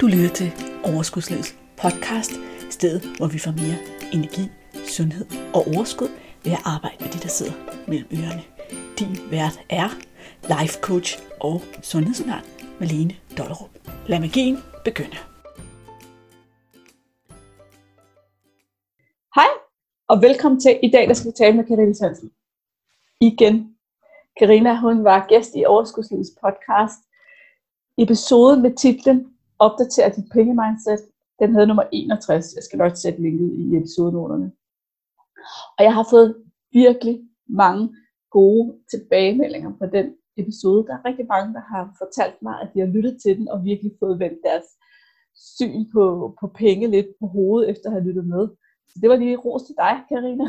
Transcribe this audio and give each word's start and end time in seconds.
Du 0.00 0.06
lytter 0.06 0.28
til 0.34 0.50
Overskudslivets 0.84 1.58
podcast, 1.82 2.32
stedet 2.70 3.02
hvor 3.16 3.26
vi 3.26 3.38
får 3.38 3.50
mere 3.50 3.78
energi, 4.12 4.44
sundhed 4.96 5.26
og 5.54 5.62
overskud 5.74 6.08
ved 6.44 6.52
at 6.52 6.62
arbejde 6.64 6.96
med 7.00 7.08
de, 7.12 7.18
der 7.18 7.28
sidder 7.28 7.52
mellem 7.88 8.08
ørerne. 8.12 8.44
Din 8.98 9.30
vært 9.30 9.56
er 9.70 9.88
life 10.54 10.74
coach 10.80 11.18
og 11.40 11.62
sundhedsundern 11.82 12.44
Malene 12.80 13.14
Dollerup. 13.38 13.70
Lad 14.06 14.20
magien 14.20 14.56
begynde. 14.84 15.18
Hej, 19.34 19.50
og 20.08 20.22
velkommen 20.22 20.60
til. 20.60 20.80
I 20.82 20.90
dag 20.90 21.08
der 21.08 21.14
skal 21.14 21.30
vi 21.30 21.36
tale 21.36 21.56
med 21.56 21.64
Karina 21.64 21.92
Svensen. 21.92 22.30
Igen. 23.20 23.76
Karina, 24.38 24.80
hun 24.80 25.04
var 25.04 25.26
gæst 25.28 25.52
i 25.56 25.64
Overskudslivets 25.64 26.30
podcast. 26.42 27.00
episode 27.98 28.60
med 28.60 28.76
titlen 28.76 29.37
opdatere 29.58 30.14
dit 30.16 30.28
pengemindset. 30.32 31.00
Den 31.40 31.54
havde 31.54 31.66
nummer 31.66 31.84
61. 31.92 32.54
Jeg 32.56 32.62
skal 32.62 32.78
nok 32.78 32.96
sætte 32.96 33.22
linket 33.22 33.50
i 33.52 33.76
episodenoterne. 33.76 34.52
Og 35.78 35.84
jeg 35.86 35.94
har 35.94 36.06
fået 36.10 36.44
virkelig 36.72 37.20
mange 37.48 37.94
gode 38.30 38.78
tilbagemeldinger 38.90 39.72
på 39.78 39.86
den 39.86 40.06
episode. 40.36 40.86
Der 40.86 40.94
er 40.94 41.04
rigtig 41.04 41.26
mange, 41.26 41.54
der 41.54 41.60
har 41.60 41.94
fortalt 41.98 42.42
mig, 42.42 42.60
at 42.62 42.70
de 42.74 42.80
har 42.80 42.86
lyttet 42.86 43.22
til 43.22 43.38
den 43.38 43.48
og 43.48 43.64
virkelig 43.64 43.92
fået 44.00 44.18
vendt 44.18 44.38
deres 44.44 44.66
syn 45.34 45.92
på, 45.92 46.34
på 46.40 46.46
penge 46.46 46.90
lidt 46.90 47.06
på 47.20 47.26
hovedet, 47.26 47.70
efter 47.70 47.86
at 47.88 47.92
have 47.92 48.04
lyttet 48.08 48.26
med. 48.26 48.48
Så 48.88 48.98
det 49.02 49.10
var 49.10 49.16
lige 49.16 49.36
ros 49.36 49.62
til 49.62 49.74
dig, 49.78 49.94
Karina. 50.08 50.44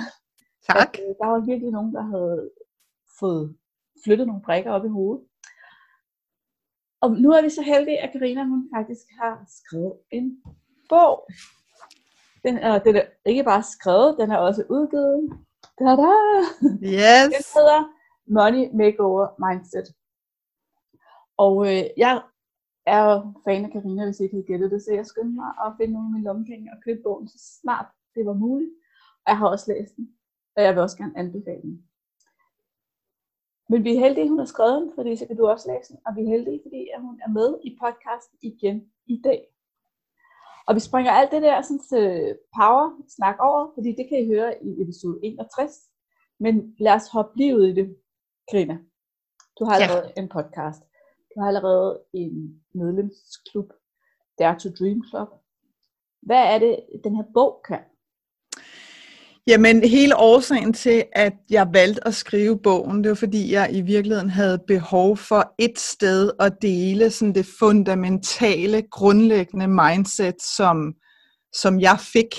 Tak. 0.69 0.93
At, 0.93 0.99
øh, 0.99 1.15
der 1.19 1.27
var 1.27 1.45
virkelig 1.45 1.71
nogen, 1.71 1.93
der 1.93 2.01
havde 2.01 2.49
fået 3.19 3.55
flyttet 4.03 4.27
nogle 4.27 4.41
brækker 4.41 4.71
op 4.71 4.85
i 4.85 4.95
hovedet. 4.97 5.23
Og 7.01 7.11
nu 7.11 7.31
er 7.31 7.41
vi 7.41 7.49
så 7.49 7.61
heldige, 7.61 7.99
at 7.99 8.11
Karina 8.11 8.43
hun 8.43 8.69
faktisk 8.75 9.05
har 9.21 9.45
skrevet 9.47 9.93
en 10.11 10.43
bog. 10.89 11.27
Den 12.43 12.57
er, 12.57 12.79
den 12.79 12.95
er 12.95 13.05
ikke 13.25 13.43
bare 13.43 13.63
skrevet, 13.63 14.17
den 14.19 14.31
er 14.31 14.37
også 14.37 14.63
udgivet. 14.69 15.21
Da-da! 15.79 16.13
Yes. 16.95 17.29
Den 17.35 17.43
hedder 17.55 17.81
Money 18.37 18.63
Makeover 18.73 19.27
Mindset. 19.43 19.87
Og 21.37 21.55
øh, 21.67 21.83
jeg 21.97 22.21
er 22.85 23.01
jo 23.09 23.33
fan 23.45 23.65
af 23.65 23.71
Karina, 23.71 24.05
hvis 24.05 24.19
I 24.19 24.23
ikke 24.23 24.35
havde 24.35 24.51
gættet 24.51 24.71
det, 24.71 24.81
så 24.81 24.93
jeg 24.93 25.05
skyndte 25.05 25.35
mig 25.35 25.51
at 25.65 25.73
finde 25.77 25.93
nogle 25.93 26.07
af 26.07 26.13
mine 26.13 26.27
lommepenge 26.27 26.71
og 26.73 26.83
købe 26.85 27.01
bogen, 27.03 27.27
så 27.27 27.37
snart 27.61 27.87
det 28.15 28.25
var 28.25 28.33
muligt. 28.33 28.71
Og 29.25 29.27
jeg 29.31 29.37
har 29.37 29.47
også 29.47 29.73
læst 29.73 29.95
den, 29.95 30.09
og 30.55 30.63
jeg 30.63 30.73
vil 30.73 30.81
også 30.81 30.97
gerne 30.97 31.17
anbefale 31.17 31.61
den. 31.61 31.88
Men 33.69 33.83
vi 33.83 33.95
er 33.95 33.99
heldige, 33.99 34.23
at 34.23 34.29
hun 34.29 34.39
har 34.39 34.45
skrevet 34.45 34.81
den, 34.81 34.91
fordi 34.95 35.15
så 35.15 35.25
kan 35.27 35.37
du 35.37 35.47
også 35.47 35.71
læse 35.71 35.93
den. 35.93 35.99
Og 36.05 36.15
vi 36.15 36.21
er 36.21 36.29
heldige, 36.35 36.59
fordi 36.65 36.89
at 36.95 37.01
hun 37.01 37.19
er 37.25 37.29
med 37.29 37.57
i 37.63 37.77
podcasten 37.81 38.37
igen 38.41 38.91
i 39.05 39.21
dag. 39.23 39.47
Og 40.67 40.75
vi 40.75 40.79
springer 40.79 41.11
alt 41.11 41.31
det 41.31 41.41
der 41.41 41.61
sådan, 41.61 41.79
til 41.79 42.37
power 42.57 43.01
snak 43.15 43.35
over, 43.39 43.71
fordi 43.73 43.89
det 43.95 44.05
kan 44.09 44.19
I 44.19 44.27
høre 44.27 44.63
i 44.63 44.81
episode 44.81 45.19
61. 45.23 45.89
Men 46.39 46.75
lad 46.79 46.93
os 46.93 47.07
hoppe 47.07 47.37
lige 47.37 47.55
ud 47.57 47.65
i 47.67 47.73
det, 47.73 47.97
Karina. 48.51 48.77
Du 49.59 49.65
har 49.65 49.73
allerede 49.73 50.13
ja. 50.15 50.21
en 50.21 50.29
podcast. 50.29 50.81
Du 51.35 51.39
har 51.39 51.47
allerede 51.47 52.01
en 52.13 52.63
medlemsklub, 52.73 53.73
Dare 54.39 54.59
to 54.59 54.69
Dream 54.79 55.03
Club. 55.09 55.29
Hvad 56.21 56.43
er 56.53 56.59
det, 56.59 56.79
den 57.03 57.15
her 57.15 57.23
bog 57.33 57.61
kan? 57.67 57.79
Jamen, 59.47 59.83
hele 59.83 60.17
årsagen 60.17 60.73
til, 60.73 61.03
at 61.13 61.33
jeg 61.49 61.67
valgte 61.73 62.07
at 62.07 62.15
skrive 62.15 62.59
bogen, 62.63 63.03
det 63.03 63.09
var 63.09 63.15
fordi, 63.15 63.51
jeg 63.51 63.69
i 63.73 63.81
virkeligheden 63.81 64.29
havde 64.29 64.59
behov 64.67 65.17
for 65.17 65.53
et 65.59 65.79
sted 65.79 66.31
at 66.39 66.53
dele 66.61 67.09
sådan 67.11 67.35
det 67.35 67.45
fundamentale, 67.59 68.81
grundlæggende 68.91 69.67
mindset, 69.67 70.35
som, 70.41 70.93
som 71.53 71.79
jeg 71.79 71.97
fik 72.13 72.35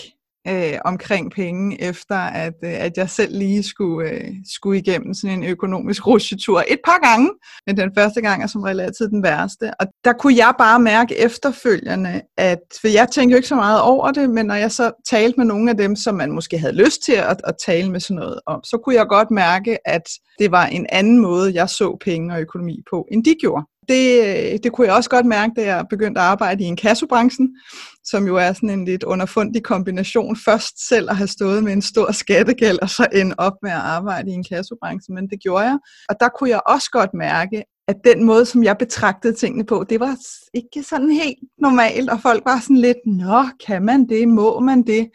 øh, 0.48 0.78
omkring 0.84 1.32
penge, 1.32 1.82
efter 1.82 2.16
at, 2.16 2.54
øh, 2.64 2.84
at 2.84 2.96
jeg 2.96 3.10
selv 3.10 3.38
lige 3.38 3.62
skulle, 3.62 4.10
øh, 4.10 4.30
skulle 4.54 4.78
igennem 4.78 5.14
sådan 5.14 5.38
en 5.38 5.44
økonomisk 5.44 6.06
rusjetur 6.06 6.64
et 6.68 6.78
par 6.84 6.98
gange, 7.08 7.30
men 7.66 7.76
den 7.76 7.90
første 7.98 8.20
gang 8.20 8.42
er 8.42 8.46
som 8.46 8.62
relativt 8.62 9.10
den 9.10 9.22
værste. 9.22 9.70
Og 9.80 9.86
der 10.04 10.12
kunne 10.12 10.36
jeg 10.36 10.54
bare 10.58 10.80
mærke 10.80 11.18
efterfølgende, 11.18 12.22
at 12.38 12.58
for 12.80 12.88
jeg 12.88 13.08
tænkte 13.08 13.32
jo 13.32 13.36
ikke 13.36 13.48
så 13.48 13.54
meget 13.54 13.80
over 13.80 14.10
det, 14.10 14.30
men 14.30 14.46
når 14.46 14.54
jeg 14.54 14.72
så 14.72 14.92
talte 15.08 15.34
med 15.36 15.46
nogle 15.46 15.70
af 15.70 15.76
dem, 15.76 15.96
som 15.96 16.14
man 16.14 16.32
måske 16.32 16.58
havde 16.58 16.76
lyst 16.84 17.02
til 17.04 17.12
at, 17.12 17.40
at 17.44 17.54
tale 17.66 17.90
med 17.90 18.00
sådan 18.00 18.16
noget 18.16 18.40
om, 18.46 18.64
så 18.64 18.78
kunne 18.84 18.94
jeg 18.94 19.06
godt 19.06 19.30
mærke, 19.30 19.88
at 19.88 20.02
det 20.38 20.50
var 20.50 20.66
en 20.66 20.86
anden 20.92 21.18
måde, 21.18 21.54
jeg 21.54 21.68
så 21.68 21.96
penge 22.04 22.34
og 22.34 22.40
økonomi 22.40 22.82
på, 22.90 23.06
end 23.12 23.24
de 23.24 23.34
gjorde 23.40 23.64
det, 23.88 24.20
øh, 24.22 24.58
det 24.62 24.72
kunne 24.72 24.86
jeg 24.86 24.96
også 24.96 25.10
godt 25.10 25.26
mærke, 25.26 25.52
da 25.56 25.64
jeg 25.64 25.86
begyndte 25.90 26.20
at 26.20 26.26
arbejde 26.26 26.64
i 26.64 26.66
en 26.66 26.76
kassebranchen, 26.76 27.56
som 28.04 28.26
jo 28.26 28.36
er 28.36 28.52
sådan 28.52 28.70
en 28.70 28.84
lidt 28.84 29.02
underfundig 29.02 29.62
kombination. 29.62 30.36
Først 30.36 30.88
selv 30.88 31.10
at 31.10 31.16
have 31.16 31.26
stået 31.26 31.64
med 31.64 31.72
en 31.72 31.82
stor 31.82 32.12
skattegæld, 32.12 32.78
og 32.82 32.90
så 32.90 33.06
ende 33.12 33.34
op 33.38 33.52
med 33.62 33.70
at 33.70 33.76
arbejde 33.76 34.30
i 34.30 34.34
en 34.34 34.44
kassebranche, 34.44 35.14
men 35.14 35.28
det 35.30 35.40
gjorde 35.40 35.64
jeg. 35.64 35.78
Og 36.08 36.16
der 36.20 36.28
kunne 36.28 36.50
jeg 36.50 36.60
også 36.66 36.90
godt 36.90 37.10
mærke, 37.14 37.64
at 37.88 37.96
den 38.04 38.24
måde, 38.24 38.46
som 38.46 38.64
jeg 38.64 38.78
betragtede 38.78 39.34
tingene 39.34 39.64
på, 39.64 39.84
det 39.88 40.00
var 40.00 40.16
ikke 40.54 40.82
sådan 40.82 41.10
helt 41.10 41.38
normalt, 41.58 42.10
og 42.10 42.20
folk 42.20 42.42
var 42.44 42.60
sådan 42.60 42.76
lidt, 42.76 42.98
nå, 43.06 43.44
kan 43.66 43.82
man 43.82 44.08
det, 44.08 44.28
må 44.28 44.60
man 44.60 44.82
det? 44.82 45.08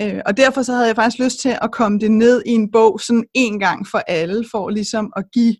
Øh, 0.00 0.20
og 0.26 0.36
derfor 0.36 0.62
så 0.62 0.72
havde 0.72 0.86
jeg 0.86 0.96
faktisk 0.96 1.24
lyst 1.24 1.40
til 1.40 1.58
at 1.62 1.72
komme 1.72 1.98
det 1.98 2.10
ned 2.10 2.42
i 2.46 2.50
en 2.50 2.70
bog 2.70 3.00
sådan 3.00 3.24
en 3.34 3.60
gang 3.60 3.86
for 3.86 3.98
alle, 3.98 4.44
for 4.50 4.68
ligesom 4.68 5.12
at 5.16 5.24
give 5.32 5.56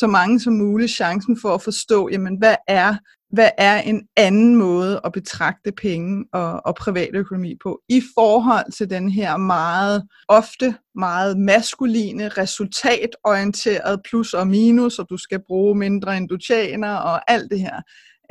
så 0.00 0.06
mange 0.06 0.40
som 0.40 0.52
muligt 0.52 0.92
chancen 0.92 1.40
for 1.42 1.54
at 1.54 1.62
forstå, 1.62 2.08
jamen 2.12 2.36
hvad 2.38 2.56
er, 2.68 2.94
hvad 3.30 3.50
er 3.58 3.80
en 3.80 4.02
anden 4.16 4.56
måde 4.56 5.00
at 5.04 5.12
betragte 5.12 5.72
penge 5.72 6.24
og, 6.32 6.66
og 6.66 6.74
privatøkonomi 6.74 7.54
på, 7.62 7.80
i 7.88 8.02
forhold 8.14 8.72
til 8.72 8.90
den 8.90 9.10
her 9.10 9.36
meget, 9.36 10.08
ofte 10.28 10.74
meget 10.94 11.38
maskuline, 11.38 12.28
resultatorienteret 12.28 14.00
plus 14.08 14.34
og 14.34 14.46
minus, 14.46 14.98
og 14.98 15.06
du 15.10 15.16
skal 15.16 15.40
bruge 15.46 15.78
mindre 15.78 16.16
end 16.16 16.28
du 16.28 16.36
tjener, 16.36 16.94
og 16.96 17.32
alt 17.32 17.50
det 17.50 17.60
her 17.60 17.80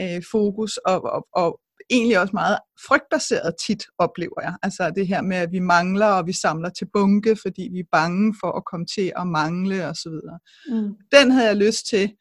øh, 0.02 0.22
fokus, 0.32 0.78
og, 0.78 1.04
og, 1.04 1.28
og 1.34 1.60
egentlig 1.90 2.20
også 2.20 2.32
meget 2.34 2.58
frygtbaseret 2.88 3.54
tit, 3.68 3.84
oplever 3.98 4.42
jeg. 4.42 4.54
Altså 4.64 4.92
det 4.96 5.08
her 5.08 5.22
med, 5.22 5.38
at 5.38 5.52
vi 5.52 5.60
mangler, 5.60 6.06
og 6.06 6.28
vi 6.28 6.34
samler 6.34 6.70
til 6.70 6.88
bunke, 6.94 7.36
fordi 7.42 7.70
vi 7.74 7.80
er 7.80 7.90
bange 7.92 8.36
for 8.42 8.52
at 8.58 8.66
komme 8.66 8.86
til 8.86 9.12
at 9.18 9.28
mangle 9.28 9.86
osv. 9.86 10.12
Mm. 10.70 10.94
Den 11.12 11.32
havde 11.32 11.48
jeg 11.48 11.56
lyst 11.56 11.88
til 11.90 12.14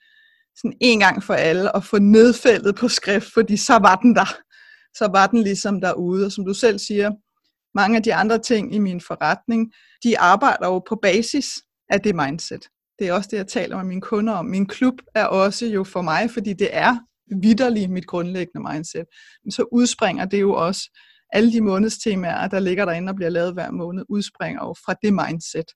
sådan 0.56 0.76
en 0.80 0.98
gang 0.98 1.22
for 1.22 1.34
alle 1.34 1.76
at 1.76 1.84
få 1.84 1.98
nedfældet 1.98 2.74
på 2.74 2.88
skrift, 2.88 3.32
fordi 3.34 3.56
så 3.56 3.72
var 3.72 3.96
den 3.96 4.14
der. 4.14 4.36
Så 4.94 5.08
var 5.12 5.26
den 5.26 5.42
ligesom 5.42 5.80
derude. 5.80 6.26
Og 6.26 6.32
som 6.32 6.46
du 6.46 6.54
selv 6.54 6.78
siger, 6.78 7.10
mange 7.74 7.96
af 7.96 8.02
de 8.02 8.14
andre 8.14 8.38
ting 8.38 8.74
i 8.74 8.78
min 8.78 9.00
forretning, 9.00 9.72
de 10.04 10.18
arbejder 10.18 10.66
jo 10.66 10.78
på 10.78 10.98
basis 11.02 11.46
af 11.90 12.00
det 12.00 12.14
mindset. 12.16 12.68
Det 12.98 13.08
er 13.08 13.12
også 13.12 13.28
det, 13.32 13.36
jeg 13.36 13.46
taler 13.46 13.76
med 13.76 13.84
mine 13.84 14.00
kunder 14.00 14.32
om. 14.32 14.46
Min 14.46 14.66
klub 14.66 14.94
er 15.14 15.24
også 15.24 15.66
jo 15.66 15.84
for 15.84 16.02
mig, 16.02 16.30
fordi 16.30 16.52
det 16.52 16.68
er 16.72 16.96
vidderlig 17.42 17.90
mit 17.90 18.06
grundlæggende 18.06 18.72
mindset. 18.72 19.04
Men 19.44 19.50
så 19.50 19.64
udspringer 19.72 20.24
det 20.24 20.40
jo 20.40 20.52
også, 20.52 20.90
alle 21.32 21.52
de 21.52 21.60
månedstemaer, 21.60 22.48
der 22.48 22.60
ligger 22.60 22.84
derinde 22.84 23.10
og 23.10 23.16
bliver 23.16 23.30
lavet 23.30 23.52
hver 23.52 23.70
måned, 23.70 24.04
udspringer 24.08 24.66
jo 24.66 24.74
fra 24.84 24.94
det 25.02 25.12
mindset. 25.12 25.66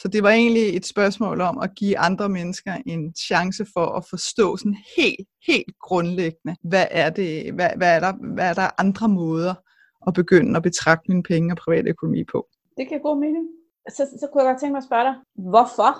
Så 0.00 0.08
det 0.08 0.22
var 0.22 0.30
egentlig 0.30 0.76
et 0.76 0.86
spørgsmål 0.86 1.40
om 1.40 1.58
at 1.58 1.70
give 1.76 1.98
andre 1.98 2.28
mennesker 2.28 2.74
en 2.86 3.14
chance 3.14 3.66
for 3.74 3.86
at 3.86 4.04
forstå 4.10 4.56
sådan 4.56 4.76
helt, 4.96 5.28
helt 5.46 5.74
grundlæggende, 5.80 6.56
hvad 6.62 6.86
er, 6.90 7.10
det, 7.10 7.54
hvad, 7.54 7.70
hvad, 7.76 7.96
er 7.96 8.00
der, 8.00 8.12
hvad 8.34 8.48
er 8.48 8.54
der 8.54 8.80
andre 8.80 9.08
måder 9.08 9.54
at 10.06 10.14
begynde 10.14 10.56
at 10.56 10.62
betragte 10.62 11.04
mine 11.08 11.22
penge 11.22 11.52
og 11.52 11.56
privatøkonomi 11.56 12.24
på. 12.32 12.46
Det 12.76 12.88
kan 12.88 13.00
god 13.00 13.20
mening 13.20 13.46
så, 13.88 14.02
så 14.20 14.28
kunne 14.32 14.42
jeg 14.42 14.50
godt 14.50 14.60
tænke 14.60 14.72
mig 14.72 14.78
at 14.78 14.84
spørge 14.84 15.04
dig, 15.04 15.14
hvorfor 15.52 15.92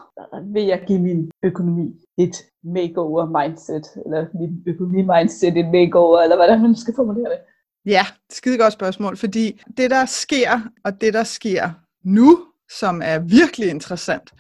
vil 0.53 0.63
jeg 0.63 0.85
give 0.87 1.01
min 1.01 1.31
økonomi 1.43 1.87
et 2.19 2.37
makeover 2.63 3.25
mindset, 3.41 3.87
eller 4.05 4.27
min 4.41 4.63
økonomi 4.67 5.03
mindset 5.03 5.57
et 5.57 5.71
makeover, 5.73 6.21
eller 6.21 6.37
hvordan 6.37 6.63
man 6.63 6.77
skal 6.77 6.95
formulere 6.97 7.31
det? 7.31 7.39
Ja, 7.87 8.07
skide 8.31 8.59
godt 8.59 8.73
spørgsmål, 8.73 9.17
fordi 9.17 9.63
det 9.77 9.91
der 9.91 10.05
sker, 10.07 10.61
og 10.85 11.01
det 11.01 11.15
der 11.15 11.25
sker 11.25 11.71
nu, 12.05 12.39
som 12.81 13.03
er 13.05 13.19
virkelig 13.19 13.71
interessant, 13.71 14.33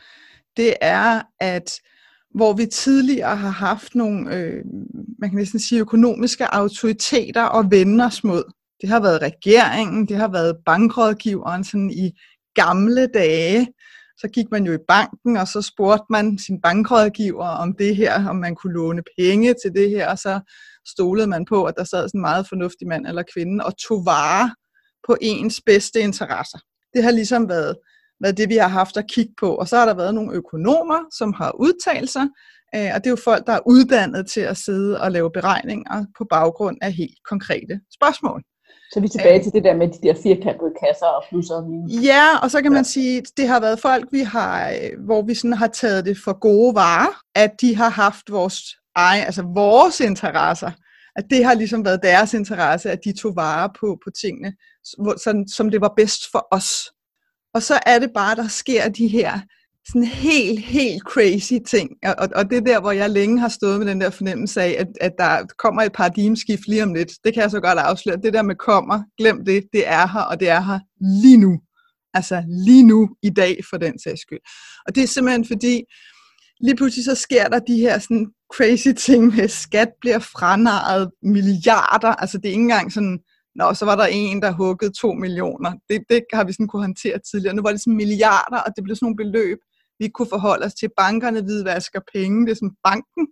det 0.57 0.75
er, 0.81 1.23
at 1.41 1.81
hvor 2.35 2.53
vi 2.53 2.67
tidligere 2.67 3.37
har 3.37 3.51
haft 3.51 3.95
nogle, 3.95 4.37
øh, 4.37 4.65
man 5.19 5.31
kan 5.31 5.39
næsten 5.39 5.61
sige, 5.61 5.81
økonomiske 5.81 6.55
autoriteter 6.55 7.43
og 7.43 7.71
vende 7.71 8.05
os 8.05 8.25
mod. 8.25 8.53
Det 8.81 8.89
har 8.89 9.01
været 9.01 9.23
regeringen, 9.23 10.09
det 10.09 10.17
har 10.17 10.29
været 10.29 10.57
bankrådgiveren 10.67 11.65
sådan 11.65 11.91
i 11.91 12.21
gamle 12.55 13.07
dage, 13.07 13.69
så 14.19 14.29
gik 14.29 14.47
man 14.51 14.65
jo 14.65 14.73
i 14.73 14.85
banken, 14.89 15.37
og 15.37 15.49
så 15.49 15.63
spurgte 15.63 16.05
man 16.11 16.39
sin 16.39 16.61
bankrådgiver 16.61 17.47
om 17.47 17.75
det 17.79 17.97
her, 17.97 18.29
om 18.29 18.37
man 18.37 18.55
kunne 18.55 18.73
låne 18.73 19.03
penge 19.19 19.55
til 19.65 19.73
det 19.73 19.91
her, 19.91 20.11
og 20.11 20.19
så 20.19 20.41
stolede 20.89 21.27
man 21.27 21.45
på, 21.45 21.65
at 21.65 21.75
der 21.77 21.85
sad 21.85 22.09
sådan 22.09 22.19
en 22.19 22.21
meget 22.21 22.49
fornuftig 22.49 22.89
mand 22.89 23.07
eller 23.07 23.23
kvinde 23.35 23.65
og 23.65 23.79
tog 23.89 24.07
vare 24.07 24.55
på 25.07 25.17
ens 25.21 25.61
bedste 25.67 26.01
interesser. 26.01 26.59
Det 26.95 27.03
har 27.03 27.11
ligesom 27.11 27.49
været 27.49 27.77
været 28.21 28.37
det, 28.37 28.49
vi 28.49 28.57
har 28.57 28.69
haft 28.69 28.97
at 28.97 29.11
kigge 29.11 29.35
på. 29.41 29.55
Og 29.55 29.69
så 29.69 29.77
har 29.77 29.87
der 29.87 29.95
været 29.95 30.15
nogle 30.15 30.35
økonomer, 30.35 31.01
som 31.19 31.33
har 31.33 31.53
udtalt 31.61 32.11
sig, 32.11 32.27
øh, 32.75 32.91
og 32.95 32.99
det 33.01 33.07
er 33.07 33.11
jo 33.11 33.17
folk, 33.17 33.47
der 33.47 33.53
er 33.53 33.67
uddannet 33.67 34.27
til 34.27 34.41
at 34.41 34.57
sidde 34.57 35.01
og 35.01 35.13
lave 35.13 35.31
beregninger 35.31 36.07
på 36.19 36.27
baggrund 36.31 36.79
af 36.83 36.93
helt 36.93 37.19
konkrete 37.31 37.81
spørgsmål. 37.97 38.43
Så 38.95 39.01
er 39.01 39.03
vi 39.03 39.09
tilbage 39.09 39.43
til 39.43 39.53
det 39.53 39.65
der 39.65 39.75
med 39.75 39.89
de 39.89 39.99
der 40.03 40.15
firkantede 40.23 40.73
kasser 40.85 41.07
og 41.07 41.25
plusser 41.29 41.55
og 41.55 41.71
minus. 41.71 42.05
Ja, 42.05 42.39
og 42.43 42.51
så 42.51 42.63
kan 42.63 42.73
man 42.73 42.85
sige, 42.85 43.19
at 43.19 43.25
det 43.37 43.49
har 43.49 43.61
været 43.61 43.81
folk, 43.81 44.09
vi 44.13 44.21
har, 44.21 44.71
øh, 44.71 45.05
hvor 45.05 45.23
vi 45.23 45.35
sådan 45.35 45.53
har 45.53 45.67
taget 45.67 46.07
det 46.07 46.17
for 46.25 46.39
gode 46.39 46.75
varer, 46.75 47.13
at 47.35 47.51
de 47.61 47.77
har 47.77 47.89
haft 47.89 48.31
vores 48.31 48.61
egen, 48.95 49.25
altså 49.25 49.43
vores 49.55 50.01
interesser, 50.01 50.71
at 51.17 51.25
det 51.31 51.45
har 51.45 51.55
ligesom 51.55 51.85
været 51.85 52.03
deres 52.03 52.35
interesse, 52.35 52.91
at 52.91 53.05
de 53.05 53.13
tog 53.13 53.37
vare 53.37 53.71
på, 53.81 53.99
på 54.05 54.11
tingene, 54.23 54.53
sådan, 55.25 55.49
som 55.49 55.71
det 55.71 55.81
var 55.81 55.93
bedst 55.97 56.23
for 56.33 56.47
os. 56.51 56.93
Og 57.55 57.63
så 57.63 57.81
er 57.87 57.99
det 57.99 58.11
bare, 58.15 58.37
der 58.37 58.49
sker 58.49 58.89
de 58.89 59.09
her 59.09 59.41
sådan 59.89 60.05
helt, 60.05 60.61
helt 60.61 61.03
crazy 61.03 61.55
ting. 61.67 61.91
Og, 62.05 62.29
og 62.35 62.51
det 62.51 62.59
er 62.59 62.61
der, 62.61 62.81
hvor 62.81 62.93
jeg 62.93 63.11
længe 63.11 63.41
har 63.41 63.49
stået 63.49 63.79
med 63.79 63.87
den 63.87 64.01
der 64.01 64.11
fornemmelse 64.11 64.63
af, 64.63 64.77
at, 64.79 64.89
at 65.01 65.13
der 65.19 65.47
kommer 65.59 65.83
et 65.83 65.93
paradigmeskift 65.93 66.69
lige 66.69 66.83
om 66.83 66.95
lidt. 66.95 67.13
Det 67.25 67.35
kan 67.35 67.43
jeg 67.43 67.51
så 67.51 67.61
godt 67.61 67.79
afsløre. 67.79 68.17
Det 68.17 68.33
der 68.33 68.43
med 68.43 68.55
kommer, 68.55 69.03
glem 69.19 69.45
det, 69.45 69.65
det 69.73 69.89
er 69.89 70.07
her, 70.09 70.21
og 70.21 70.41
det 70.41 70.49
er 70.49 70.61
her 70.61 70.79
lige 71.23 71.37
nu. 71.37 71.61
Altså 72.15 72.43
lige 72.67 72.87
nu, 72.87 73.09
i 73.23 73.31
dag, 73.31 73.61
for 73.71 73.77
den 73.77 73.99
sags 73.99 74.21
skyld. 74.21 74.39
Og 74.87 74.95
det 74.95 75.03
er 75.03 75.07
simpelthen 75.07 75.45
fordi, 75.45 75.83
lige 76.61 76.77
pludselig 76.77 77.05
så 77.05 77.15
sker 77.15 77.49
der 77.49 77.59
de 77.59 77.77
her 77.77 77.99
sådan 77.99 78.27
crazy 78.55 78.89
ting 78.97 79.27
med, 79.37 79.49
skat 79.49 79.89
bliver 80.01 80.19
franaret 80.19 81.11
milliarder. 81.23 82.09
Altså 82.09 82.39
det 82.39 82.45
er 82.45 82.51
ikke 82.53 82.63
engang 82.63 82.93
sådan, 82.93 83.19
Nå, 83.61 83.75
så 83.75 83.85
var 83.85 83.97
der 83.97 84.07
en, 84.07 84.43
der 84.43 84.51
huggede 84.51 84.93
to 85.01 85.13
millioner. 85.13 85.73
Det, 85.89 85.99
det 86.11 86.25
har 86.33 86.45
vi 86.45 86.53
sådan 86.53 86.67
kunne 86.67 86.83
håndtere 86.83 87.19
tidligere. 87.31 87.55
Nu 87.55 87.63
var 87.63 87.71
det 87.71 87.81
sådan 87.81 87.97
milliarder, 87.97 88.61
og 88.67 88.71
det 88.77 88.85
blev 88.85 88.97
sådan 88.97 89.05
nogle 89.07 89.17
beløb, 89.17 89.59
vi 89.99 90.09
kunne 90.09 90.29
forholde 90.29 90.67
os 90.67 90.75
til. 90.75 90.91
Bankerne 90.97 91.43
hvidvasker 91.43 92.01
penge, 92.15 92.47
det 92.47 92.51
er 92.51 92.55
sådan 92.55 92.77
banken. 92.85 93.29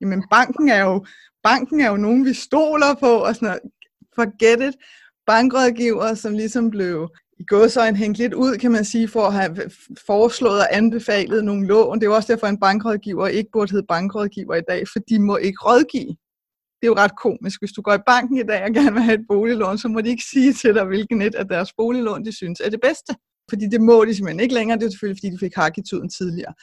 Jamen 0.00 0.24
banken 0.30 0.68
er 0.68 0.80
jo, 0.80 1.06
banken 1.42 1.80
er 1.80 1.90
jo 1.90 1.96
nogen, 1.96 2.24
vi 2.24 2.34
stoler 2.34 2.94
på, 3.00 3.12
og 3.26 3.34
sådan 3.34 3.46
noget. 3.46 3.60
Forget 4.14 4.68
it. 4.68 4.74
Bankrådgiver, 5.26 6.14
som 6.14 6.32
ligesom 6.32 6.70
blev 6.70 7.08
i 7.38 7.44
gåsøjne 7.44 7.96
hængt 7.96 8.18
lidt 8.18 8.34
ud, 8.34 8.58
kan 8.58 8.72
man 8.72 8.84
sige, 8.84 9.08
for 9.08 9.26
at 9.26 9.32
have 9.32 9.70
foreslået 10.06 10.60
og 10.60 10.76
anbefalet 10.76 11.44
nogle 11.44 11.66
lån. 11.66 11.98
Det 11.98 12.06
er 12.06 12.10
jo 12.10 12.14
også 12.14 12.32
derfor, 12.32 12.46
at 12.46 12.52
en 12.52 12.60
bankrådgiver 12.60 13.26
ikke 13.26 13.50
burde 13.52 13.70
hedde 13.70 13.86
bankrådgiver 13.88 14.54
i 14.54 14.62
dag, 14.68 14.84
for 14.92 14.98
de 15.08 15.18
må 15.18 15.36
ikke 15.36 15.58
rådgive. 15.62 16.16
Det 16.80 16.86
er 16.86 16.86
jo 16.86 16.94
ret 16.94 17.18
komisk. 17.18 17.60
Hvis 17.60 17.72
du 17.72 17.82
går 17.82 17.94
i 17.94 18.06
banken 18.06 18.36
i 18.38 18.42
dag 18.42 18.64
og 18.64 18.72
gerne 18.72 18.92
vil 18.92 19.02
have 19.02 19.18
et 19.20 19.26
boliglån, 19.28 19.78
så 19.78 19.88
må 19.88 20.00
de 20.00 20.08
ikke 20.08 20.24
sige 20.32 20.52
til 20.52 20.74
dig, 20.74 20.84
hvilken 20.84 21.22
et 21.22 21.34
af 21.34 21.48
deres 21.48 21.72
boliglån 21.76 22.24
de 22.24 22.36
synes 22.36 22.60
er 22.60 22.70
det 22.70 22.80
bedste. 22.80 23.14
Fordi 23.48 23.66
det 23.66 23.80
må 23.80 24.04
de 24.04 24.14
simpelthen 24.14 24.40
ikke 24.40 24.54
længere. 24.54 24.78
Det 24.78 24.86
er 24.86 24.90
selvfølgelig, 24.90 25.20
fordi 25.20 25.34
de 25.34 25.38
fik 25.38 25.54
hak 25.54 25.78
i 25.78 25.82
tuden 25.82 26.08
tidligere. 26.08 26.54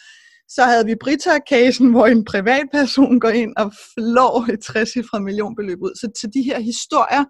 Så 0.50 0.64
havde 0.64 0.86
vi 0.86 0.96
Brita-casen, 0.96 1.92
hvor 1.92 2.08
en 2.08 2.26
privatperson 2.26 3.20
går 3.20 3.30
ind 3.30 3.54
og 3.58 3.74
flår 3.94 4.52
et 4.54 4.60
60 4.60 4.90
millionbeløb 5.22 5.82
ud. 5.82 5.96
Så 5.96 6.12
til 6.20 6.30
de 6.34 6.42
her 6.42 6.60
historier 6.60 7.24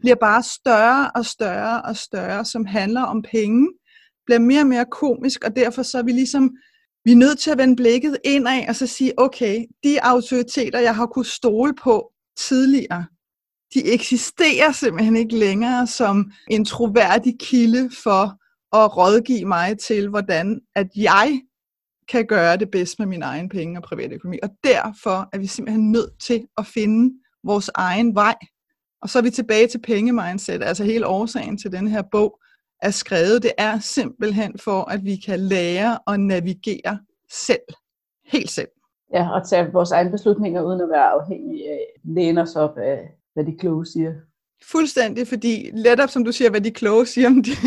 bliver 0.00 0.16
bare 0.20 0.42
større 0.42 1.10
og 1.14 1.26
større 1.26 1.82
og 1.82 1.96
større, 1.96 2.44
som 2.44 2.64
handler 2.64 3.02
om 3.02 3.22
penge, 3.30 3.68
bliver 4.26 4.38
mere 4.38 4.60
og 4.60 4.66
mere 4.66 4.86
komisk, 4.90 5.44
og 5.44 5.56
derfor 5.56 5.82
så 5.82 5.98
er 5.98 6.02
vi 6.02 6.12
ligesom, 6.12 6.50
vi 7.04 7.12
er 7.12 7.16
nødt 7.16 7.38
til 7.38 7.50
at 7.50 7.58
vende 7.58 7.76
blikket 7.76 8.18
indad 8.24 8.68
og 8.68 8.76
så 8.76 8.86
sige, 8.86 9.12
okay, 9.16 9.64
de 9.84 10.04
autoriteter, 10.04 10.78
jeg 10.78 10.96
har 10.96 11.06
kunnet 11.06 11.26
stole 11.26 11.74
på 11.74 12.12
tidligere, 12.38 13.06
de 13.74 13.92
eksisterer 13.92 14.72
simpelthen 14.72 15.16
ikke 15.16 15.38
længere 15.38 15.86
som 15.86 16.32
en 16.50 16.64
troværdig 16.64 17.34
kilde 17.40 17.90
for 18.02 18.41
at 18.72 18.96
rådgive 18.96 19.44
mig 19.44 19.78
til, 19.78 20.08
hvordan 20.08 20.60
at 20.74 20.86
jeg 20.96 21.40
kan 22.08 22.26
gøre 22.26 22.56
det 22.56 22.70
bedst 22.70 22.98
med 22.98 23.06
min 23.06 23.22
egen 23.22 23.48
penge 23.48 23.78
og 23.78 23.82
private 23.82 24.14
økonomi. 24.14 24.38
Og 24.42 24.48
derfor 24.64 25.28
er 25.32 25.38
vi 25.38 25.46
simpelthen 25.46 25.92
nødt 25.92 26.20
til 26.20 26.46
at 26.58 26.66
finde 26.66 27.14
vores 27.44 27.70
egen 27.74 28.14
vej. 28.14 28.34
Og 29.02 29.08
så 29.08 29.18
er 29.18 29.22
vi 29.22 29.30
tilbage 29.30 29.66
til 29.66 29.80
pengemindset, 29.80 30.62
altså 30.62 30.84
hele 30.84 31.06
årsagen 31.06 31.58
til 31.58 31.72
den 31.72 31.88
her 31.88 32.02
bog 32.12 32.38
er 32.82 32.90
skrevet. 32.90 33.42
Det 33.42 33.52
er 33.58 33.78
simpelthen 33.78 34.58
for, 34.58 34.90
at 34.90 35.04
vi 35.04 35.16
kan 35.16 35.40
lære 35.40 35.98
at 36.06 36.20
navigere 36.20 36.98
selv. 37.32 37.60
Helt 38.24 38.50
selv. 38.50 38.68
Ja, 39.12 39.30
og 39.30 39.48
tage 39.48 39.72
vores 39.72 39.90
egne 39.90 40.10
beslutninger 40.10 40.62
uden 40.62 40.80
at 40.80 40.88
være 40.88 41.10
afhængige 41.10 41.70
af, 41.70 41.86
læne 42.04 42.42
os 42.42 42.56
op 42.56 42.78
af, 42.78 43.08
hvad 43.34 43.44
de 43.44 43.56
kloge 43.58 43.86
siger. 43.86 44.12
Fuldstændig, 44.70 45.28
fordi 45.28 45.70
letop 45.74 46.10
som 46.10 46.24
du 46.24 46.32
siger, 46.32 46.50
hvad 46.50 46.60
de 46.60 46.70
kloge 46.70 47.06
siger 47.06 47.28
om 47.28 47.42
det. 47.42 47.58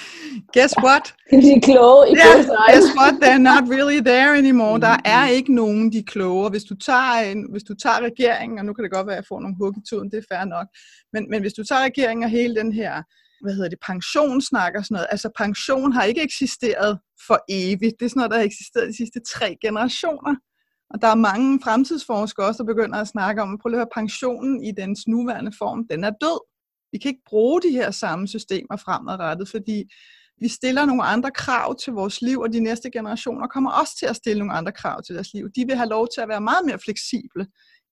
guess 0.54 0.74
what? 0.84 1.14
De 1.48 1.60
kloge 1.60 2.10
i 2.10 2.14
yeah, 2.16 2.44
guess 2.70 2.88
what? 2.98 3.14
They're 3.22 3.44
not 3.52 3.64
really 3.76 4.00
there 4.00 4.38
anymore. 4.38 4.80
Der 4.80 4.96
er 5.04 5.28
ikke 5.28 5.54
nogen, 5.54 5.92
de 5.92 6.02
kloge. 6.02 6.50
Hvis 6.50 6.64
du 6.64 6.74
tager, 6.76 7.30
en, 7.30 7.46
hvis 7.50 7.62
du 7.62 7.74
tager 7.74 8.00
regeringen, 8.00 8.58
og 8.58 8.64
nu 8.64 8.72
kan 8.72 8.84
det 8.84 8.92
godt 8.92 9.06
være, 9.06 9.16
at 9.16 9.22
jeg 9.22 9.28
får 9.28 9.40
nogle 9.40 9.56
hug 9.60 9.74
i 9.78 9.80
tuden, 9.88 10.10
det 10.10 10.18
er 10.18 10.34
fair 10.34 10.44
nok, 10.44 10.66
men, 11.12 11.30
men 11.30 11.40
hvis 11.40 11.52
du 11.52 11.64
tager 11.64 11.84
regeringen 11.84 12.24
og 12.24 12.30
hele 12.30 12.54
den 12.54 12.72
her 12.72 13.02
hvad 13.44 13.54
hedder 13.54 13.68
det, 13.68 13.86
pensionssnak 13.90 14.72
og 14.78 14.84
sådan 14.84 14.94
noget. 14.94 15.08
Altså 15.14 15.28
pension 15.42 15.92
har 15.92 16.04
ikke 16.04 16.22
eksisteret 16.22 16.92
for 17.26 17.38
evigt. 17.48 17.94
Det 17.98 18.04
er 18.04 18.08
sådan 18.08 18.20
noget, 18.20 18.30
der 18.30 18.36
har 18.36 18.44
eksisteret 18.44 18.88
de 18.88 18.96
sidste 18.96 19.20
tre 19.34 19.48
generationer. 19.64 20.34
Og 20.90 21.02
der 21.02 21.08
er 21.08 21.14
mange 21.14 21.60
fremtidsforskere 21.64 22.46
også, 22.46 22.62
der 22.62 22.72
begynder 22.72 22.98
at 22.98 23.08
snakke 23.08 23.42
om, 23.42 23.58
prøv 23.58 23.72
at 23.72 23.78
høre, 23.78 23.86
pensionen 23.94 24.64
i 24.64 24.72
dens 24.72 25.08
nuværende 25.08 25.52
form, 25.58 25.88
den 25.88 26.04
er 26.04 26.10
død. 26.10 26.40
Vi 26.92 26.98
kan 26.98 27.08
ikke 27.08 27.28
bruge 27.28 27.62
de 27.62 27.70
her 27.70 27.90
samme 27.90 28.28
systemer 28.28 28.76
fremadrettet, 28.76 29.48
fordi 29.48 29.84
vi 30.40 30.48
stiller 30.48 30.84
nogle 30.84 31.02
andre 31.02 31.30
krav 31.30 31.76
til 31.84 31.92
vores 31.92 32.22
liv, 32.22 32.40
og 32.40 32.52
de 32.52 32.60
næste 32.60 32.90
generationer 32.90 33.46
kommer 33.46 33.70
også 33.70 33.98
til 33.98 34.06
at 34.06 34.16
stille 34.16 34.38
nogle 34.38 34.54
andre 34.54 34.72
krav 34.72 35.02
til 35.02 35.14
deres 35.14 35.34
liv. 35.34 35.48
De 35.56 35.64
vil 35.66 35.76
have 35.76 35.88
lov 35.88 36.08
til 36.14 36.20
at 36.20 36.28
være 36.28 36.40
meget 36.40 36.66
mere 36.66 36.78
fleksible, 36.78 37.46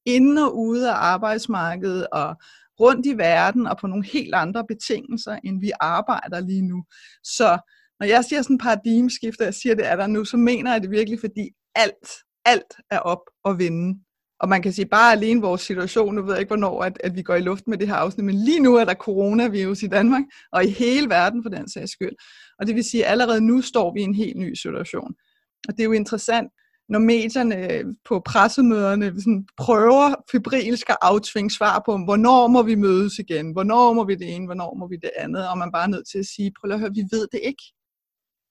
inden 0.06 0.38
og 0.38 0.58
ude 0.58 0.90
af 0.90 0.94
arbejdsmarkedet, 0.94 2.06
og 2.12 2.36
rundt 2.80 3.06
i 3.06 3.18
verden, 3.18 3.66
og 3.66 3.78
på 3.78 3.86
nogle 3.86 4.06
helt 4.06 4.34
andre 4.34 4.64
betingelser, 4.68 5.38
end 5.44 5.60
vi 5.60 5.72
arbejder 5.80 6.40
lige 6.40 6.62
nu. 6.62 6.84
Så 7.24 7.58
når 8.00 8.06
jeg 8.06 8.24
siger 8.24 8.42
sådan 8.42 8.54
en 8.54 8.58
paradigmeskift, 8.58 9.40
og 9.40 9.44
jeg 9.44 9.54
siger, 9.54 9.74
det 9.74 9.86
er 9.86 9.96
der 9.96 10.06
nu, 10.06 10.24
så 10.24 10.36
mener 10.36 10.72
jeg 10.72 10.82
det 10.82 10.90
virkelig, 10.90 11.20
fordi 11.20 11.50
alt 11.74 12.08
alt 12.44 12.74
er 12.90 12.98
op 12.98 13.22
og 13.44 13.58
vinde. 13.58 14.00
Og 14.40 14.48
man 14.48 14.62
kan 14.62 14.72
sige 14.72 14.86
bare 14.86 15.12
alene 15.12 15.40
vores 15.40 15.60
situation, 15.60 16.14
nu 16.14 16.22
ved 16.22 16.32
jeg 16.32 16.40
ikke, 16.40 16.50
hvornår 16.50 16.82
at, 16.82 16.98
at 17.04 17.16
vi 17.16 17.22
går 17.22 17.34
i 17.34 17.40
luft 17.40 17.68
med 17.68 17.78
det 17.78 17.88
her 17.88 17.94
afsnit, 17.94 18.24
men 18.24 18.34
lige 18.34 18.60
nu 18.60 18.74
er 18.74 18.84
der 18.84 18.94
coronavirus 18.94 19.82
i 19.82 19.86
Danmark, 19.86 20.22
og 20.52 20.64
i 20.64 20.70
hele 20.70 21.08
verden 21.08 21.42
for 21.42 21.50
den 21.50 21.68
sags 21.68 21.92
skyld. 21.92 22.16
Og 22.58 22.66
det 22.66 22.74
vil 22.74 22.84
sige, 22.84 23.04
at 23.04 23.10
allerede 23.10 23.40
nu 23.40 23.60
står 23.60 23.94
vi 23.94 24.00
i 24.00 24.04
en 24.04 24.14
helt 24.14 24.36
ny 24.36 24.54
situation. 24.54 25.14
Og 25.68 25.76
det 25.76 25.80
er 25.80 25.84
jo 25.84 25.92
interessant, 25.92 26.48
når 26.88 26.98
medierne 26.98 27.72
øh, 27.72 27.84
på 28.08 28.22
pressemøderne 28.26 29.06
sådan 29.06 29.46
prøver 29.56 30.14
febrilsk 30.32 30.90
at 30.90 30.96
aftvinge 31.02 31.50
svar 31.50 31.82
på, 31.86 31.98
hvornår 32.04 32.46
må 32.46 32.62
vi 32.62 32.74
mødes 32.74 33.18
igen, 33.18 33.52
hvornår 33.52 33.92
må 33.92 34.04
vi 34.04 34.14
det 34.14 34.34
ene, 34.34 34.46
hvornår 34.46 34.74
må 34.78 34.88
vi 34.88 34.96
det 34.96 35.10
andet, 35.16 35.48
og 35.48 35.58
man 35.58 35.72
bare 35.72 35.82
er 35.84 35.88
nødt 35.88 36.08
til 36.08 36.18
at 36.18 36.26
sige, 36.26 36.52
prøv 36.60 36.70
at 36.70 36.80
høre, 36.80 36.94
vi 36.94 37.04
ved 37.10 37.28
det 37.32 37.40
ikke. 37.44 37.62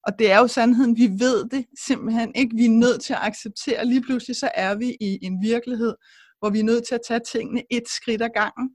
Og 0.08 0.20
det 0.20 0.32
er 0.32 0.40
jo 0.40 0.48
sandheden, 0.48 0.98
vi 0.98 1.08
ved 1.20 1.46
det 1.50 1.66
simpelthen 1.88 2.32
ikke. 2.36 2.56
Vi 2.56 2.66
er 2.66 2.70
nødt 2.70 3.02
til 3.02 3.14
at 3.14 3.20
acceptere, 3.22 3.86
lige 3.86 4.02
pludselig 4.02 4.36
så 4.36 4.50
er 4.56 4.76
vi 4.76 4.98
i 5.02 5.20
en 5.22 5.42
virkelighed, 5.42 5.96
hvor 6.40 6.50
vi 6.50 6.60
er 6.60 6.64
nødt 6.64 6.88
til 6.88 6.96
at 6.96 7.02
tage 7.08 7.22
tingene 7.32 7.64
et 7.72 7.84
skridt 7.90 8.22
ad 8.22 8.30
gangen. 8.34 8.70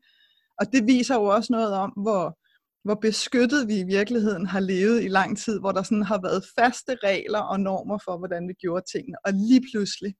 Og 0.61 0.73
det 0.73 0.87
viser 0.87 1.15
jo 1.15 1.25
også 1.25 1.53
noget 1.53 1.73
om, 1.73 1.91
hvor, 1.91 2.39
hvor 2.85 2.95
beskyttet 2.95 3.69
vi 3.69 3.81
i 3.81 3.85
virkeligheden 3.85 4.47
har 4.47 4.61
levet 4.61 5.05
i 5.05 5.09
lang 5.09 5.39
tid, 5.39 5.59
hvor 5.61 5.73
der 5.73 5.83
sådan 5.83 6.03
har 6.03 6.21
været 6.23 6.45
faste 6.59 6.97
regler 7.05 7.39
og 7.39 7.61
normer 7.61 7.99
for, 8.05 8.19
hvordan 8.19 8.49
vi 8.49 8.55
gjorde 8.55 8.85
tingene. 8.93 9.17
Og 9.25 9.33
lige 9.33 9.63
pludselig, 9.73 10.15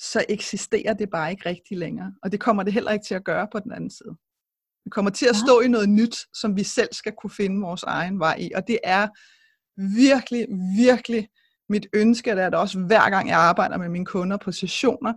så 0.00 0.24
eksisterer 0.28 0.94
det 0.94 1.10
bare 1.10 1.30
ikke 1.30 1.48
rigtig 1.48 1.78
længere. 1.78 2.12
Og 2.22 2.32
det 2.32 2.40
kommer 2.40 2.62
det 2.62 2.72
heller 2.72 2.90
ikke 2.90 3.04
til 3.08 3.14
at 3.14 3.24
gøre 3.24 3.48
på 3.52 3.58
den 3.58 3.72
anden 3.72 3.90
side. 3.90 4.14
Vi 4.84 4.90
kommer 4.90 5.10
til 5.10 5.26
at 5.26 5.36
stå 5.36 5.60
i 5.60 5.68
noget 5.68 5.88
nyt, 5.88 6.16
som 6.40 6.56
vi 6.56 6.64
selv 6.64 6.88
skal 6.92 7.12
kunne 7.20 7.30
finde 7.30 7.60
vores 7.60 7.82
egen 7.82 8.18
vej 8.18 8.36
i. 8.40 8.50
Og 8.54 8.62
det 8.68 8.78
er 8.84 9.08
virkelig, 9.76 10.46
virkelig 10.76 11.28
mit 11.68 11.86
ønske, 11.94 12.30
det 12.30 12.42
er 12.42 12.50
det 12.50 12.58
også 12.58 12.78
hver 12.78 13.10
gang 13.10 13.28
jeg 13.28 13.38
arbejder 13.38 13.78
med 13.78 13.88
mine 13.88 14.06
kunder 14.06 14.36
på 14.36 14.52
sessioner. 14.52 15.12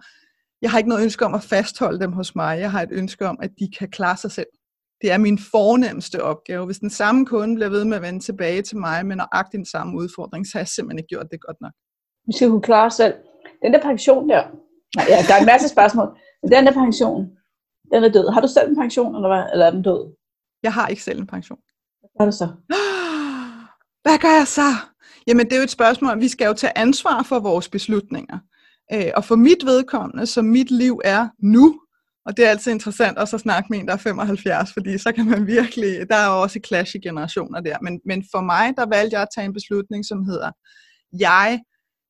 Jeg 0.62 0.72
har 0.72 0.78
ikke 0.78 0.90
noget 0.90 1.04
ønske 1.04 1.26
om 1.26 1.34
at 1.34 1.44
fastholde 1.44 2.00
dem 2.00 2.12
hos 2.12 2.36
mig. 2.36 2.60
Jeg 2.60 2.72
har 2.72 2.82
et 2.82 2.90
ønske 2.92 3.28
om, 3.28 3.38
at 3.42 3.52
de 3.60 3.72
kan 3.80 3.90
klare 3.90 4.18
sig 4.18 4.32
selv. 4.32 4.48
Det 5.02 5.12
er 5.12 5.18
min 5.18 5.40
fornemmeste 5.40 6.24
opgave. 6.24 6.66
Hvis 6.66 6.80
den 6.80 6.90
samme 6.90 7.26
kunde 7.26 7.56
bliver 7.56 7.70
ved 7.70 7.86
med 7.86 7.98
at 7.98 8.02
vende 8.04 8.20
tilbage 8.20 8.62
til 8.62 8.78
mig 8.78 9.06
med 9.06 9.16
nøjagtigt 9.16 9.60
den 9.60 9.66
samme 9.66 9.98
udfordring, 9.98 10.48
så 10.48 10.52
har 10.54 10.60
jeg 10.60 10.68
simpelthen 10.68 11.00
ikke 11.00 11.08
gjort 11.08 11.28
det 11.32 11.42
godt 11.42 11.58
nok. 11.62 11.74
Vi 12.28 12.34
skal 12.36 12.50
kunne 12.50 12.62
klare 12.62 12.92
selv. 12.92 13.14
Den 13.62 13.74
der 13.74 13.82
pension 13.82 14.30
der, 14.30 14.44
nej, 14.96 15.06
ja, 15.10 15.18
der 15.28 15.34
er 15.36 15.40
en 15.40 15.46
masse 15.46 15.68
spørgsmål, 15.70 16.08
men 16.42 16.52
den 16.52 16.66
der 16.66 16.74
pension, 16.74 17.22
den 17.94 18.04
er 18.04 18.10
død. 18.10 18.34
Har 18.34 18.42
du 18.42 18.48
selv 18.48 18.70
en 18.70 18.76
pension, 18.76 19.16
eller, 19.16 19.30
hvad? 19.34 19.44
eller 19.54 19.66
er 19.66 19.72
den 19.72 19.84
død? 19.84 20.16
Jeg 20.64 20.74
har 20.74 20.88
ikke 20.88 21.04
selv 21.04 21.20
en 21.20 21.28
pension. 21.28 21.60
Hvad 22.16 22.26
er 22.26 22.32
det 22.32 22.34
så? 22.34 22.48
hvad 24.04 24.18
gør 24.20 24.38
jeg 24.38 24.48
så? 24.48 24.76
Jamen 25.28 25.46
det 25.46 25.54
er 25.54 25.58
jo 25.58 25.64
et 25.64 25.70
spørgsmål, 25.70 26.20
vi 26.20 26.28
skal 26.28 26.46
jo 26.46 26.54
tage 26.54 26.78
ansvar 26.78 27.24
for 27.24 27.40
vores 27.40 27.70
beslutninger. 27.70 28.40
Øh, 28.94 29.12
og 29.16 29.26
for 29.26 29.36
mit 29.36 29.66
vedkommende, 29.66 30.26
som 30.26 30.46
mit 30.46 30.72
liv 30.72 31.02
er 31.04 31.30
nu, 31.40 31.80
Og 32.26 32.38
det 32.38 32.46
er 32.46 32.50
altid 32.50 32.72
interessant 32.72 33.18
også 33.18 33.36
at 33.36 33.42
snakke 33.42 33.68
med 33.70 33.80
en, 33.80 33.88
der 33.88 33.94
er 33.94 33.98
75, 33.98 34.74
fordi 34.74 34.98
så 34.98 35.12
kan 35.12 35.26
man 35.26 35.48
virkelig, 35.48 36.10
der 36.10 36.16
er 36.16 36.28
jo 36.28 36.42
også 36.42 36.60
clash 36.68 36.96
i 36.96 37.00
generationer 37.00 37.62
der. 37.62 37.78
Men, 37.82 38.02
men 38.06 38.26
for 38.32 38.42
mig, 38.42 38.74
der 38.78 38.86
valgte 38.86 39.16
jeg 39.16 39.22
at 39.22 39.28
tage 39.36 39.46
en 39.46 39.54
beslutning, 39.54 40.06
som 40.06 40.26
hedder, 40.26 40.52
jeg 41.20 41.60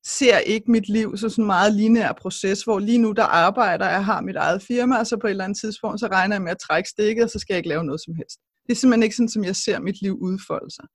ser 0.06 0.38
ikke 0.38 0.72
mit 0.72 0.90
liv 0.90 1.18
som 1.18 1.30
sådan 1.30 1.44
en 1.44 1.48
meget 1.48 1.74
lineær 1.74 2.12
proces, 2.14 2.64
hvor 2.64 2.80
lige 2.80 2.98
nu 2.98 3.12
der 3.12 3.24
arbejder 3.24 3.90
jeg, 3.90 4.06
har 4.06 4.22
mit 4.22 4.36
eget 4.36 4.64
firma, 4.64 4.98
og 5.00 5.08
så 5.08 5.18
på 5.18 5.28
et 5.28 5.32
eller 5.32 5.44
andet 5.44 5.60
tidspunkt, 5.60 6.00
så 6.00 6.08
regner 6.08 6.36
jeg 6.36 6.42
med 6.42 6.52
at 6.52 6.60
trække 6.68 6.90
stikket, 6.90 7.24
og 7.24 7.30
så 7.30 7.40
skal 7.40 7.54
jeg 7.54 7.58
ikke 7.58 7.70
lave 7.70 7.84
noget 7.84 8.02
som 8.06 8.16
helst. 8.16 8.40
Det 8.68 8.72
er 8.72 8.76
simpelthen 8.76 9.04
ikke 9.04 9.16
sådan, 9.16 9.30
som 9.30 9.44
jeg 9.44 9.56
ser 9.56 9.80
mit 9.80 10.02
liv 10.02 10.18
udfolde 10.22 10.76
sig. 10.76 10.86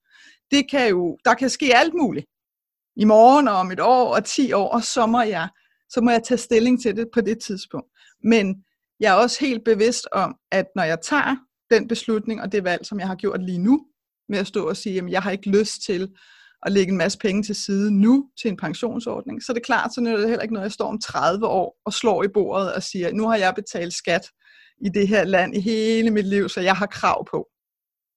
Det 0.50 0.70
kan 0.70 0.88
jo, 0.88 1.18
der 1.24 1.34
kan 1.34 1.50
ske 1.50 1.76
alt 1.76 1.94
muligt. 1.94 2.26
I 2.96 3.04
morgen 3.04 3.48
og 3.48 3.54
om 3.54 3.70
et 3.70 3.80
år 3.80 4.14
og 4.14 4.24
10 4.24 4.52
år, 4.52 4.68
og 4.68 4.82
så 4.82 5.06
må 5.06 5.22
jeg, 5.22 5.48
så 5.88 6.00
må 6.00 6.10
jeg 6.10 6.22
tage 6.22 6.38
stilling 6.38 6.82
til 6.82 6.96
det 6.96 7.08
på 7.14 7.20
det 7.20 7.38
tidspunkt. 7.40 7.88
Men 8.24 8.64
jeg 9.00 9.10
er 9.10 9.22
også 9.22 9.40
helt 9.40 9.64
bevidst 9.64 10.08
om, 10.12 10.36
at 10.52 10.66
når 10.76 10.82
jeg 10.82 10.98
tager 11.02 11.36
den 11.70 11.88
beslutning 11.88 12.40
og 12.42 12.52
det 12.52 12.64
valg, 12.64 12.86
som 12.86 13.00
jeg 13.00 13.08
har 13.08 13.14
gjort 13.14 13.42
lige 13.44 13.58
nu, 13.58 13.86
med 14.28 14.38
at 14.38 14.46
stå 14.46 14.68
og 14.68 14.76
sige, 14.76 14.98
at 14.98 15.10
jeg 15.10 15.22
har 15.22 15.30
ikke 15.30 15.50
lyst 15.50 15.82
til 15.82 16.08
at 16.62 16.72
lægge 16.72 16.92
en 16.92 16.98
masse 16.98 17.18
penge 17.18 17.42
til 17.42 17.54
side 17.54 17.90
nu 17.90 18.30
til 18.40 18.50
en 18.50 18.56
pensionsordning, 18.56 19.42
så 19.42 19.52
er 19.52 19.54
det 19.54 19.64
klart, 19.64 19.94
så 19.94 20.00
er 20.00 20.16
det 20.16 20.28
heller 20.28 20.42
ikke 20.42 20.54
noget, 20.54 20.64
jeg 20.64 20.72
står 20.72 20.88
om 20.88 21.00
30 21.00 21.46
år 21.46 21.80
og 21.84 21.92
slår 21.92 22.24
i 22.24 22.28
bordet 22.34 22.74
og 22.74 22.82
siger, 22.82 23.12
nu 23.12 23.28
har 23.28 23.36
jeg 23.36 23.54
betalt 23.54 23.94
skat 23.94 24.22
i 24.80 24.88
det 24.88 25.08
her 25.08 25.24
land 25.24 25.56
i 25.56 25.60
hele 25.60 26.10
mit 26.10 26.26
liv, 26.26 26.48
så 26.48 26.60
jeg 26.60 26.76
har 26.76 26.86
krav 26.86 27.26
på. 27.30 27.48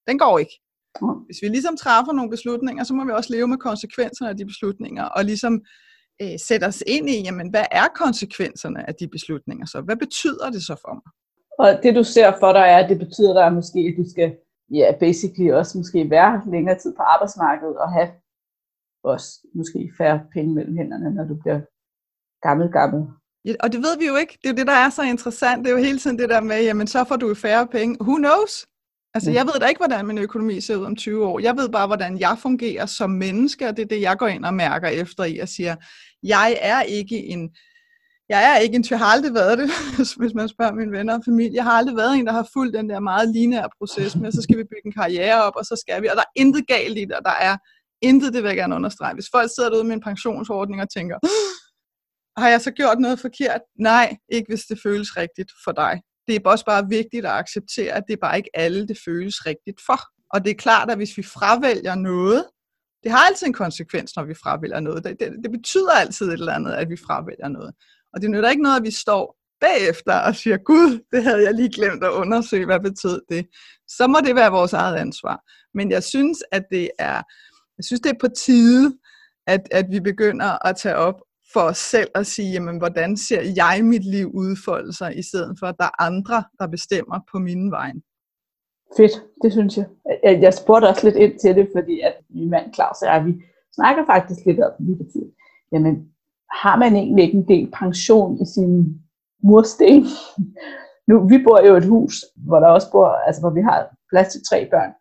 Den 0.08 0.18
går 0.18 0.38
ikke. 0.38 0.60
Hvis 1.26 1.42
vi 1.42 1.48
ligesom 1.48 1.76
træffer 1.76 2.12
nogle 2.12 2.30
beslutninger, 2.30 2.84
så 2.84 2.94
må 2.94 3.04
vi 3.04 3.10
også 3.10 3.32
leve 3.32 3.48
med 3.48 3.58
konsekvenserne 3.58 4.30
af 4.30 4.36
de 4.36 4.44
beslutninger, 4.44 5.04
og 5.04 5.24
ligesom 5.24 5.54
øh, 6.22 6.38
sætte 6.48 6.64
os 6.64 6.82
ind 6.86 7.10
i, 7.10 7.22
jamen, 7.22 7.50
hvad 7.50 7.64
er 7.70 7.86
konsekvenserne 7.94 8.88
af 8.88 8.94
de 8.94 9.08
beslutninger 9.08 9.66
så? 9.66 9.80
Hvad 9.80 9.96
betyder 9.96 10.50
det 10.50 10.62
så 10.62 10.74
for 10.84 10.94
mig? 10.94 11.08
Og 11.58 11.82
det 11.82 11.94
du 11.94 12.04
ser 12.04 12.32
for 12.40 12.52
dig 12.52 12.66
er, 12.74 12.78
at 12.78 12.90
det 12.90 12.98
betyder 12.98 13.32
dig 13.32 13.52
måske, 13.52 13.78
at 13.78 14.04
du 14.04 14.10
skal 14.10 14.36
ja, 14.70 14.94
basically 15.00 15.50
også 15.52 15.78
måske 15.78 16.10
være 16.10 16.42
længere 16.54 16.78
tid 16.78 16.92
på 16.96 17.02
arbejdsmarkedet 17.02 17.76
og 17.78 17.92
have 17.92 18.08
også 19.04 19.28
måske 19.54 19.92
færre 19.98 20.20
penge 20.32 20.54
mellem 20.54 20.76
hænderne, 20.76 21.14
når 21.14 21.24
du 21.24 21.34
bliver 21.42 21.60
gammel, 22.46 22.72
gammel. 22.72 23.00
Ja, 23.44 23.54
og 23.60 23.72
det 23.72 23.80
ved 23.80 23.98
vi 23.98 24.06
jo 24.06 24.16
ikke. 24.16 24.38
Det 24.42 24.48
er 24.48 24.52
jo 24.52 24.56
det, 24.56 24.66
der 24.66 24.78
er 24.84 24.90
så 24.90 25.02
interessant. 25.02 25.64
Det 25.64 25.70
er 25.72 25.76
jo 25.76 25.84
hele 25.84 25.98
tiden 25.98 26.18
det 26.18 26.28
der 26.28 26.40
med, 26.40 26.62
jamen 26.62 26.86
så 26.86 27.04
får 27.04 27.16
du 27.16 27.34
færre 27.34 27.66
penge. 27.66 27.96
Who 28.00 28.16
knows? 28.16 28.66
Altså, 29.14 29.30
jeg 29.30 29.46
ved 29.46 29.60
da 29.60 29.66
ikke, 29.66 29.78
hvordan 29.78 30.06
min 30.06 30.18
økonomi 30.18 30.60
ser 30.60 30.76
ud 30.76 30.84
om 30.84 30.96
20 30.96 31.26
år. 31.26 31.38
Jeg 31.40 31.56
ved 31.56 31.68
bare, 31.68 31.86
hvordan 31.86 32.18
jeg 32.18 32.36
fungerer 32.38 32.86
som 32.86 33.10
menneske, 33.10 33.68
og 33.68 33.76
det 33.76 33.82
er 33.82 33.86
det, 33.86 34.00
jeg 34.00 34.18
går 34.18 34.26
ind 34.26 34.44
og 34.44 34.54
mærker 34.54 34.88
efter 34.88 35.24
i 35.24 35.38
og 35.38 35.48
siger, 35.48 35.76
jeg 36.22 36.58
er 36.60 36.82
ikke 36.82 37.16
en, 37.16 37.50
jeg 38.28 38.54
er 38.54 38.56
ikke 38.58 38.76
en, 38.76 38.84
jeg 38.90 38.98
har 38.98 39.06
aldrig 39.06 39.34
været 39.34 39.58
det, 39.58 39.70
hvis 40.20 40.34
man 40.34 40.48
spørger 40.48 40.72
mine 40.74 40.92
venner 40.92 41.14
og 41.18 41.24
familie. 41.24 41.54
Jeg 41.54 41.64
har 41.64 41.72
aldrig 41.72 41.96
været 41.96 42.16
en, 42.16 42.26
der 42.26 42.32
har 42.32 42.48
fulgt 42.52 42.74
den 42.74 42.90
der 42.90 43.00
meget 43.00 43.28
lineære 43.28 43.70
proces 43.78 44.16
med, 44.16 44.32
så 44.32 44.42
skal 44.42 44.58
vi 44.58 44.64
bygge 44.64 44.86
en 44.86 44.92
karriere 44.92 45.42
op, 45.42 45.56
og 45.56 45.64
så 45.64 45.76
skal 45.76 46.02
vi, 46.02 46.06
og 46.08 46.16
der 46.16 46.22
er 46.22 46.32
intet 46.36 46.66
galt 46.66 46.98
i 46.98 47.04
det, 47.04 47.12
og 47.12 47.24
der 47.24 47.36
er 47.40 47.56
intet, 48.02 48.34
det 48.34 48.42
vil 48.42 48.48
jeg 48.48 48.56
gerne 48.56 48.74
understrege. 48.74 49.14
Hvis 49.14 49.30
folk 49.34 49.50
sidder 49.54 49.70
derude 49.70 49.84
med 49.84 49.94
en 49.94 50.00
pensionsordning 50.00 50.82
og 50.82 50.90
tænker, 50.90 51.18
har 52.40 52.48
jeg 52.48 52.60
så 52.60 52.70
gjort 52.70 52.98
noget 52.98 53.20
forkert? 53.20 53.60
Nej, 53.78 54.16
ikke 54.28 54.48
hvis 54.48 54.64
det 54.64 54.78
føles 54.82 55.16
rigtigt 55.16 55.52
for 55.64 55.72
dig. 55.72 56.00
Det 56.26 56.36
er 56.36 56.50
også 56.50 56.64
bare 56.64 56.88
vigtigt 56.88 57.26
at 57.26 57.32
acceptere, 57.32 57.92
at 57.92 58.04
det 58.06 58.12
er 58.12 58.20
bare 58.26 58.36
ikke 58.36 58.50
alle, 58.54 58.88
det 58.88 58.98
føles 59.04 59.46
rigtigt 59.46 59.80
for. 59.86 60.00
Og 60.34 60.44
det 60.44 60.50
er 60.50 60.54
klart, 60.54 60.90
at 60.90 60.96
hvis 60.96 61.16
vi 61.16 61.22
fravælger 61.22 61.94
noget, 61.94 62.44
det 63.02 63.10
har 63.12 63.26
altid 63.26 63.46
en 63.46 63.52
konsekvens, 63.52 64.16
når 64.16 64.24
vi 64.24 64.34
fravælger 64.34 64.80
noget. 64.80 65.04
Det, 65.04 65.20
det, 65.20 65.32
det 65.42 65.50
betyder 65.50 65.92
altid 65.92 66.26
et 66.26 66.32
eller 66.32 66.52
andet, 66.52 66.72
at 66.72 66.88
vi 66.90 66.96
fravælger 66.96 67.48
noget. 67.48 67.74
Og 68.14 68.22
det 68.22 68.30
nytter 68.30 68.50
ikke 68.50 68.62
noget, 68.62 68.76
at 68.76 68.86
vi 68.86 68.90
står 68.90 69.36
bagefter 69.60 70.14
og 70.18 70.36
siger, 70.36 70.56
Gud, 70.56 71.00
det 71.12 71.22
havde 71.22 71.42
jeg 71.42 71.54
lige 71.54 71.72
glemt 71.72 72.04
at 72.04 72.10
undersøge, 72.10 72.66
hvad 72.66 72.80
betød 72.80 73.20
det. 73.28 73.46
Så 73.88 74.06
må 74.06 74.18
det 74.26 74.34
være 74.34 74.50
vores 74.50 74.72
eget 74.72 74.96
ansvar. 74.96 75.42
Men 75.74 75.90
jeg 75.90 76.02
synes, 76.02 76.38
at 76.52 76.64
det 76.70 76.90
er, 76.98 77.22
jeg 77.78 77.84
synes, 77.84 78.00
det 78.00 78.10
er 78.10 78.18
på 78.20 78.28
tide, 78.28 78.98
at, 79.46 79.68
at 79.70 79.86
vi 79.90 80.00
begynder 80.00 80.66
at 80.66 80.76
tage 80.76 80.96
op 80.96 81.20
for 81.52 81.60
os 81.60 81.78
selv 81.78 82.10
at 82.14 82.26
sige, 82.26 82.52
jamen, 82.52 82.78
hvordan 82.78 83.16
ser 83.16 83.42
jeg 83.56 83.84
mit 83.84 84.04
liv 84.04 84.30
udfolde 84.34 84.92
sig, 84.96 85.18
i 85.18 85.22
stedet 85.22 85.56
for, 85.58 85.66
at 85.66 85.74
der 85.78 85.84
er 85.84 86.02
andre, 86.02 86.44
der 86.58 86.66
bestemmer 86.66 87.18
på 87.32 87.38
min 87.38 87.70
vej. 87.70 87.92
Fedt, 88.96 89.12
det 89.42 89.52
synes 89.52 89.76
jeg. 89.76 89.86
Jeg, 90.22 90.54
spurgte 90.54 90.86
også 90.88 91.04
lidt 91.04 91.16
ind 91.16 91.38
til 91.38 91.54
det, 91.54 91.68
fordi 91.76 92.00
at 92.00 92.14
min 92.30 92.50
mand 92.50 92.74
Claus 92.74 93.02
og 93.02 93.08
jeg, 93.08 93.26
vi 93.26 93.32
snakker 93.74 94.06
faktisk 94.06 94.40
lidt 94.46 94.60
om 94.60 94.72
lige 94.78 94.96
på 94.96 95.04
tiden. 95.12 95.30
Jamen, 95.72 95.94
har 96.62 96.76
man 96.76 96.96
egentlig 96.96 97.24
ikke 97.24 97.38
en 97.38 97.48
del 97.48 97.70
pension 97.80 98.42
i 98.42 98.46
sin 98.54 99.00
mursten? 99.42 100.04
nu, 101.08 101.28
vi 101.28 101.36
bor 101.44 101.66
jo 101.66 101.74
i 101.74 101.78
et 101.78 101.88
hus, 101.94 102.14
hvor 102.36 102.58
der 102.60 102.68
også 102.68 102.88
bor, 102.92 103.08
altså 103.08 103.40
hvor 103.42 103.50
vi 103.50 103.60
har 103.60 103.78
plads 104.10 104.28
til 104.32 104.40
tre 104.50 104.68
børn. 104.70 104.92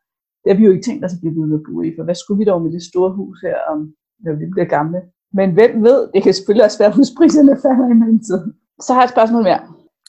Det 0.41 0.47
har 0.51 0.57
vi 0.59 0.65
jo 0.65 0.71
ikke 0.71 0.87
tænkt 0.87 1.05
os 1.05 1.13
at 1.13 1.21
blive 1.21 1.35
ved 1.35 1.59
at 1.59 1.63
bo 1.67 1.81
i, 1.81 1.93
for 1.95 2.03
hvad 2.03 2.15
skulle 2.15 2.39
vi 2.41 2.45
dog 2.51 2.61
med 2.61 2.71
det 2.71 2.83
store 2.83 3.11
hus 3.19 3.37
her, 3.41 3.57
om, 3.71 3.77
når 4.23 4.33
vi 4.33 4.45
bliver 4.53 4.69
gamle? 4.77 5.01
Men 5.33 5.53
hvem 5.53 5.83
ved, 5.83 6.09
det 6.13 6.23
kan 6.23 6.33
selvfølgelig 6.33 6.65
også 6.65 6.77
være, 6.77 6.89
at 6.89 6.95
huspriserne 7.01 7.57
falder 7.61 7.89
i 7.89 7.93
mellemtiden. 7.93 8.53
Så 8.81 8.93
har 8.93 9.01
jeg 9.01 9.05
et 9.05 9.11
spørgsmål 9.11 9.43
mere. 9.43 9.59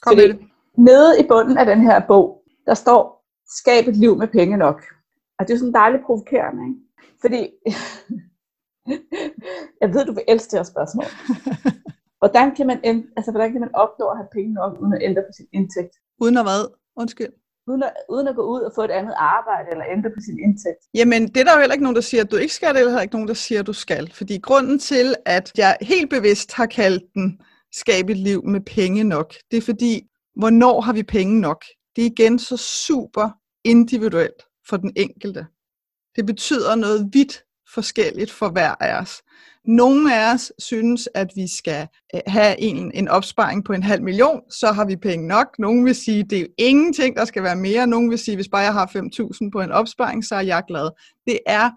Kom 0.01 0.15
med 0.15 0.27
det. 0.27 0.39
Nede 0.77 1.19
i 1.19 1.27
bunden 1.27 1.57
af 1.57 1.65
den 1.65 1.81
her 1.81 2.07
bog, 2.07 2.43
der 2.65 2.73
står, 2.73 3.25
skab 3.59 3.87
et 3.87 3.97
liv 3.97 4.17
med 4.17 4.27
penge 4.27 4.57
nok. 4.57 4.83
Og 5.39 5.47
det 5.47 5.49
er 5.49 5.55
jo 5.55 5.59
sådan 5.59 5.73
dejligt 5.73 6.05
provokerende, 6.05 6.63
ikke? 6.69 6.79
Fordi, 7.21 7.39
jeg 9.81 9.93
ved, 9.93 10.05
du 10.05 10.13
vil 10.13 10.23
elske 10.27 10.51
det 10.51 10.59
her 10.59 10.63
spørgsmål. 10.63 11.05
Hvordan 12.21 12.55
kan, 12.55 12.67
man, 12.67 12.79
altså, 13.17 13.31
hvordan 13.31 13.51
kan 13.51 13.61
man 13.61 13.75
opnå 13.75 14.05
at 14.07 14.17
have 14.17 14.27
penge 14.33 14.53
nok, 14.53 14.81
uden 14.81 14.93
at 14.93 15.03
ændre 15.03 15.21
på 15.21 15.33
sin 15.37 15.47
indtægt? 15.53 15.95
Uden 16.21 16.37
at 16.37 16.43
hvad? 16.43 16.73
Undskyld 16.95 17.33
uden 17.67 17.83
at, 17.83 17.93
uden 18.09 18.27
at 18.27 18.35
gå 18.35 18.41
ud 18.41 18.61
og 18.61 18.71
få 18.75 18.81
et 18.81 18.91
andet 18.91 19.13
arbejde 19.17 19.67
eller 19.71 19.85
ændre 19.91 20.09
på 20.09 20.21
sin 20.25 20.39
indtægt? 20.39 20.81
Jamen, 20.93 21.27
det 21.27 21.37
er 21.37 21.43
der 21.43 21.53
jo 21.53 21.59
heller 21.59 21.73
ikke 21.73 21.83
nogen, 21.83 21.95
der 21.95 22.01
siger, 22.01 22.23
at 22.23 22.31
du 22.31 22.35
ikke 22.35 22.53
skal, 22.53 22.77
eller 22.77 23.01
ikke 23.01 23.15
nogen, 23.15 23.27
der 23.27 23.33
siger, 23.33 23.59
at 23.59 23.67
du 23.67 23.73
skal. 23.73 24.13
Fordi 24.13 24.37
grunden 24.37 24.79
til, 24.79 25.15
at 25.25 25.51
jeg 25.57 25.77
helt 25.81 26.09
bevidst 26.09 26.53
har 26.53 26.65
kaldt 26.65 27.03
den 27.13 27.39
skabe 27.71 28.11
et 28.11 28.17
liv 28.17 28.45
med 28.45 28.61
penge 28.61 29.03
nok, 29.03 29.33
det 29.51 29.57
er 29.57 29.61
fordi, 29.61 30.01
hvornår 30.35 30.81
har 30.81 30.93
vi 30.93 31.03
penge 31.03 31.41
nok? 31.41 31.65
Det 31.95 32.01
er 32.01 32.05
igen 32.05 32.39
så 32.39 32.57
super 32.57 33.29
individuelt 33.63 34.43
for 34.69 34.77
den 34.77 34.93
enkelte. 34.95 35.45
Det 36.15 36.25
betyder 36.25 36.75
noget 36.75 37.09
vidt 37.13 37.43
forskelligt 37.73 38.31
for 38.31 38.49
hver 38.49 38.75
af 38.79 39.01
os. 39.01 39.21
Nogle 39.65 40.15
af 40.15 40.33
os 40.33 40.51
synes, 40.59 41.09
at 41.15 41.27
vi 41.35 41.47
skal 41.57 41.87
øh, 42.15 42.21
have 42.27 42.59
en, 42.59 42.91
en 42.93 43.07
opsparing 43.07 43.65
på 43.65 43.73
en 43.73 43.83
halv 43.83 44.03
million, 44.03 44.41
så 44.51 44.71
har 44.71 44.85
vi 44.85 44.95
penge 44.95 45.27
nok. 45.27 45.47
Nogle 45.59 45.83
vil 45.83 45.95
sige, 45.95 46.19
at 46.19 46.29
det 46.29 46.41
er 46.41 46.45
ingenting, 46.57 47.15
der 47.15 47.25
skal 47.25 47.43
være 47.43 47.55
mere. 47.55 47.87
Nogle 47.87 48.09
vil 48.09 48.19
sige, 48.19 48.33
at 48.33 48.37
hvis 48.37 48.49
bare 48.49 48.61
jeg 48.61 48.73
har 48.73 48.85
5.000 48.85 49.49
på 49.51 49.61
en 49.61 49.71
opsparing, 49.71 50.25
så 50.25 50.35
er 50.35 50.41
jeg 50.41 50.63
glad. 50.67 50.89
Det 51.27 51.39
er 51.45 51.71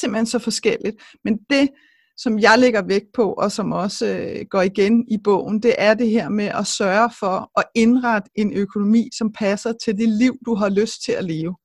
simpelthen 0.00 0.26
så 0.26 0.38
forskelligt. 0.38 0.96
Men 1.24 1.38
det, 1.50 1.68
som 2.16 2.38
jeg 2.38 2.58
lægger 2.58 2.82
vægt 2.82 3.12
på, 3.14 3.32
og 3.32 3.52
som 3.52 3.72
også 3.72 4.06
øh, 4.06 4.46
går 4.50 4.62
igen 4.62 5.04
i 5.08 5.18
bogen, 5.24 5.62
det 5.62 5.74
er 5.78 5.94
det 5.94 6.10
her 6.10 6.28
med 6.28 6.44
at 6.44 6.66
sørge 6.66 7.10
for 7.20 7.60
at 7.60 7.64
indrette 7.74 8.30
en 8.34 8.52
økonomi, 8.52 9.08
som 9.18 9.32
passer 9.32 9.72
til 9.84 9.96
det 9.96 10.08
liv, 10.08 10.36
du 10.46 10.54
har 10.54 10.68
lyst 10.68 11.04
til 11.04 11.12
at 11.12 11.24
leve. 11.24 11.56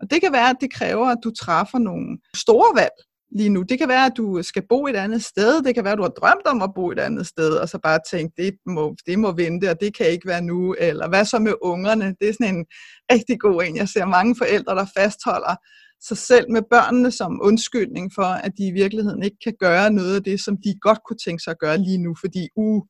Og 0.00 0.10
det 0.10 0.20
kan 0.20 0.32
være, 0.32 0.50
at 0.50 0.56
det 0.60 0.72
kræver, 0.72 1.06
at 1.06 1.18
du 1.24 1.30
træffer 1.30 1.78
nogle 1.78 2.18
store 2.34 2.80
valg 2.80 2.96
lige 3.32 3.48
nu. 3.48 3.62
Det 3.62 3.78
kan 3.78 3.88
være, 3.88 4.06
at 4.06 4.12
du 4.16 4.42
skal 4.42 4.62
bo 4.68 4.86
et 4.86 4.96
andet 4.96 5.24
sted. 5.24 5.62
Det 5.62 5.74
kan 5.74 5.84
være, 5.84 5.92
at 5.92 5.98
du 5.98 6.02
har 6.02 6.10
drømt 6.10 6.46
om 6.46 6.62
at 6.62 6.70
bo 6.74 6.90
et 6.90 6.98
andet 6.98 7.26
sted, 7.26 7.52
og 7.56 7.68
så 7.68 7.78
bare 7.78 7.98
tænkt, 8.10 8.36
det 8.36 8.54
må, 8.66 8.96
det 9.06 9.18
må 9.18 9.32
vente, 9.32 9.70
og 9.70 9.80
det 9.80 9.96
kan 9.96 10.06
ikke 10.10 10.26
være 10.26 10.42
nu. 10.42 10.74
Eller 10.78 11.08
hvad 11.08 11.24
så 11.24 11.38
med 11.38 11.54
ungerne? 11.62 12.14
Det 12.20 12.28
er 12.28 12.32
sådan 12.32 12.56
en 12.56 12.66
rigtig 13.12 13.40
god 13.40 13.62
en. 13.62 13.76
Jeg 13.76 13.88
ser 13.88 14.04
mange 14.04 14.36
forældre, 14.38 14.74
der 14.74 14.86
fastholder 14.96 15.56
sig 16.02 16.18
selv 16.18 16.50
med 16.50 16.62
børnene 16.70 17.10
som 17.10 17.40
undskyldning 17.42 18.12
for, 18.14 18.22
at 18.46 18.52
de 18.58 18.66
i 18.66 18.70
virkeligheden 18.70 19.22
ikke 19.22 19.36
kan 19.44 19.54
gøre 19.60 19.90
noget 19.90 20.16
af 20.16 20.22
det, 20.22 20.40
som 20.40 20.56
de 20.56 20.74
godt 20.80 20.98
kunne 21.06 21.18
tænke 21.24 21.42
sig 21.42 21.50
at 21.50 21.58
gøre 21.58 21.78
lige 21.78 21.98
nu, 21.98 22.14
fordi 22.20 22.48
uh, 22.56 22.82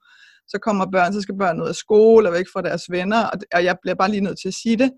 så 0.48 0.58
kommer 0.58 0.86
børn, 0.92 1.12
så 1.12 1.20
skal 1.20 1.38
børn 1.38 1.62
ud 1.62 1.68
af 1.68 1.74
skole 1.74 2.28
og 2.28 2.34
væk 2.34 2.46
fra 2.52 2.62
deres 2.62 2.90
venner, 2.90 3.30
og 3.54 3.64
jeg 3.64 3.76
bliver 3.82 3.94
bare 3.94 4.10
lige 4.10 4.20
nødt 4.20 4.38
til 4.40 4.48
at 4.48 4.54
sige 4.54 4.76
det. 4.76 4.90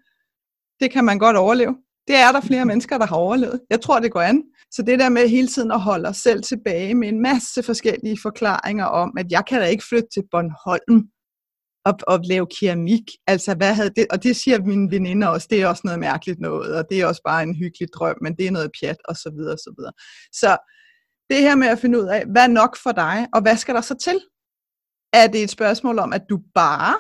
Det 0.80 0.90
kan 0.92 1.04
man 1.04 1.18
godt 1.18 1.36
overleve. 1.36 1.76
Det 2.08 2.16
er 2.16 2.32
der 2.32 2.40
flere 2.40 2.64
mennesker, 2.64 2.98
der 2.98 3.06
har 3.06 3.16
overlevet. 3.16 3.60
Jeg 3.70 3.80
tror, 3.80 4.00
det 4.00 4.12
går 4.12 4.20
an. 4.20 4.42
Så 4.70 4.82
det 4.82 4.98
der 4.98 5.08
med 5.08 5.28
hele 5.28 5.48
tiden 5.48 5.70
at 5.70 5.80
holde 5.80 6.08
os 6.08 6.16
selv 6.16 6.42
tilbage 6.42 6.94
med 6.94 7.08
en 7.08 7.22
masse 7.22 7.62
forskellige 7.62 8.18
forklaringer 8.22 8.84
om, 8.84 9.12
at 9.18 9.26
jeg 9.30 9.42
kan 9.48 9.60
da 9.60 9.66
ikke 9.66 9.84
flytte 9.88 10.08
til 10.14 10.22
Bornholm 10.30 11.08
og, 11.84 11.94
og 12.06 12.20
lave 12.24 12.46
keramik. 12.60 13.02
Altså, 13.26 13.54
hvad 13.54 13.74
havde 13.74 13.90
det? 13.96 14.06
Og 14.10 14.22
det 14.22 14.36
siger 14.36 14.62
mine 14.62 14.90
veninder 14.90 15.28
også, 15.28 15.46
det 15.50 15.62
er 15.62 15.66
også 15.66 15.82
noget 15.84 16.00
mærkeligt 16.00 16.40
noget, 16.40 16.74
og 16.76 16.84
det 16.90 17.00
er 17.00 17.06
også 17.06 17.22
bare 17.24 17.42
en 17.42 17.54
hyggelig 17.54 17.88
drøm, 17.94 18.16
men 18.22 18.36
det 18.36 18.46
er 18.46 18.50
noget 18.50 18.70
pjat, 18.80 18.96
og 19.08 19.16
så 19.16 19.30
videre, 19.36 19.52
og 19.52 19.58
så 19.58 19.74
videre. 19.78 19.92
Så 20.32 20.56
det 21.30 21.40
her 21.40 21.54
med 21.54 21.68
at 21.68 21.78
finde 21.78 21.98
ud 22.00 22.06
af, 22.06 22.24
hvad 22.32 22.42
er 22.42 22.52
nok 22.62 22.76
for 22.82 22.92
dig, 22.92 23.26
og 23.34 23.42
hvad 23.42 23.56
skal 23.56 23.74
der 23.74 23.80
så 23.80 23.94
til? 23.94 24.20
Er 25.12 25.26
det 25.26 25.42
et 25.42 25.50
spørgsmål 25.50 25.98
om, 25.98 26.12
at 26.12 26.22
du 26.30 26.40
bare 26.54 26.94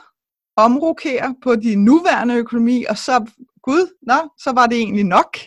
omrokerer 0.56 1.32
på 1.42 1.56
din 1.56 1.84
nuværende 1.84 2.34
økonomi, 2.34 2.84
og 2.84 2.98
så, 2.98 3.30
gud, 3.62 3.94
nå, 4.06 4.18
så 4.38 4.52
var 4.52 4.66
det 4.66 4.78
egentlig 4.78 5.04
nok? 5.04 5.38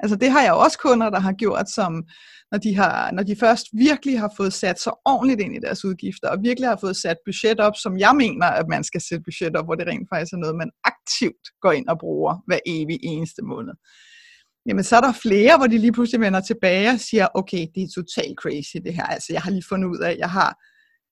Altså 0.00 0.16
det 0.16 0.30
har 0.30 0.42
jeg 0.42 0.52
også 0.52 0.78
kunder, 0.78 1.10
der 1.10 1.20
har 1.20 1.32
gjort, 1.32 1.70
som 1.70 2.04
når 2.52 2.58
de, 2.58 2.74
har, 2.74 3.10
når 3.12 3.22
de 3.22 3.36
først 3.36 3.66
virkelig 3.72 4.20
har 4.20 4.32
fået 4.36 4.52
sat 4.52 4.80
sig 4.80 4.92
ordentligt 5.04 5.40
ind 5.40 5.56
i 5.56 5.60
deres 5.60 5.84
udgifter, 5.84 6.28
og 6.28 6.38
virkelig 6.42 6.68
har 6.68 6.78
fået 6.80 6.96
sat 6.96 7.16
budget 7.24 7.60
op, 7.60 7.76
som 7.76 7.98
jeg 7.98 8.14
mener, 8.16 8.46
at 8.46 8.66
man 8.68 8.84
skal 8.84 9.00
sætte 9.00 9.24
budget 9.24 9.56
op, 9.56 9.64
hvor 9.64 9.74
det 9.74 9.86
rent 9.86 10.08
faktisk 10.12 10.32
er 10.32 10.36
noget, 10.36 10.56
man 10.56 10.70
aktivt 10.84 11.44
går 11.60 11.72
ind 11.72 11.88
og 11.88 11.98
bruger 11.98 12.42
hver 12.46 12.58
evig 12.66 12.98
eneste 13.02 13.42
måned. 13.42 13.74
Jamen 14.66 14.84
så 14.84 14.96
er 14.96 15.00
der 15.00 15.12
flere, 15.12 15.56
hvor 15.56 15.66
de 15.66 15.78
lige 15.78 15.92
pludselig 15.92 16.20
vender 16.20 16.40
tilbage 16.40 16.90
og 16.90 17.00
siger, 17.00 17.28
okay, 17.34 17.66
det 17.74 17.82
er 17.82 17.88
totalt 17.94 18.38
crazy 18.38 18.76
det 18.84 18.94
her. 18.94 19.04
Altså 19.04 19.32
jeg 19.32 19.42
har 19.42 19.50
lige 19.50 19.68
fundet 19.68 19.88
ud 19.88 19.98
af, 19.98 20.10
at 20.10 20.18
jeg 20.18 20.30
har 20.30 20.50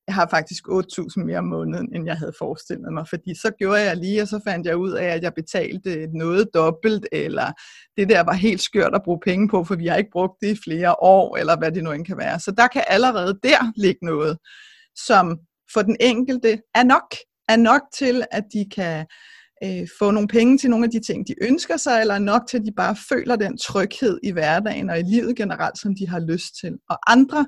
jeg 0.07 0.15
har 0.15 0.29
faktisk 0.31 0.65
8.000 0.69 1.25
mere 1.25 1.39
om 1.39 1.45
måneden, 1.45 1.95
end 1.95 2.07
jeg 2.07 2.17
havde 2.17 2.33
forestillet 2.39 2.93
mig, 2.93 3.09
fordi 3.09 3.35
så 3.35 3.51
gjorde 3.59 3.81
jeg 3.81 3.97
lige, 3.97 4.23
og 4.23 4.29
så 4.29 4.41
fandt 4.47 4.67
jeg 4.67 4.77
ud 4.77 4.93
af, 4.93 5.07
at 5.07 5.23
jeg 5.23 5.35
betalte 5.35 6.09
noget 6.15 6.49
dobbelt, 6.55 7.07
eller 7.13 7.53
det 7.97 8.09
der 8.09 8.21
var 8.21 8.33
helt 8.33 8.63
skørt 8.63 8.95
at 8.95 9.03
bruge 9.05 9.21
penge 9.25 9.49
på, 9.49 9.65
for 9.65 9.75
vi 9.75 9.87
har 9.87 9.97
ikke 9.97 10.11
brugt 10.13 10.41
det 10.43 10.49
i 10.49 10.61
flere 10.65 10.95
år, 11.03 11.37
eller 11.37 11.59
hvad 11.59 11.73
det 11.73 11.85
nu 11.85 11.93
end 11.93 12.05
kan 12.05 12.19
være. 12.19 12.41
Så 12.41 12.51
der 12.51 12.69
kan 12.69 12.85
allerede 12.87 13.39
der 13.43 13.73
ligge 13.77 14.07
noget, 14.07 14.39
som 15.07 15.39
for 15.73 15.83
den 15.83 15.97
enkelte 16.01 16.61
er 16.75 16.85
nok, 16.85 17.15
er 17.49 17.57
nok 17.57 17.83
til, 17.99 18.25
at 18.33 18.45
de 18.53 18.67
kan 18.75 19.07
øh, 19.65 19.89
få 19.99 20.11
nogle 20.11 20.29
penge 20.29 20.59
til 20.59 20.71
nogle 20.71 20.85
af 20.85 20.91
de 20.91 21.01
ting, 21.01 21.29
de 21.29 21.35
ønsker 21.43 21.77
sig, 21.77 22.01
eller 22.01 22.19
nok 22.19 22.43
til, 22.49 22.59
at 22.59 22.65
de 22.67 22.73
bare 22.77 22.97
føler 23.09 23.37
den 23.37 23.59
tryghed 23.59 24.19
i 24.23 24.31
hverdagen 24.31 24.91
og 24.91 24.99
i 24.99 25.03
livet 25.03 25.37
generelt, 25.37 25.79
som 25.79 25.95
de 25.97 26.09
har 26.09 26.21
lyst 26.21 26.61
til. 26.61 26.73
Og 26.91 26.99
andre, 27.13 27.47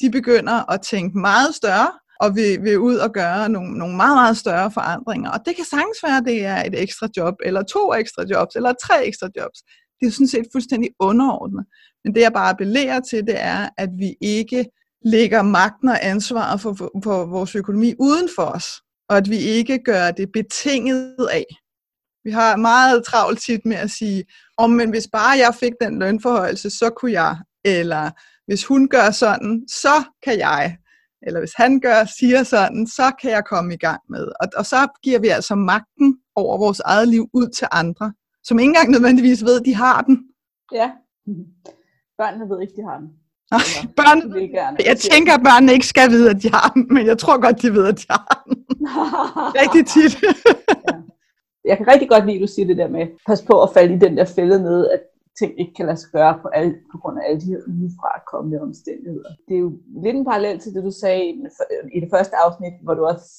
de 0.00 0.10
begynder 0.10 0.70
at 0.72 0.80
tænke 0.82 1.18
meget 1.18 1.54
større, 1.54 1.90
og 2.20 2.36
vil, 2.36 2.62
vil 2.62 2.78
ud 2.78 2.96
og 2.96 3.12
gøre 3.12 3.48
nogle, 3.48 3.78
nogle 3.78 3.96
meget, 3.96 4.16
meget 4.16 4.36
større 4.36 4.70
forandringer. 4.70 5.30
Og 5.30 5.40
det 5.46 5.56
kan 5.56 5.64
sagtens 5.64 5.98
være, 6.02 6.16
at 6.16 6.24
det 6.26 6.44
er 6.44 6.62
et 6.64 6.82
ekstra 6.82 7.08
job, 7.16 7.34
eller 7.44 7.62
to 7.62 7.94
ekstra 7.94 8.24
jobs, 8.30 8.56
eller 8.56 8.72
tre 8.84 9.06
ekstra 9.06 9.28
jobs. 9.36 9.58
Det 10.00 10.06
er 10.06 10.10
sådan 10.10 10.28
set 10.28 10.46
fuldstændig 10.52 10.90
underordnet. 11.00 11.64
Men 12.04 12.14
det 12.14 12.20
jeg 12.20 12.32
bare 12.32 12.50
appellerer 12.50 13.00
til, 13.00 13.26
det 13.26 13.40
er, 13.40 13.68
at 13.78 13.88
vi 13.98 14.14
ikke 14.20 14.66
lægger 15.04 15.42
magten 15.42 15.88
og 15.88 16.06
ansvaret 16.06 16.60
for, 16.60 16.74
for, 16.74 16.90
for 17.04 17.26
vores 17.26 17.54
økonomi 17.54 17.94
uden 18.00 18.28
for 18.36 18.42
os, 18.42 18.66
og 19.08 19.16
at 19.16 19.30
vi 19.30 19.36
ikke 19.36 19.78
gør 19.84 20.10
det 20.10 20.28
betinget 20.32 21.28
af. 21.32 21.46
Vi 22.24 22.30
har 22.30 22.56
meget 22.56 23.04
travlt 23.04 23.40
tit 23.40 23.60
med 23.64 23.76
at 23.76 23.90
sige, 23.90 24.24
om 24.56 24.70
oh, 24.70 24.76
men 24.76 24.90
hvis 24.90 25.08
bare 25.12 25.38
jeg 25.38 25.54
fik 25.54 25.72
den 25.80 25.98
lønforhøjelse, 25.98 26.70
så 26.70 26.90
kunne 26.90 27.12
jeg, 27.12 27.36
eller 27.64 28.10
hvis 28.48 28.64
hun 28.64 28.88
gør 28.88 29.10
sådan, 29.10 29.64
så 29.68 29.96
kan 30.24 30.38
jeg. 30.38 30.76
Eller 31.26 31.40
hvis 31.40 31.54
han 31.56 31.80
gør, 31.80 32.04
siger 32.18 32.42
sådan, 32.42 32.86
så 32.86 33.12
kan 33.20 33.30
jeg 33.30 33.44
komme 33.44 33.74
i 33.74 33.76
gang 33.76 34.00
med. 34.08 34.24
Og, 34.40 34.46
og 34.56 34.66
så 34.66 34.80
giver 35.02 35.18
vi 35.18 35.28
altså 35.28 35.54
magten 35.54 36.18
over 36.36 36.58
vores 36.58 36.80
eget 36.80 37.08
liv 37.08 37.24
ud 37.32 37.48
til 37.58 37.66
andre, 37.72 38.12
som 38.42 38.58
ikke 38.58 38.68
engang 38.68 38.90
nødvendigvis 38.90 39.44
ved, 39.44 39.60
at 39.60 39.66
de 39.66 39.74
har 39.74 40.02
den. 40.02 40.16
Ja. 40.72 40.90
Børnene 42.18 42.48
ved 42.50 42.60
ikke, 42.62 42.74
de 42.76 42.84
har 42.88 42.98
den. 42.98 43.08
Nej, 43.50 43.60
børn, 43.96 44.34
vil 44.34 44.50
gerne. 44.50 44.76
Jeg 44.86 44.96
tænker, 44.96 45.32
at 45.34 45.40
børnene 45.40 45.72
ikke 45.72 45.86
skal 45.86 46.10
vide, 46.10 46.30
at 46.30 46.42
de 46.42 46.50
har 46.50 46.68
den, 46.74 46.86
men 46.94 47.06
jeg 47.06 47.18
tror 47.18 47.40
godt, 47.40 47.62
de 47.62 47.72
ved, 47.72 47.86
at 47.86 47.98
de 47.98 48.06
har 48.10 48.42
den. 48.46 48.56
rigtig 49.62 49.86
tit. 49.86 50.22
ja. 50.22 50.32
Jeg 51.64 51.76
kan 51.76 51.88
rigtig 51.88 52.08
godt 52.08 52.26
lide, 52.26 52.36
at 52.36 52.42
du 52.42 52.46
siger 52.46 52.66
det 52.66 52.76
der 52.76 52.88
med, 52.88 53.06
pas 53.26 53.42
på 53.42 53.62
at 53.62 53.70
falde 53.74 53.94
i 53.94 53.98
den 53.98 54.16
der 54.16 54.24
fælde 54.24 54.58
med, 54.62 54.88
at 54.88 55.00
ting 55.38 55.60
ikke 55.60 55.74
kan 55.74 55.86
lade 55.86 55.96
sig 55.96 56.10
gøre 56.12 56.38
på, 56.42 56.48
alle, 56.48 56.74
på 56.92 56.98
grund 56.98 57.18
af 57.18 57.22
alle 57.28 57.40
de 57.40 57.46
her 57.52 57.62
udefra 57.68 58.10
kommende 58.32 58.60
omstændigheder. 58.60 59.30
Det 59.48 59.54
er 59.54 59.58
jo 59.66 59.72
lidt 60.04 60.16
en 60.16 60.24
parallel 60.24 60.58
til 60.58 60.74
det, 60.74 60.84
du 60.84 60.90
sagde 60.90 61.24
i 61.96 62.00
det 62.00 62.10
første 62.14 62.36
afsnit, 62.44 62.72
hvor 62.82 62.94
du 62.94 63.04
også 63.04 63.30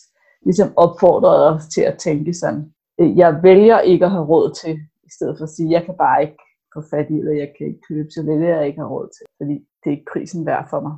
ligesom 0.45 0.69
opfordrede 0.75 1.49
os 1.53 1.67
til 1.75 1.81
at 1.81 1.97
tænke 1.97 2.33
sådan, 2.33 2.73
øh, 2.99 3.17
jeg 3.17 3.39
vælger 3.43 3.79
ikke 3.79 4.05
at 4.05 4.11
have 4.11 4.25
råd 4.25 4.53
til, 4.61 4.75
i 5.03 5.09
stedet 5.15 5.37
for 5.37 5.43
at 5.43 5.49
sige, 5.49 5.71
jeg 5.71 5.85
kan 5.85 5.95
bare 5.97 6.21
ikke 6.21 6.37
få 6.73 6.81
fat 6.89 7.07
i, 7.09 7.13
eller 7.13 7.31
jeg 7.43 7.53
kan 7.57 7.67
ikke 7.67 7.81
købe, 7.89 8.09
så 8.11 8.23
vælger 8.23 8.57
jeg 8.57 8.67
ikke 8.67 8.79
have 8.79 8.93
råd 8.95 9.09
til, 9.17 9.25
fordi 9.37 9.55
det 9.79 9.87
er 9.89 9.95
ikke 9.97 10.11
prisen 10.13 10.45
værd 10.45 10.69
for 10.69 10.79
mig. 10.79 10.95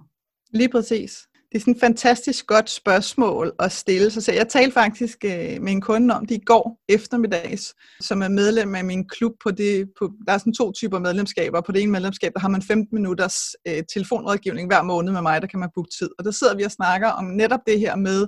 Lige 0.59 0.69
præcis 0.69 1.11
det 1.51 1.57
er 1.57 1.59
sådan 1.59 1.73
et 1.73 1.79
fantastisk 1.79 2.47
godt 2.47 2.69
spørgsmål 2.69 3.53
at 3.59 3.71
stille 3.71 4.11
sig 4.11 4.23
selv. 4.23 4.37
Jeg 4.37 4.47
talte 4.47 4.73
faktisk 4.73 5.17
øh, 5.25 5.61
med 5.61 5.71
en 5.71 5.81
kunde 5.81 6.13
om 6.15 6.25
det 6.25 6.35
i 6.35 6.43
går 6.45 6.79
eftermiddags, 6.89 7.73
som 8.01 8.21
er 8.21 8.27
medlem 8.27 8.75
af 8.75 8.85
min 8.85 9.07
klub 9.07 9.31
på 9.43 9.51
det. 9.51 9.89
På, 9.99 10.11
der 10.27 10.33
er 10.33 10.37
sådan 10.37 10.53
to 10.53 10.71
typer 10.71 10.99
medlemskaber. 10.99 11.61
På 11.61 11.71
det 11.71 11.81
ene 11.81 11.91
medlemskab, 11.91 12.31
der 12.33 12.39
har 12.39 12.49
man 12.49 12.61
15 12.61 12.95
minutters 12.95 13.37
øh, 13.67 13.83
telefonrådgivning 13.93 14.67
hver 14.69 14.81
måned 14.81 15.11
med 15.11 15.21
mig, 15.21 15.41
der 15.41 15.47
kan 15.47 15.59
man 15.59 15.69
booke 15.75 15.89
tid. 15.99 16.09
Og 16.19 16.25
der 16.25 16.31
sidder 16.31 16.55
vi 16.55 16.63
og 16.63 16.71
snakker 16.71 17.07
om 17.07 17.25
netop 17.25 17.59
det 17.67 17.79
her 17.79 17.95
med, 17.95 18.27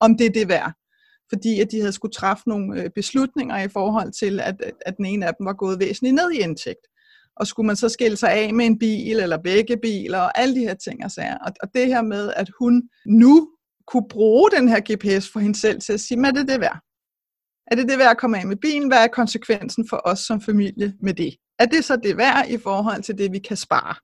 om 0.00 0.16
det 0.16 0.26
er 0.26 0.30
det 0.30 0.48
værd. 0.48 0.72
Fordi 1.32 1.60
at 1.60 1.70
de 1.70 1.80
havde 1.80 1.92
skulle 1.92 2.12
træffe 2.12 2.42
nogle 2.46 2.82
øh, 2.82 2.90
beslutninger 2.94 3.58
i 3.62 3.68
forhold 3.68 4.12
til, 4.12 4.40
at, 4.40 4.54
at 4.86 4.96
den 4.96 5.06
ene 5.06 5.26
af 5.26 5.34
dem 5.38 5.46
var 5.46 5.52
gået 5.52 5.78
væsentligt 5.78 6.14
ned 6.14 6.30
i 6.30 6.38
indtægt 6.38 6.86
og 7.36 7.46
skulle 7.46 7.66
man 7.66 7.76
så 7.76 7.88
skille 7.88 8.16
sig 8.16 8.32
af 8.32 8.54
med 8.54 8.66
en 8.66 8.78
bil, 8.78 9.18
eller 9.18 9.38
begge 9.44 9.76
biler, 9.76 10.18
og 10.18 10.38
alle 10.38 10.54
de 10.54 10.60
her 10.60 10.74
ting 10.74 11.04
og 11.04 11.10
sager. 11.10 11.38
Og, 11.38 11.52
og 11.62 11.68
det 11.74 11.86
her 11.86 12.02
med, 12.02 12.32
at 12.36 12.50
hun 12.58 12.82
nu 13.06 13.48
kunne 13.86 14.08
bruge 14.08 14.50
den 14.50 14.68
her 14.68 14.80
GPS 14.80 15.28
for 15.28 15.40
hende 15.40 15.58
selv 15.58 15.80
til 15.80 15.92
at 15.92 16.00
sige, 16.00 16.26
er 16.26 16.30
det 16.30 16.48
det 16.48 16.60
værd? 16.60 16.80
Er 17.70 17.76
det 17.76 17.88
det 17.88 17.98
værd 17.98 18.10
at 18.10 18.18
komme 18.18 18.38
af 18.38 18.46
med 18.46 18.56
bilen? 18.56 18.88
Hvad 18.88 18.98
er 18.98 19.06
konsekvensen 19.06 19.88
for 19.88 20.00
os 20.04 20.18
som 20.18 20.40
familie 20.40 20.94
med 21.00 21.14
det? 21.14 21.36
Er 21.58 21.66
det 21.66 21.84
så 21.84 21.96
det 21.96 22.16
værd 22.16 22.48
i 22.48 22.58
forhold 22.58 23.02
til 23.02 23.18
det, 23.18 23.32
vi 23.32 23.38
kan 23.38 23.56
spare? 23.56 23.94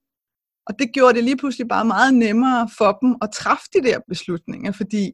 Og 0.66 0.79
det 0.79 0.92
gjorde 0.94 1.14
det 1.14 1.24
lige 1.24 1.37
pludselig 1.37 1.68
bare 1.68 1.85
meget 1.85 2.14
nemmere 2.14 2.68
for 2.79 2.92
dem 3.03 3.16
at 3.22 3.31
træffe 3.35 3.64
de 3.74 3.83
der 3.83 3.98
beslutninger, 4.09 4.72
fordi 4.72 5.12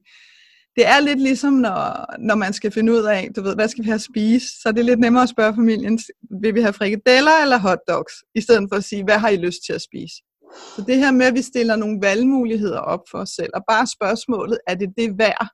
det 0.77 0.87
er 0.87 1.01
lidt 1.01 1.21
ligesom, 1.21 1.53
når, 1.53 2.07
når 2.19 2.35
man 2.35 2.53
skal 2.53 2.71
finde 2.71 2.93
ud 2.93 3.03
af, 3.03 3.29
du 3.37 3.43
ved, 3.43 3.55
hvad 3.55 3.69
skal 3.69 3.85
vi 3.85 3.89
have 3.89 3.95
at 3.95 4.01
spise, 4.01 4.47
så 4.61 4.73
det 4.73 4.79
er 4.79 4.85
lidt 4.85 5.01
nemmere 5.01 5.23
at 5.23 5.29
spørge 5.29 5.55
familien, 5.55 5.99
vil 6.43 6.55
vi 6.55 6.61
have 6.61 6.73
frikadeller 6.73 7.43
eller 7.43 7.59
hotdogs, 7.59 8.13
i 8.35 8.41
stedet 8.41 8.69
for 8.71 8.77
at 8.77 8.85
sige, 8.85 9.05
hvad 9.05 9.19
har 9.19 9.29
I 9.29 9.37
lyst 9.37 9.59
til 9.67 9.73
at 9.73 9.83
spise? 9.83 10.15
Så 10.77 10.85
det 10.87 10.97
her 10.97 11.11
med, 11.11 11.27
at 11.27 11.35
vi 11.35 11.43
stiller 11.43 11.77
nogle 11.77 11.99
valgmuligheder 12.03 12.79
op 12.79 13.01
for 13.11 13.19
os 13.19 13.31
selv, 13.31 13.51
og 13.55 13.63
bare 13.69 13.87
spørgsmålet, 13.87 14.59
er 14.67 14.75
det 14.75 14.89
det 14.99 15.19
værd? 15.19 15.49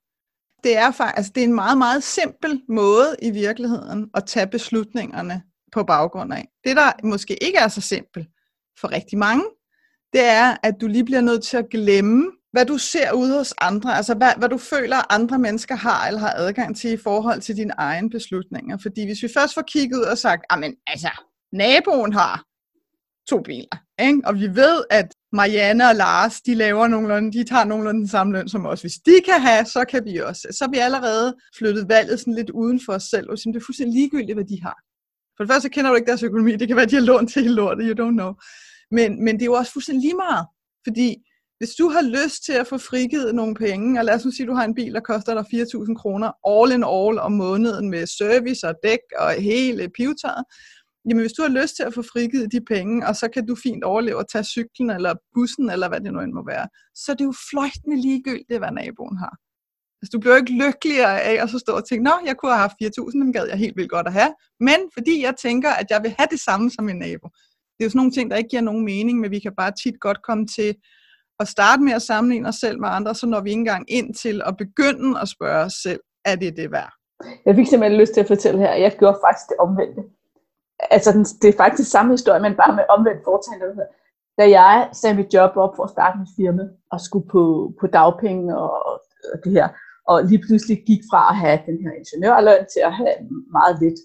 Det 0.65 0.77
er 0.77 0.91
faktisk, 0.91 1.17
altså 1.17 1.33
det 1.35 1.41
er 1.41 1.47
en 1.47 1.55
meget, 1.55 1.79
meget 1.79 2.03
simpel 2.03 2.63
måde 2.69 3.17
i 3.23 3.31
virkeligheden 3.31 4.11
at 4.15 4.27
tage 4.27 4.47
beslutningerne 4.47 5.43
på 5.73 5.83
baggrund 5.83 6.33
af. 6.33 6.49
Det, 6.65 6.77
der 6.77 7.07
måske 7.07 7.45
ikke 7.45 7.59
er 7.59 7.69
så 7.69 7.81
simpelt 7.81 8.29
for 8.81 8.93
rigtig 8.93 9.19
mange, 9.19 9.45
det 10.13 10.25
er, 10.25 10.57
at 10.63 10.75
du 10.81 10.87
lige 10.87 11.05
bliver 11.05 11.21
nødt 11.21 11.43
til 11.45 11.57
at 11.57 11.71
glemme 11.71 12.31
hvad 12.53 12.67
du 12.67 12.79
ser 12.79 13.13
ude 13.13 13.39
hos 13.39 13.55
andre, 13.59 13.97
altså 13.97 14.15
hvad, 14.15 14.33
hvad 14.39 14.49
du 14.49 14.59
føler, 14.59 15.13
andre 15.13 15.39
mennesker 15.39 15.75
har 15.75 16.07
eller 16.07 16.21
har 16.21 16.33
adgang 16.37 16.77
til 16.77 16.93
i 16.93 16.97
forhold 16.97 17.41
til 17.41 17.57
dine 17.57 17.75
egne 17.79 18.11
beslutninger. 18.11 18.79
Fordi 18.83 19.05
hvis 19.07 19.23
vi 19.23 19.29
først 19.35 19.55
får 19.55 19.63
kigget 19.63 19.99
ud 19.99 20.03
og 20.03 20.19
sagt, 20.19 20.45
ah, 20.51 20.61
men 20.61 20.75
altså, 20.87 21.11
naboen 21.53 22.13
har 22.13 22.45
to 23.29 23.41
biler, 23.43 23.77
ikke? 24.01 24.21
og 24.25 24.35
vi 24.35 24.47
ved, 24.47 24.85
at 24.91 25.15
Marianne 25.33 25.89
og 25.89 25.95
Lars, 25.95 26.41
de 26.41 26.55
laver 26.55 26.87
nogenlunde, 26.87 27.33
de 27.39 27.45
tager 27.45 27.65
nogenlunde 27.65 28.01
den 28.01 28.09
samme 28.09 28.33
løn 28.33 28.49
som 28.49 28.67
os. 28.67 28.81
Hvis 28.81 28.95
de 29.07 29.13
kan 29.25 29.41
have, 29.41 29.65
så 29.65 29.85
kan 29.85 30.05
vi 30.05 30.17
også. 30.19 30.49
Så 30.51 30.65
har 30.65 30.71
vi 30.71 30.79
allerede 30.79 31.37
flyttet 31.59 31.89
valget 31.89 32.21
sådan 32.21 32.35
lidt 32.35 32.51
uden 32.51 32.81
for 32.87 32.93
os 32.93 33.03
selv, 33.03 33.31
og 33.31 33.37
det 33.39 33.57
er 33.57 33.67
fuldstændig 33.67 33.95
ligegyldigt, 33.95 34.37
hvad 34.37 34.45
de 34.45 34.63
har. 34.63 34.77
For 35.37 35.45
det 35.45 35.51
første 35.53 35.69
så 35.69 35.73
kender 35.73 35.91
du 35.91 35.97
ikke 35.97 36.07
deres 36.07 36.23
økonomi, 36.23 36.57
det 36.57 36.69
kan 36.69 36.77
være, 36.77 36.85
at 36.85 36.91
de 36.91 36.97
har 36.97 37.03
lånt 37.03 37.33
til 37.33 37.45
lortet, 37.45 37.85
you 37.89 38.07
don't 38.07 38.17
know. 38.21 38.33
Men, 38.91 39.25
men 39.25 39.35
det 39.35 39.43
er 39.43 39.47
jo 39.47 39.53
også 39.53 39.73
fuldstændig 39.73 40.03
lige 40.03 40.17
meget, 40.17 40.47
fordi 40.87 41.17
hvis 41.61 41.75
du 41.81 41.89
har 41.89 42.03
lyst 42.03 42.45
til 42.45 42.53
at 42.53 42.67
få 42.67 42.79
frigivet 42.79 43.35
nogle 43.35 43.55
penge, 43.55 44.01
og 44.01 44.05
lad 44.05 44.15
os 44.15 44.25
nu 44.25 44.31
sige, 44.31 44.45
at 44.45 44.49
du 44.49 44.55
har 44.55 44.65
en 44.65 44.75
bil, 44.75 44.93
der 44.95 45.01
koster 45.01 45.35
dig 45.35 45.45
4.000 45.55 45.95
kroner 46.03 46.31
all 46.53 46.73
in 46.77 46.85
all 46.97 47.19
om 47.19 47.33
måneden 47.33 47.91
med 47.91 48.07
service 48.07 48.69
og 48.69 48.75
dæk 48.83 49.05
og 49.19 49.31
hele 49.33 49.89
pivetøjet, 49.97 50.45
jamen 51.07 51.23
hvis 51.23 51.33
du 51.33 51.43
har 51.43 51.53
lyst 51.61 51.77
til 51.77 51.83
at 51.83 51.95
få 51.95 52.03
frigivet 52.03 52.53
de 52.53 52.61
penge, 52.75 53.07
og 53.09 53.17
så 53.17 53.27
kan 53.35 53.47
du 53.47 53.55
fint 53.67 53.85
overleve 53.85 54.21
at 54.21 54.31
tage 54.33 54.45
cyklen 54.45 54.91
eller 54.91 55.15
bussen, 55.35 55.71
eller 55.71 55.89
hvad 55.89 56.01
det 56.01 56.13
nu 56.13 56.21
end 56.21 56.33
må 56.33 56.43
være, 56.55 56.67
så 56.95 57.13
er 57.13 57.17
det 57.17 57.25
jo 57.25 57.35
fløjtende 57.51 57.97
ligegyldigt, 58.07 58.61
hvad 58.63 58.73
naboen 58.81 59.17
har. 59.25 59.35
Altså, 60.01 60.11
du 60.13 60.19
bliver 60.21 60.35
jo 60.35 60.43
ikke 60.43 60.59
lykkeligere 60.65 61.21
af 61.31 61.43
at 61.43 61.51
så 61.51 61.59
stå 61.59 61.73
og 61.73 61.89
tænke, 61.89 62.05
nå, 62.05 62.15
jeg 62.27 62.37
kunne 62.37 62.53
have 62.53 62.67
haft 62.67 62.77
4.000, 62.83 63.23
dem 63.23 63.33
gad 63.33 63.47
jeg 63.49 63.59
helt 63.59 63.77
vildt 63.77 63.91
godt 63.91 64.07
at 64.07 64.13
have, 64.13 64.33
men 64.61 64.79
fordi 64.97 65.15
jeg 65.27 65.35
tænker, 65.47 65.71
at 65.81 65.87
jeg 65.91 66.01
vil 66.03 66.15
have 66.19 66.29
det 66.31 66.41
samme 66.41 66.71
som 66.71 66.85
min 66.85 66.99
nabo. 67.07 67.29
Det 67.75 67.81
er 67.81 67.89
jo 67.89 67.91
sådan 67.91 67.99
nogle 67.99 68.13
ting, 68.13 68.31
der 68.31 68.37
ikke 68.37 68.53
giver 68.55 68.63
nogen 68.63 68.85
mening, 68.85 69.21
men 69.21 69.31
vi 69.31 69.39
kan 69.39 69.53
bare 69.57 69.73
tit 69.83 70.01
godt 70.01 70.21
komme 70.23 70.47
til 70.47 70.75
at 71.41 71.49
starte 71.49 71.83
med 71.83 71.93
at 71.93 72.03
sammenligne 72.03 72.49
os 72.49 72.55
selv 72.55 72.81
med 72.81 72.89
andre, 72.89 73.15
så 73.15 73.27
når 73.27 73.41
vi 73.41 73.51
ikke 73.51 73.61
engang 73.61 73.85
ind 73.89 74.15
til 74.15 74.43
at 74.47 74.57
begynde 74.57 75.21
at 75.21 75.29
spørge 75.29 75.65
os 75.65 75.73
selv, 75.73 76.01
er 76.25 76.37
det 76.37 76.57
det 76.57 76.73
værd? 76.73 76.93
Jeg 77.47 77.55
fik 77.55 77.67
simpelthen 77.67 78.01
lyst 78.01 78.13
til 78.15 78.21
at 78.21 78.27
fortælle 78.27 78.61
her, 78.61 78.69
at 78.69 78.83
jeg 78.83 78.97
gjorde 78.99 79.19
faktisk 79.27 79.49
det 79.49 79.57
omvendte. 79.59 80.03
Altså, 80.91 81.37
det 81.43 81.49
er 81.49 81.57
faktisk 81.57 81.91
samme 81.91 82.13
historie, 82.13 82.41
men 82.41 82.57
bare 82.57 82.77
med 82.77 82.85
omvendt 82.89 83.25
foretegn. 83.25 83.81
Da 84.39 84.45
jeg 84.59 84.89
sagde 84.93 85.17
mit 85.17 85.35
job 85.35 85.53
op 85.57 85.77
for 85.77 85.85
at 85.85 85.91
starte 85.91 86.19
mit 86.19 86.29
firma, 86.37 86.63
og 86.93 87.01
skulle 87.01 87.29
på, 87.29 87.73
på 87.81 87.87
dagpenge 87.87 88.59
og, 88.59 88.71
og 89.33 89.39
det 89.45 89.53
her, 89.53 89.69
og 90.09 90.25
lige 90.25 90.43
pludselig 90.47 90.77
gik 90.87 91.03
fra 91.11 91.21
at 91.31 91.37
have 91.37 91.59
den 91.67 91.79
her 91.85 91.93
ingeniørløn 92.01 92.67
til 92.73 92.83
at 92.89 92.93
have 92.93 93.15
meget 93.57 93.75
lidt, 93.83 93.99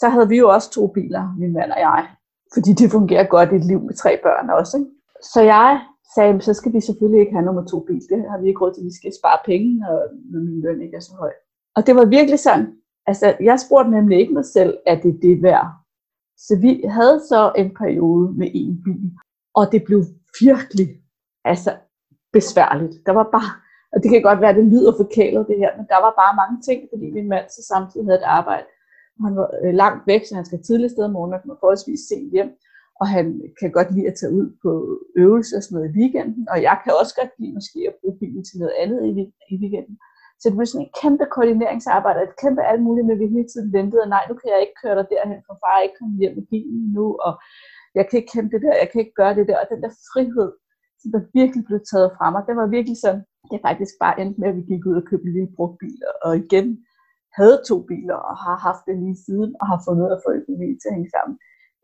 så 0.00 0.08
havde 0.08 0.28
vi 0.28 0.36
jo 0.38 0.48
også 0.48 0.70
to 0.70 0.86
biler, 0.86 1.34
min 1.38 1.52
mand 1.52 1.70
og 1.72 1.80
jeg, 1.80 2.06
fordi 2.54 2.72
det 2.72 2.90
fungerer 2.90 3.24
godt 3.24 3.52
i 3.52 3.54
et 3.54 3.64
liv 3.64 3.80
med 3.80 3.94
tre 3.94 4.18
børn 4.22 4.50
også. 4.50 4.76
Ikke? 4.78 4.90
Så 5.32 5.40
jeg 5.42 5.80
sagde, 6.16 6.40
så 6.40 6.54
skal 6.54 6.72
vi 6.72 6.80
selvfølgelig 6.80 7.20
ikke 7.20 7.32
have 7.36 7.46
nummer 7.46 7.64
to 7.64 7.78
bil. 7.88 8.02
Det 8.10 8.30
har 8.30 8.38
vi 8.40 8.46
ikke 8.48 8.60
råd 8.62 8.72
til. 8.74 8.84
Vi 8.84 8.94
skal 8.98 9.12
spare 9.20 9.38
penge, 9.50 9.68
når, 9.82 9.96
når 10.30 10.40
min 10.46 10.60
løn 10.64 10.82
ikke 10.82 10.96
er 10.96 11.06
så 11.08 11.14
høj. 11.22 11.32
Og 11.76 11.86
det 11.86 11.94
var 11.96 12.04
virkelig 12.16 12.38
sådan. 12.38 12.66
Altså, 13.10 13.26
jeg 13.48 13.56
spurgte 13.60 13.90
nemlig 13.90 14.16
ikke 14.20 14.34
mig 14.38 14.44
selv, 14.44 14.72
at 14.86 14.98
det 15.02 15.18
det 15.22 15.42
værd. 15.42 15.68
Så 16.46 16.52
vi 16.64 16.70
havde 16.96 17.18
så 17.30 17.52
en 17.56 17.70
periode 17.82 18.26
med 18.40 18.48
en 18.54 18.82
bil, 18.84 19.10
og 19.54 19.64
det 19.72 19.82
blev 19.88 20.00
virkelig 20.40 20.88
altså, 21.44 21.72
besværligt. 22.32 22.94
Der 23.06 23.12
var 23.12 23.26
bare, 23.36 23.50
og 23.92 23.98
det 24.02 24.08
kan 24.10 24.22
godt 24.22 24.40
være, 24.40 24.54
at 24.54 24.60
det 24.60 24.72
lyder 24.74 24.92
forkælet 25.02 25.48
det 25.50 25.58
her, 25.62 25.70
men 25.76 25.86
der 25.92 25.98
var 26.04 26.12
bare 26.22 26.38
mange 26.42 26.58
ting, 26.68 26.80
fordi 26.92 27.06
min 27.16 27.28
mand 27.28 27.46
så 27.48 27.62
samtidig 27.72 28.06
havde 28.06 28.20
et 28.22 28.32
arbejde. 28.38 28.66
Han 29.26 29.36
var 29.36 29.48
øh, 29.62 29.74
langt 29.82 30.02
væk, 30.06 30.22
så 30.24 30.34
han 30.34 30.44
skal 30.44 30.62
tidligt 30.62 30.92
sted 30.92 31.04
om 31.04 31.12
morgenen, 31.12 31.34
og 31.34 31.40
kommer 31.40 31.62
forholdsvis 31.62 32.02
sent 32.10 32.32
hjem 32.32 32.50
og 33.00 33.06
han 33.14 33.26
kan 33.60 33.70
godt 33.76 33.90
lide 33.94 34.10
at 34.10 34.18
tage 34.20 34.32
ud 34.40 34.48
på 34.62 34.70
øvelser 35.22 35.56
og 35.56 35.62
sådan 35.62 35.74
noget 35.76 35.90
i 35.90 35.96
weekenden, 35.98 36.42
og 36.52 36.58
jeg 36.68 36.76
kan 36.82 36.92
også 37.00 37.14
godt 37.20 37.32
lide 37.40 37.56
måske 37.58 37.78
at 37.90 37.96
bruge 37.98 38.18
bilen 38.20 38.42
til 38.44 38.56
noget 38.62 38.74
andet 38.82 39.00
i, 39.08 39.10
i 39.52 39.54
weekenden. 39.62 39.96
Så 40.38 40.44
det 40.46 40.56
blev 40.56 40.66
sådan 40.68 40.86
et 40.86 40.96
kæmpe 41.02 41.26
koordineringsarbejde, 41.34 42.18
et 42.22 42.40
kæmpe 42.42 42.62
alt 42.70 42.82
muligt, 42.86 43.06
men 43.06 43.18
vi 43.20 43.34
hele 43.36 43.50
tiden 43.52 43.68
ventede, 43.78 44.02
og 44.04 44.10
nej, 44.14 44.24
nu 44.30 44.34
kan 44.40 44.48
jeg 44.52 44.60
ikke 44.62 44.80
køre 44.82 44.96
dig 44.98 45.06
derhen, 45.12 45.40
for 45.46 45.54
far 45.62 45.74
er 45.76 45.86
ikke 45.86 45.98
kommet 46.00 46.20
hjem 46.22 46.34
med 46.38 46.46
bilen 46.52 46.82
nu, 46.96 47.06
og 47.26 47.32
jeg 47.98 48.04
kan 48.06 48.16
ikke 48.18 48.32
kæmpe 48.34 48.50
det 48.54 48.62
der, 48.64 48.82
jeg 48.82 48.88
kan 48.90 49.00
ikke 49.02 49.18
gøre 49.20 49.34
det 49.38 49.46
der, 49.48 49.58
og 49.62 49.66
den 49.72 49.80
der 49.84 49.92
frihed, 50.10 50.50
som 51.00 51.08
der 51.14 51.22
virkelig 51.40 51.62
blev 51.68 51.80
taget 51.92 52.10
fra 52.16 52.26
mig, 52.32 52.42
det 52.48 52.54
var 52.60 52.74
virkelig 52.76 52.98
sådan, 53.04 53.22
det 53.50 53.66
faktisk 53.68 53.94
bare 54.04 54.18
endte 54.20 54.40
med, 54.40 54.48
at 54.50 54.56
vi 54.58 54.64
gik 54.70 54.82
ud 54.88 54.96
og 55.00 55.06
købte 55.10 55.26
en 55.28 55.34
lille 55.36 55.54
brugt 55.56 55.76
bil, 55.82 56.00
og 56.26 56.32
igen 56.42 56.66
havde 57.38 57.56
to 57.70 57.76
biler, 57.90 58.18
og 58.30 58.34
har 58.44 58.56
haft 58.68 58.82
det 58.86 58.96
lige 59.02 59.18
siden, 59.26 59.50
og 59.60 59.64
har 59.70 59.80
fundet 59.86 60.08
at 60.14 60.22
få 60.24 60.30
økonomi 60.40 60.68
til 60.80 60.88
at 60.90 60.96
hænge 60.96 61.12
sammen. 61.16 61.36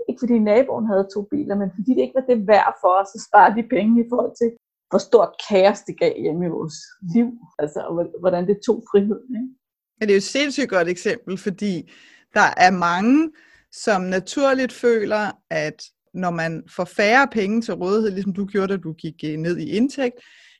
Ikke 0.08 0.20
fordi 0.22 0.38
naboen 0.38 0.86
havde 0.86 1.08
to 1.14 1.22
biler, 1.22 1.54
men 1.54 1.70
fordi 1.76 1.90
det 1.94 2.02
ikke 2.02 2.18
var 2.18 2.26
det 2.30 2.46
værd 2.46 2.74
for 2.80 2.92
os 3.00 3.10
at 3.14 3.20
spare 3.28 3.54
de 3.56 3.62
penge 3.74 4.04
i 4.04 4.08
forhold 4.10 4.34
til, 4.40 4.50
hvor 4.90 4.98
stort 4.98 5.32
kaos 5.48 5.80
det 5.80 5.98
gav 5.98 6.14
hjemme 6.24 6.46
i 6.46 6.54
vores 6.58 6.74
liv. 7.14 7.28
Altså, 7.58 7.80
hvordan 8.20 8.46
det 8.46 8.58
tog 8.66 8.78
frihed. 8.90 9.20
Ikke? 9.38 9.48
Men 9.96 10.08
det 10.08 10.10
er 10.10 10.14
jo 10.14 10.24
et 10.26 10.32
sindssygt 10.36 10.70
godt 10.70 10.88
eksempel, 10.88 11.38
fordi 11.38 11.90
der 12.34 12.48
er 12.56 12.70
mange, 12.70 13.30
som 13.72 14.00
naturligt 14.02 14.72
føler, 14.72 15.30
at 15.50 15.82
når 16.14 16.30
man 16.30 16.62
får 16.76 16.84
færre 16.84 17.28
penge 17.32 17.62
til 17.62 17.74
rådighed, 17.74 18.10
ligesom 18.10 18.34
du 18.34 18.46
gjorde, 18.46 18.72
da 18.72 18.76
du 18.76 18.92
gik 18.92 19.24
øh, 19.24 19.36
ned 19.36 19.58
i 19.58 19.70
indtægt, 19.70 20.14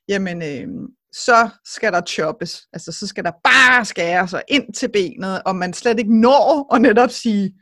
jamen 0.09 0.43
øh, 0.43 0.69
så 1.13 1.49
skal 1.65 1.93
der 1.93 2.01
choppes. 2.09 2.67
Altså 2.73 2.93
så 2.93 3.07
skal 3.07 3.25
der 3.25 3.33
bare 3.45 3.85
skæres 3.85 4.35
og 4.35 4.43
ind 4.49 4.73
til 4.73 4.89
benet, 4.93 5.43
og 5.43 5.57
man 5.57 5.73
slet 5.73 5.99
ikke 5.99 6.21
når 6.21 6.75
at 6.75 6.83
netop 6.83 7.11
sige, 7.11 7.55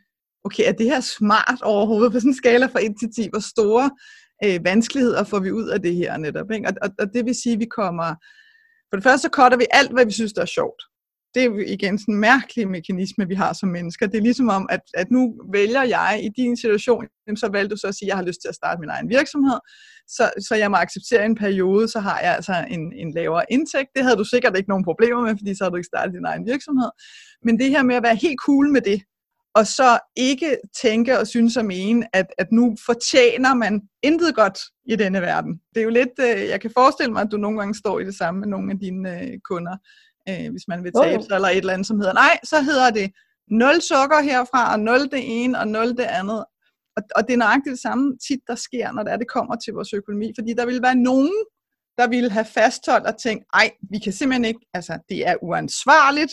okay, 0.44 0.68
er 0.68 0.72
det 0.72 0.86
her 0.86 1.00
smart 1.00 1.62
overhovedet 1.62 2.12
på 2.12 2.18
sådan 2.18 2.30
en 2.30 2.34
skala 2.34 2.66
fra 2.66 2.84
1 2.84 2.94
til 3.00 3.08
10? 3.24 3.28
Hvor 3.30 3.40
store 3.40 3.90
øh, 4.44 4.60
vanskeligheder 4.64 5.24
får 5.24 5.40
vi 5.40 5.52
ud 5.52 5.68
af 5.68 5.82
det 5.82 5.94
her 5.94 6.16
netop? 6.16 6.50
Ikke? 6.50 6.68
Og, 6.68 6.74
og, 6.82 6.90
og 6.98 7.06
det 7.14 7.24
vil 7.24 7.34
sige, 7.42 7.52
at 7.52 7.60
vi 7.60 7.66
kommer... 7.66 8.14
For 8.90 8.96
det 8.96 9.04
første 9.04 9.22
så 9.22 9.30
cutter 9.32 9.58
vi 9.58 9.66
alt, 9.70 9.92
hvad 9.92 10.06
vi 10.06 10.12
synes, 10.12 10.32
der 10.32 10.42
er 10.42 10.56
sjovt. 10.58 10.82
Det 11.34 11.44
er 11.44 11.50
igen 11.76 11.98
sådan 11.98 12.14
en 12.14 12.20
mærkelig 12.20 12.68
mekanisme, 12.68 13.28
vi 13.28 13.34
har 13.34 13.52
som 13.52 13.68
mennesker. 13.68 14.06
Det 14.06 14.18
er 14.18 14.22
ligesom 14.22 14.48
om, 14.48 14.66
at, 14.70 14.80
at 14.94 15.10
nu 15.10 15.34
vælger 15.52 15.82
jeg 15.82 16.20
i 16.22 16.42
din 16.42 16.56
situation, 16.56 17.04
så 17.36 17.48
valgte 17.52 17.74
du 17.74 17.80
så 17.80 17.86
at 17.86 17.94
sige, 17.94 18.06
at 18.06 18.08
jeg 18.08 18.16
har 18.16 18.24
lyst 18.24 18.40
til 18.40 18.48
at 18.48 18.54
starte 18.54 18.80
min 18.80 18.90
egen 18.90 19.08
virksomhed, 19.08 19.58
så, 20.08 20.30
så 20.48 20.54
jeg 20.54 20.70
må 20.70 20.76
acceptere 20.76 21.24
en 21.26 21.34
periode, 21.34 21.88
så 21.88 22.00
har 22.00 22.20
jeg 22.20 22.34
altså 22.36 22.66
en, 22.70 22.92
en 22.92 23.10
lavere 23.14 23.44
indtægt. 23.50 23.90
Det 23.96 24.02
havde 24.04 24.16
du 24.16 24.24
sikkert 24.24 24.56
ikke 24.56 24.68
nogen 24.68 24.84
problemer 24.84 25.20
med, 25.20 25.34
fordi 25.38 25.54
så 25.54 25.64
har 25.64 25.70
du 25.70 25.76
ikke 25.76 25.92
startet 25.92 26.14
din 26.14 26.24
egen 26.24 26.46
virksomhed. 26.46 26.90
Men 27.44 27.58
det 27.58 27.68
her 27.70 27.82
med 27.82 27.96
at 27.96 28.02
være 28.02 28.16
helt 28.16 28.40
cool 28.46 28.70
med 28.70 28.80
det, 28.80 29.02
og 29.54 29.66
så 29.66 29.98
ikke 30.16 30.56
tænke 30.82 31.18
og 31.18 31.26
synes 31.26 31.56
og 31.56 31.64
mene, 31.64 32.16
at, 32.16 32.26
at 32.38 32.52
nu 32.52 32.76
fortjener 32.86 33.54
man 33.54 33.80
intet 34.02 34.34
godt 34.34 34.58
i 34.86 34.96
denne 34.96 35.20
verden. 35.20 35.60
Det 35.74 35.80
er 35.80 35.84
jo 35.84 35.90
lidt, 35.90 36.18
øh, 36.20 36.48
jeg 36.48 36.60
kan 36.60 36.70
forestille 36.74 37.12
mig, 37.12 37.22
at 37.22 37.28
du 37.32 37.36
nogle 37.36 37.58
gange 37.58 37.74
står 37.74 38.00
i 38.00 38.04
det 38.04 38.14
samme 38.14 38.40
med 38.40 38.48
nogle 38.48 38.72
af 38.72 38.78
dine 38.78 39.22
øh, 39.22 39.38
kunder, 39.44 39.76
øh, 40.28 40.50
hvis 40.50 40.68
man 40.68 40.84
vil 40.84 40.92
tabe 41.02 41.22
sig, 41.22 41.34
eller 41.34 41.48
et 41.48 41.56
eller 41.56 41.72
andet, 41.72 41.86
som 41.86 41.98
hedder, 42.00 42.12
nej, 42.12 42.38
så 42.44 42.60
hedder 42.60 42.90
det 42.90 43.10
0 43.50 43.80
sukker 43.80 44.20
herfra, 44.20 44.72
og 44.72 44.80
0 44.80 45.00
det 45.00 45.22
ene, 45.42 45.58
og 45.58 45.68
0 45.68 45.88
det 45.88 46.00
andet. 46.00 46.44
Og, 46.96 47.02
og 47.16 47.26
det 47.26 47.32
er 47.32 47.36
nøjagtigt 47.36 47.72
det 47.72 47.82
samme 47.82 48.18
tit, 48.28 48.40
der 48.46 48.54
sker, 48.54 48.92
når 48.92 49.02
det, 49.02 49.12
er, 49.12 49.16
det 49.16 49.28
kommer 49.28 49.56
til 49.56 49.72
vores 49.72 49.92
økonomi, 49.92 50.32
fordi 50.38 50.54
der 50.54 50.66
vil 50.66 50.82
være 50.82 50.94
nogen, 50.94 51.32
der 51.98 52.08
ville 52.08 52.30
have 52.30 52.44
fastholdt 52.44 53.06
og 53.06 53.18
tænkt, 53.18 53.44
ej, 53.54 53.70
vi 53.90 53.98
kan 53.98 54.12
simpelthen 54.12 54.44
ikke, 54.44 54.60
altså 54.74 54.98
det 55.08 55.28
er 55.28 55.34
uansvarligt, 55.42 56.32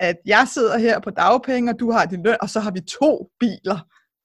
at 0.00 0.16
jeg 0.26 0.48
sidder 0.54 0.78
her 0.78 1.00
på 1.00 1.10
dagpenge, 1.10 1.72
og 1.72 1.80
du 1.80 1.90
har 1.90 2.04
din 2.04 2.22
løn, 2.22 2.36
og 2.40 2.50
så 2.50 2.60
har 2.60 2.70
vi 2.70 2.80
to 2.80 3.30
biler. 3.40 3.78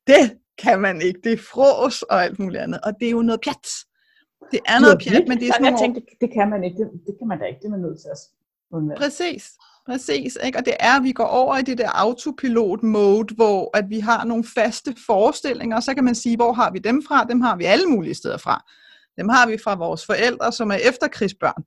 Det 0.08 0.38
kan 0.58 0.82
man 0.82 1.02
ikke. 1.02 1.20
Det 1.24 1.34
er 1.34 1.38
fros 1.38 2.02
og 2.02 2.24
alt 2.24 2.40
muligt 2.40 2.64
andet. 2.64 2.82
Og 2.82 2.94
det 3.00 3.08
er 3.08 3.12
jo 3.12 3.22
noget 3.22 3.42
pjat. 3.42 3.68
Det 4.52 4.60
er 4.68 4.80
noget 4.80 5.02
pjat, 5.04 5.28
men 5.28 5.40
det 5.40 5.48
er 5.48 5.54
sådan 5.54 5.66
Jeg 5.66 5.80
tænkte, 5.80 6.02
det 6.22 6.34
kan 6.34 6.50
man 6.50 6.64
ikke. 6.64 6.78
Det, 6.78 6.92
det 7.08 7.16
kan 7.20 7.28
man 7.28 7.40
da 7.40 7.46
ikke. 7.46 7.60
Det 7.60 7.66
er 7.66 7.70
man 7.70 7.80
nødt 7.80 8.02
til 8.02 8.08
at 8.08 8.18
undvære. 8.72 8.98
Præcis. 8.98 9.52
Præcis, 9.86 10.38
ikke? 10.44 10.58
og 10.58 10.66
det 10.66 10.76
er, 10.80 10.98
at 10.98 11.04
vi 11.04 11.12
går 11.12 11.26
over 11.26 11.58
i 11.58 11.62
det 11.62 11.78
der 11.78 11.90
autopilot-mode, 11.90 13.36
hvor 13.36 13.78
at 13.78 13.90
vi 13.90 14.00
har 14.00 14.26
nogle 14.26 14.44
faste 14.56 14.96
forestillinger, 15.06 15.76
og 15.76 15.84
så 15.84 15.94
kan 15.94 16.04
man 16.04 16.16
sige, 16.16 16.36
hvor 16.36 16.54
har 16.54 16.72
vi 16.72 16.80
dem 16.80 17.04
fra? 17.08 17.24
Dem 17.24 17.42
har 17.42 17.56
vi 17.56 17.66
alle 17.66 17.86
mulige 17.86 18.14
steder 18.14 18.38
fra. 18.38 18.66
Dem 19.18 19.30
har 19.30 19.48
vi 19.48 19.58
fra 19.64 19.76
vores 19.76 20.06
forældre, 20.06 20.52
som 20.52 20.72
er 20.72 20.76
efterkrigsbørn 20.76 21.64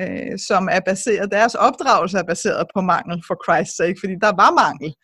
øh, 0.00 0.38
som 0.48 0.68
er 0.72 0.80
baseret, 0.86 1.32
deres 1.32 1.54
opdragelse 1.54 2.18
er 2.18 2.22
baseret 2.22 2.66
på 2.74 2.80
mangel, 2.80 3.22
for 3.26 3.36
Christ's 3.44 3.76
sake, 3.76 3.96
fordi 4.02 4.14
der 4.20 4.32
var 4.42 4.50
mangel. 4.64 4.94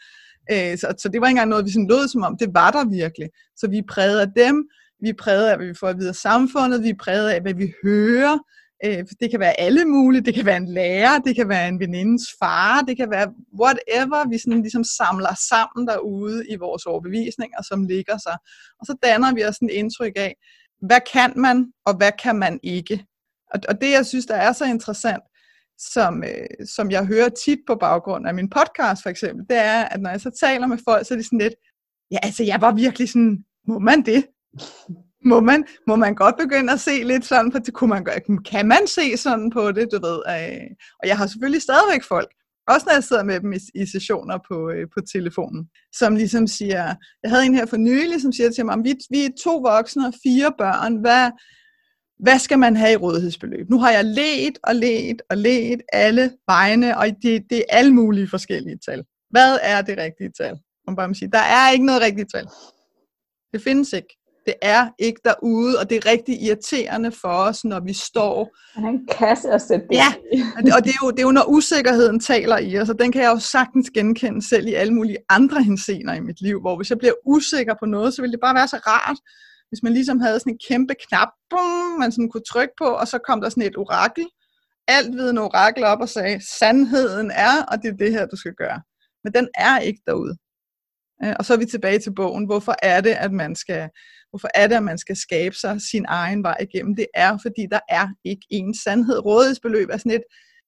Øh, 0.52 0.78
så, 0.78 0.86
så 0.98 1.08
det 1.08 1.20
var 1.20 1.26
ikke 1.26 1.36
engang 1.36 1.50
noget, 1.50 1.64
vi 1.64 1.70
sådan 1.70 1.88
lød 1.88 2.08
som 2.08 2.22
om, 2.22 2.36
det 2.40 2.48
var 2.54 2.70
der 2.70 2.84
virkelig. 3.00 3.28
Så 3.56 3.68
vi 3.68 3.78
er 3.78 3.88
præget 3.94 4.20
af 4.20 4.30
dem, 4.36 4.56
vi 5.02 5.08
er 5.08 5.18
præget 5.18 5.48
af, 5.48 5.56
hvad 5.56 5.66
vi 5.66 5.74
får 5.80 5.88
at 5.88 5.98
vide 5.98 6.08
af 6.08 6.14
samfundet, 6.14 6.82
vi 6.82 6.88
er 6.88 7.02
præget 7.04 7.28
af, 7.30 7.40
hvad 7.40 7.54
vi 7.54 7.72
hører, 7.84 8.38
øh, 8.84 9.04
det 9.20 9.30
kan 9.30 9.40
være 9.40 9.60
alle 9.60 9.84
mulige, 9.84 10.24
det 10.24 10.34
kan 10.34 10.46
være 10.46 10.56
en 10.56 10.68
lærer, 10.68 11.18
det 11.18 11.36
kan 11.36 11.48
være 11.48 11.68
en 11.68 11.80
venindes 11.80 12.22
far, 12.40 12.80
det 12.80 12.96
kan 12.96 13.10
være 13.10 13.28
whatever, 13.60 14.28
vi 14.30 14.38
sådan 14.38 14.62
ligesom 14.62 14.84
samler 14.84 15.34
sammen 15.50 15.86
derude 15.88 16.44
i 16.48 16.56
vores 16.56 16.86
overbevisninger, 16.86 17.62
som 17.68 17.86
ligger 17.86 18.18
sig. 18.18 18.36
Og 18.80 18.86
så 18.86 18.96
danner 19.02 19.34
vi 19.34 19.44
os 19.44 19.58
en 19.58 19.70
indtryk 19.70 20.12
af, 20.16 20.34
hvad 20.80 21.00
kan 21.12 21.32
man, 21.36 21.72
og 21.86 21.96
hvad 21.96 22.12
kan 22.22 22.36
man 22.36 22.60
ikke. 22.62 23.04
Og, 23.54 23.60
og 23.68 23.80
det, 23.80 23.90
jeg 23.90 24.06
synes, 24.06 24.26
der 24.26 24.34
er 24.34 24.52
så 24.52 24.64
interessant, 24.64 25.22
som, 25.78 26.24
øh, 26.24 26.66
som 26.66 26.90
jeg 26.90 27.06
hører 27.06 27.28
tit 27.28 27.58
på 27.66 27.74
baggrund 27.74 28.26
af 28.26 28.34
min 28.34 28.50
podcast 28.50 29.02
for 29.02 29.10
eksempel, 29.10 29.46
det 29.50 29.56
er, 29.56 29.84
at 29.84 30.00
når 30.00 30.10
jeg 30.10 30.20
så 30.20 30.30
taler 30.40 30.66
med 30.66 30.78
folk, 30.88 31.06
så 31.06 31.14
er 31.14 31.18
det 31.18 31.26
sådan 31.26 31.38
lidt, 31.38 31.54
ja, 32.10 32.18
altså 32.22 32.44
jeg 32.44 32.60
var 32.60 32.74
virkelig 32.74 33.08
sådan, 33.08 33.44
må 33.68 33.78
man 33.78 34.02
det? 34.02 34.26
Må 35.24 35.40
man, 35.40 35.64
må 35.86 35.96
man 35.96 36.14
godt 36.14 36.36
begynde 36.36 36.72
at 36.72 36.80
se 36.80 37.02
lidt 37.02 37.24
sådan 37.24 37.50
på 37.50 37.58
det? 37.58 37.74
Kunne 37.74 37.90
man, 37.90 38.06
kan 38.44 38.68
man 38.68 38.86
se 38.86 39.16
sådan 39.16 39.50
på 39.50 39.72
det, 39.72 39.88
du 39.92 39.98
ved? 40.06 40.18
Øh, 40.28 40.66
og 41.00 41.08
jeg 41.08 41.16
har 41.18 41.26
selvfølgelig 41.26 41.62
stadigvæk 41.62 42.02
folk, 42.02 42.28
også 42.68 42.86
når 42.86 42.92
jeg 42.92 43.04
sidder 43.04 43.24
med 43.24 43.40
dem 43.40 43.52
i, 43.52 43.58
i 43.74 43.86
sessioner 43.86 44.38
på, 44.48 44.70
øh, 44.70 44.86
på 44.94 45.00
telefonen, 45.12 45.68
som 45.92 46.16
ligesom 46.16 46.46
siger, 46.46 46.84
jeg 47.22 47.30
havde 47.30 47.46
en 47.46 47.54
her 47.54 47.66
for 47.66 47.76
nylig, 47.76 48.22
som 48.22 48.32
siger 48.32 48.50
til 48.50 48.66
mig, 48.66 48.76
vi, 48.84 48.94
vi 49.10 49.24
er 49.24 49.30
to 49.44 49.56
voksne 49.56 50.06
og 50.06 50.14
fire 50.22 50.52
børn, 50.58 50.96
hvad, 50.96 51.30
hvad 52.18 52.38
skal 52.38 52.58
man 52.58 52.76
have 52.76 52.92
i 52.92 52.96
rådighedsbeløb? 52.96 53.70
Nu 53.70 53.78
har 53.78 53.90
jeg 53.90 54.04
let 54.04 54.58
og 54.62 54.74
let 54.74 55.22
og 55.30 55.36
let 55.36 55.80
alle 55.92 56.32
vegne, 56.48 56.98
og 56.98 57.06
det, 57.22 57.44
det 57.50 57.58
er 57.58 57.64
alle 57.68 57.94
mulige 57.94 58.28
forskellige 58.28 58.78
tal. 58.86 59.04
Hvad 59.30 59.58
er 59.62 59.82
det 59.82 59.98
rigtige 59.98 60.30
tal? 60.40 60.58
Man 60.86 60.96
bare 60.96 61.14
sige, 61.14 61.30
der 61.30 61.38
er 61.38 61.70
ikke 61.70 61.86
noget 61.86 62.02
rigtigt 62.02 62.30
tal. 62.34 62.46
Det 63.52 63.62
findes 63.62 63.92
ikke. 63.92 64.18
Det 64.46 64.54
er 64.62 64.88
ikke 64.98 65.20
derude, 65.24 65.78
og 65.78 65.90
det 65.90 65.96
er 65.96 66.10
rigtig 66.10 66.42
irriterende 66.42 67.12
for 67.12 67.28
os, 67.28 67.64
når 67.64 67.80
vi 67.80 67.92
står... 67.92 68.56
Han 68.74 68.84
er 68.84 68.88
en 68.88 69.06
kasse 69.06 69.50
at 69.50 69.62
sætte 69.62 69.86
det 69.90 69.96
Ja, 69.96 70.14
og 70.76 70.84
det 70.84 70.90
er, 70.90 70.98
jo, 71.02 71.10
det 71.10 71.18
er 71.18 71.22
jo, 71.22 71.30
når 71.30 71.48
usikkerheden 71.48 72.20
taler 72.20 72.58
i 72.58 72.78
os, 72.78 72.90
og 72.90 72.98
den 72.98 73.12
kan 73.12 73.22
jeg 73.22 73.30
jo 73.30 73.38
sagtens 73.38 73.90
genkende 73.90 74.48
selv 74.48 74.66
i 74.66 74.74
alle 74.74 74.94
mulige 74.94 75.16
andre 75.28 75.62
hensener 75.62 76.14
i 76.14 76.20
mit 76.20 76.40
liv, 76.40 76.60
hvor 76.60 76.76
hvis 76.76 76.90
jeg 76.90 76.98
bliver 76.98 77.14
usikker 77.26 77.74
på 77.80 77.86
noget, 77.86 78.14
så 78.14 78.22
vil 78.22 78.32
det 78.32 78.40
bare 78.40 78.54
være 78.54 78.68
så 78.68 78.76
rart, 78.76 79.16
hvis 79.76 79.82
man 79.82 79.92
ligesom 79.92 80.20
havde 80.20 80.40
sådan 80.40 80.52
en 80.52 80.58
kæmpe 80.68 80.94
knap, 81.08 81.28
boom, 81.50 81.98
man 81.98 82.12
sådan 82.12 82.30
kunne 82.30 82.48
trykke 82.52 82.74
på, 82.78 82.84
og 82.84 83.08
så 83.08 83.18
kom 83.18 83.40
der 83.40 83.48
sådan 83.48 83.62
et 83.62 83.76
orakel, 83.76 84.26
alt 84.88 85.20
en 85.20 85.38
orakel 85.38 85.84
op 85.84 86.00
og 86.00 86.08
sagde, 86.08 86.40
sandheden 86.58 87.30
er, 87.30 87.64
og 87.70 87.82
det 87.82 87.88
er 87.88 87.96
det 87.96 88.12
her, 88.12 88.26
du 88.26 88.36
skal 88.36 88.54
gøre. 88.54 88.82
Men 89.24 89.32
den 89.34 89.48
er 89.54 89.78
ikke 89.78 90.02
derude. 90.06 90.36
Øh, 91.24 91.34
og 91.38 91.44
så 91.44 91.54
er 91.54 91.58
vi 91.58 91.64
tilbage 91.64 91.98
til 91.98 92.14
bogen. 92.14 92.46
Hvorfor 92.46 92.74
er 92.82 93.00
det, 93.00 93.10
at 93.10 93.32
man 93.32 93.56
skal, 93.56 93.88
hvorfor 94.30 94.48
er 94.54 94.66
det, 94.66 94.74
at 94.74 94.82
man 94.82 94.98
skal 94.98 95.16
skabe 95.16 95.54
sig 95.54 95.80
sin 95.90 96.04
egen 96.08 96.42
vej 96.42 96.56
igennem? 96.60 96.96
Det 96.96 97.06
er, 97.14 97.38
fordi 97.42 97.66
der 97.70 97.80
er 97.88 98.08
ikke 98.24 98.46
en 98.50 98.74
sandhed. 98.74 99.24
Rådighedsbeløb 99.24 99.88
er 99.90 99.96
sådan 99.96 100.12
et 100.12 100.24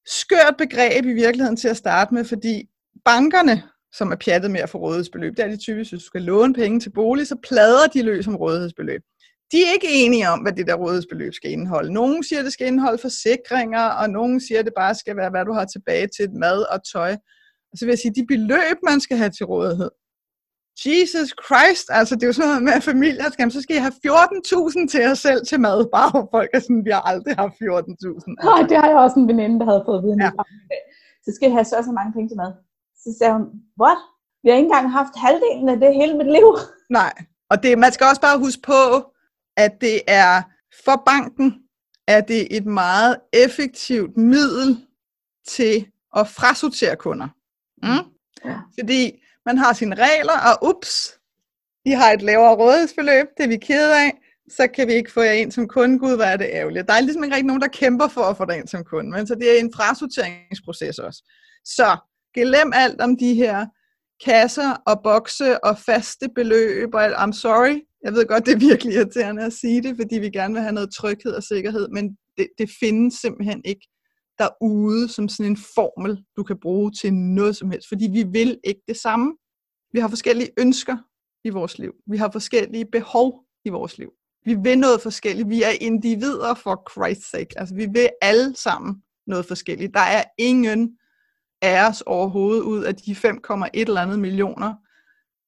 skørt 0.07 0.55
begreb 0.59 1.05
i 1.05 1.13
virkeligheden 1.13 1.57
til 1.57 1.69
at 1.69 1.77
starte 1.77 2.15
med, 2.15 2.25
fordi 2.25 2.63
bankerne 3.05 3.63
som 3.99 4.13
er 4.13 4.17
pjattet 4.17 4.51
med 4.51 4.61
at 4.61 4.71
få 4.71 4.79
rådighedsbeløb. 4.79 5.37
Det 5.37 5.45
er 5.45 5.49
de 5.49 5.57
typisk, 5.57 5.91
hvis 5.91 6.03
du 6.03 6.07
skal 6.07 6.23
låne 6.23 6.55
penge 6.55 6.81
til 6.81 6.91
bolig, 6.91 7.27
så 7.27 7.37
plader 7.49 7.87
de 7.95 8.03
løs 8.03 8.29
om 8.29 8.37
rådighedsbeløb. 8.37 9.03
De 9.53 9.59
er 9.65 9.73
ikke 9.73 9.91
enige 10.03 10.29
om, 10.29 10.39
hvad 10.39 10.53
det 10.53 10.67
der 10.67 10.75
rådighedsbeløb 10.75 11.33
skal 11.35 11.51
indeholde. 11.51 11.93
Nogle 11.93 12.25
siger, 12.29 12.43
det 12.43 12.53
skal 12.53 12.67
indeholde 12.67 12.99
forsikringer, 12.99 13.85
og 14.01 14.11
nogle 14.11 14.41
siger, 14.47 14.63
det 14.63 14.73
bare 14.77 14.95
skal 14.95 15.17
være, 15.17 15.31
hvad 15.31 15.45
du 15.45 15.53
har 15.53 15.65
tilbage 15.65 16.09
til 16.17 16.27
mad 16.33 16.59
og 16.75 16.79
tøj. 16.93 17.13
Og 17.71 17.75
så 17.79 17.85
vil 17.85 17.93
jeg 17.93 17.99
sige, 17.99 18.15
de 18.19 18.27
beløb, 18.27 18.79
man 18.91 19.01
skal 19.01 19.17
have 19.17 19.31
til 19.31 19.47
rådighed. 19.47 19.91
Jesus 20.87 21.31
Christ, 21.45 21.87
altså 21.99 22.13
det 22.15 22.23
er 22.23 22.27
jo 22.27 22.33
sådan 22.39 22.49
noget 22.49 22.63
med, 22.69 22.73
at 22.73 22.83
familier 22.93 23.29
skal, 23.31 23.51
så 23.53 23.63
skal 23.63 23.77
I 23.77 23.85
have 23.87 23.97
14.000 24.07 24.89
til 24.93 25.01
jer 25.07 25.15
selv 25.15 25.41
til 25.47 25.61
mad, 25.61 25.79
bare 25.97 26.11
hvor 26.11 26.29
folk 26.37 26.51
er 26.55 26.61
sådan, 26.61 26.85
vi 26.89 26.91
har 26.91 27.05
aldrig 27.13 27.35
haft 27.43 27.55
14.000. 27.55 27.61
Nej, 28.51 28.61
det 28.71 28.77
har 28.81 28.89
jeg 28.93 28.99
også 29.05 29.17
en 29.21 29.29
veninde, 29.29 29.57
der 29.61 29.67
havde 29.71 29.83
fået 29.89 30.03
viden. 30.05 30.21
Ja. 30.27 30.31
Så 31.25 31.31
skal 31.37 31.49
I 31.51 31.53
have 31.53 31.65
så 31.65 31.77
så 31.89 31.93
mange 31.99 32.13
penge 32.13 32.29
til 32.31 32.37
mad. 32.43 32.53
Så 33.03 33.15
sagde 33.19 33.33
hun, 33.33 33.47
what? 33.81 33.99
Vi 34.43 34.49
har 34.49 34.57
ikke 34.57 34.67
engang 34.67 34.93
haft 34.93 35.17
halvdelen 35.17 35.69
af 35.69 35.81
det 35.81 35.95
hele 35.95 36.17
mit 36.17 36.33
liv. 36.33 36.49
Nej, 37.01 37.13
og 37.51 37.63
det, 37.63 37.79
man 37.79 37.93
skal 37.93 38.07
også 38.07 38.21
bare 38.21 38.39
huske 38.39 38.63
på, 38.63 39.13
at 39.57 39.81
det 39.81 40.01
er 40.07 40.43
for 40.85 41.03
banken, 41.07 41.63
er 42.07 42.21
det 42.21 42.57
et 42.57 42.67
meget 42.67 43.17
effektivt 43.33 44.17
middel 44.17 44.87
til 45.47 45.87
at 46.17 46.29
frasortere 46.29 46.97
kunder. 46.97 47.29
Mm? 47.83 48.05
Ja. 48.45 48.59
Fordi 48.79 49.23
man 49.47 49.59
har 49.59 49.73
sine 49.73 49.95
regler, 49.95 50.39
og 50.49 50.69
ups, 50.69 51.19
I 51.85 51.91
har 51.91 52.11
et 52.13 52.23
lavere 52.23 52.57
rådighedsbeløb, 52.57 53.27
det 53.37 53.45
er 53.45 53.49
vi 53.49 53.57
kede 53.57 54.01
af, 54.05 54.13
så 54.51 54.69
kan 54.75 54.89
vi 54.89 54.93
ikke 54.93 55.13
få 55.13 55.23
jer 55.23 55.33
ind 55.33 55.53
som 55.53 55.69
kunde. 55.69 55.99
Gud, 55.99 56.17
hvor 56.17 56.25
er 56.25 56.37
det 56.37 56.49
ærgerligt. 56.53 56.89
Der 56.89 56.95
er 56.95 57.01
ligesom 57.01 57.25
ikke 57.25 57.35
rigtig 57.35 57.47
nogen, 57.47 57.63
der 57.63 57.69
kæmper 57.69 58.09
for 58.09 58.21
at 58.21 58.37
få 58.37 58.45
dig 58.45 58.57
ind 58.57 58.69
som 58.69 58.85
kunde, 58.85 59.11
men 59.11 59.27
så 59.27 59.35
det 59.35 59.57
er 59.57 59.61
en 59.61 59.73
frasorteringsproces 59.75 60.99
også. 60.99 61.23
Så 61.65 61.97
glem 62.35 62.73
alt 62.75 63.01
om 63.01 63.17
de 63.17 63.35
her 63.35 63.67
kasser 64.25 64.71
og 64.87 65.01
bokse 65.03 65.65
og 65.65 65.79
faste 65.79 66.29
beløb, 66.35 66.95
og 66.95 67.25
I'm 67.25 67.33
sorry, 67.33 67.81
jeg 68.05 68.13
ved 68.13 68.27
godt, 68.27 68.47
det 68.47 68.55
er 68.55 68.59
virkelig 68.59 68.95
irriterende 68.95 69.45
at 69.45 69.53
sige 69.53 69.83
det, 69.83 69.97
fordi 69.97 70.19
vi 70.19 70.31
gerne 70.31 70.55
vil 70.55 70.63
have 70.63 70.73
noget 70.73 70.91
tryghed 70.95 71.33
og 71.33 71.43
sikkerhed, 71.43 71.89
men 71.89 72.17
det, 72.37 72.49
det 72.59 72.71
findes 72.81 73.15
simpelthen 73.15 73.63
ikke 73.65 73.89
derude 74.39 75.09
som 75.09 75.29
sådan 75.29 75.53
en 75.53 75.57
formel, 75.57 76.25
du 76.37 76.43
kan 76.43 76.61
bruge 76.63 76.93
til 77.01 77.15
noget 77.15 77.57
som 77.57 77.71
helst, 77.71 77.89
fordi 77.89 78.09
vi 78.13 78.23
vil 78.23 78.59
ikke 78.65 78.81
det 78.89 78.97
samme. 78.97 79.37
Vi 79.93 80.01
har 80.01 80.09
forskellige 80.09 80.51
ønsker 80.59 80.97
i 81.45 81.51
vores 81.51 81.79
liv. 81.79 81.93
Vi 82.07 82.17
har 82.17 82.31
forskellige 82.31 82.87
behov 82.93 83.45
i 83.65 83.69
vores 83.69 83.99
liv. 83.99 84.11
Vi 84.45 84.57
vil 84.63 84.79
noget 84.79 85.01
forskelligt. 85.01 85.49
Vi 85.49 85.63
er 85.63 85.71
individer 85.81 86.55
for 86.55 86.91
Christ's 86.91 87.31
sake. 87.31 87.59
Altså, 87.61 87.75
vi 87.75 87.87
vil 87.93 88.09
alle 88.23 88.57
sammen 88.57 89.03
noget 89.27 89.47
forskelligt. 89.47 89.95
Der 89.95 90.01
er 90.01 90.25
ingen 90.39 90.98
af 91.63 91.89
os 91.89 92.01
overhovedet 92.01 92.63
ud 92.63 92.85
af 92.85 92.95
de 92.95 93.13
5,1 93.13 93.71
eller 93.75 94.01
andet 94.01 94.19
millioner, 94.19 94.75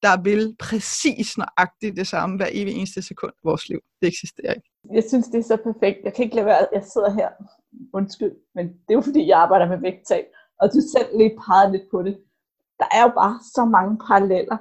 der 0.03 0.23
vil 0.23 0.57
præcis 0.59 1.39
nøjagtigt 1.39 1.97
det 1.97 2.07
samme 2.07 2.37
hver 2.37 2.51
evig 2.53 2.75
eneste 2.75 3.03
sekund 3.03 3.33
i 3.33 3.45
vores 3.45 3.69
liv. 3.69 3.81
Det 4.01 4.09
eksisterer 4.09 4.53
ikke. 4.55 4.71
Jeg 4.95 5.05
synes, 5.09 5.27
det 5.27 5.39
er 5.39 5.49
så 5.53 5.57
perfekt. 5.57 5.99
Jeg 6.05 6.15
kan 6.15 6.25
ikke 6.25 6.37
lade 6.37 6.47
være, 6.47 6.67
jeg 6.73 6.85
sidder 6.85 7.11
her. 7.21 7.29
Undskyld, 7.93 8.35
men 8.55 8.65
det 8.69 8.91
er 8.91 8.99
jo 9.01 9.01
fordi, 9.01 9.27
jeg 9.29 9.39
arbejder 9.39 9.69
med 9.69 9.81
vægttab. 9.81 10.25
Og 10.61 10.67
du 10.75 10.81
selv 10.95 11.09
lige 11.19 11.39
pegede 11.45 11.73
lidt 11.73 11.87
på 11.91 12.03
det. 12.03 12.15
Der 12.81 12.89
er 12.97 13.03
jo 13.07 13.13
bare 13.23 13.37
så 13.57 13.65
mange 13.65 13.99
paralleller. 14.07 14.59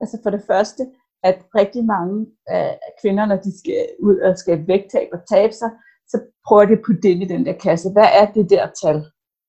Altså 0.00 0.16
for 0.22 0.30
det 0.30 0.42
første, 0.50 0.82
at 1.22 1.38
rigtig 1.60 1.84
mange 1.84 2.26
af 2.46 2.78
kvinder, 3.00 3.26
når 3.26 3.36
de 3.36 3.58
skal 3.60 3.86
ud 4.08 4.16
og 4.26 4.38
skabe 4.38 4.68
vægttab 4.68 5.08
og 5.12 5.20
tabe 5.34 5.52
sig, 5.52 5.70
så 6.10 6.16
prøver 6.46 6.64
de 6.64 6.72
at 6.72 6.82
putte 6.86 7.02
det 7.02 7.08
ind 7.08 7.22
i 7.22 7.32
den 7.34 7.46
der 7.46 7.56
kasse. 7.66 7.92
Hvad 7.92 8.08
er 8.20 8.26
det 8.32 8.50
der 8.50 8.66
tal? 8.82 8.98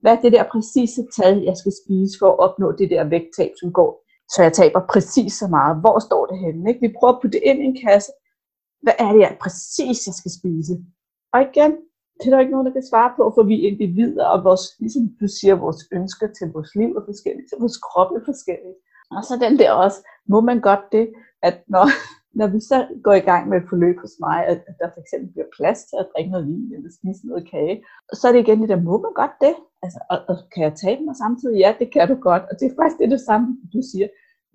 Hvad 0.04 0.12
er 0.16 0.22
det 0.22 0.32
der 0.36 0.52
præcise 0.54 1.02
tal, 1.18 1.36
jeg 1.50 1.58
skal 1.58 1.74
spise 1.82 2.16
for 2.20 2.30
at 2.32 2.40
opnå 2.46 2.68
det 2.80 2.90
der 2.94 3.04
vægttab, 3.16 3.52
som 3.62 3.70
går, 3.80 3.92
så 4.34 4.40
jeg 4.44 4.54
taber 4.54 4.82
præcis 4.94 5.34
så 5.42 5.48
meget? 5.58 5.76
Hvor 5.84 5.98
står 6.08 6.24
det 6.26 6.38
henne? 6.46 6.70
Ikke? 6.70 6.82
Vi 6.86 6.96
prøver 6.98 7.14
at 7.14 7.20
putte 7.22 7.38
det 7.38 7.44
ind 7.50 7.60
i 7.62 7.66
en 7.72 7.78
kasse. 7.88 8.12
Hvad 8.84 8.96
er 9.04 9.10
det 9.14 9.22
jeg 9.26 9.38
præcis, 9.46 10.00
jeg 10.08 10.16
skal 10.22 10.32
spise? 10.40 10.74
Og 11.34 11.40
igen, 11.48 11.72
det 12.18 12.26
er 12.26 12.32
der 12.34 12.44
ikke 12.44 12.56
nogen, 12.56 12.68
der 12.68 12.78
kan 12.78 12.90
svare 12.92 13.12
på, 13.18 13.24
for 13.36 13.44
vi 13.50 13.56
er 13.58 13.68
individer, 13.72 14.26
og 14.34 14.44
vores, 14.48 14.64
ligesom 14.84 15.04
du 15.22 15.28
siger, 15.38 15.56
vores 15.66 15.82
ønsker 15.98 16.28
til 16.38 16.48
vores 16.56 16.72
liv 16.80 16.90
er 17.00 17.06
forskellige, 17.12 17.48
til 17.48 17.58
vores 17.64 17.78
krop 17.88 18.12
er 18.18 18.24
forskellige. 18.32 18.78
Og 19.16 19.22
så 19.28 19.34
den 19.46 19.54
der 19.62 19.72
også, 19.86 20.00
må 20.32 20.40
man 20.50 20.60
godt 20.70 20.86
det, 20.96 21.06
at 21.48 21.56
når, 21.74 21.86
når 22.40 22.48
vi 22.56 22.60
så 22.72 22.78
går 23.04 23.14
i 23.14 23.26
gang 23.30 23.44
med 23.50 23.58
et 23.58 23.70
forløb 23.70 23.98
hos 24.04 24.16
mig, 24.26 24.38
at, 24.52 24.60
at 24.70 24.76
der 24.82 24.90
for 24.94 25.02
eksempel 25.04 25.28
bliver 25.34 25.50
plads 25.58 25.80
til 25.90 25.98
at 26.00 26.10
drikke 26.12 26.32
noget 26.32 26.48
vin 26.48 26.74
eller 26.76 26.92
spise 27.00 27.28
noget 27.28 27.44
kage, 27.54 27.76
så 28.20 28.24
er 28.28 28.32
det 28.32 28.40
igen 28.44 28.62
det 28.62 28.70
der, 28.74 28.82
må 28.90 28.96
man 29.06 29.14
godt 29.22 29.36
det? 29.46 29.56
Altså, 29.84 30.00
og, 30.12 30.18
og 30.30 30.36
kan 30.54 30.64
jeg 30.68 30.74
tabe 30.84 31.02
mig 31.08 31.16
samtidig? 31.24 31.58
Ja, 31.66 31.72
det 31.80 31.88
kan 31.94 32.08
du 32.12 32.16
godt. 32.30 32.44
Og 32.50 32.54
det 32.60 32.66
er 32.68 32.76
faktisk 32.80 33.00
det, 33.02 33.12
det 33.16 33.22
samme, 33.30 33.48
du 33.74 33.80
siger. 33.92 34.08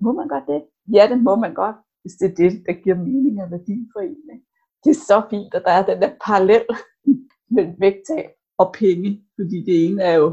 Må 0.04 0.10
man 0.20 0.28
godt 0.34 0.46
det? 0.52 0.60
Ja, 0.96 1.04
det 1.12 1.18
må 1.28 1.34
man 1.44 1.54
godt, 1.62 1.76
hvis 2.02 2.14
det 2.20 2.26
er 2.30 2.34
det, 2.42 2.52
der 2.66 2.74
giver 2.82 2.96
mening 3.08 3.42
og 3.42 3.50
værdi 3.50 3.76
for 3.92 4.00
en. 4.00 4.22
Ikke? 4.34 4.46
Det 4.84 4.90
er 4.90 5.00
så 5.10 5.18
fint, 5.30 5.54
at 5.54 5.62
der 5.66 5.72
er 5.78 5.84
den 5.90 5.98
der 6.02 6.10
parallel 6.26 6.64
mellem 7.54 7.74
vægttab 7.84 8.28
og 8.62 8.68
penge, 8.80 9.08
fordi 9.38 9.56
det 9.68 9.76
ene 9.86 10.02
er 10.02 10.14
jo 10.22 10.28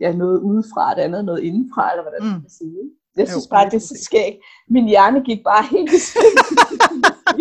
ja, 0.00 0.10
noget 0.22 0.38
udefra, 0.40 0.94
det 0.94 1.02
andet 1.06 1.18
er 1.18 1.28
noget 1.30 1.42
indenfra, 1.48 1.90
eller 1.92 2.02
hvordan 2.04 2.22
man 2.26 2.34
Mm. 2.36 2.40
kan 2.40 2.50
sige. 2.50 2.76
ikke? 2.84 2.96
Jeg 3.16 3.28
synes 3.28 3.48
bare, 3.48 3.64
det 3.70 3.74
er 3.74 3.78
så 3.92 3.98
skægt. 4.04 4.36
Min 4.68 4.88
hjerne 4.88 5.20
gik 5.24 5.44
bare 5.44 5.64
helt 5.70 5.92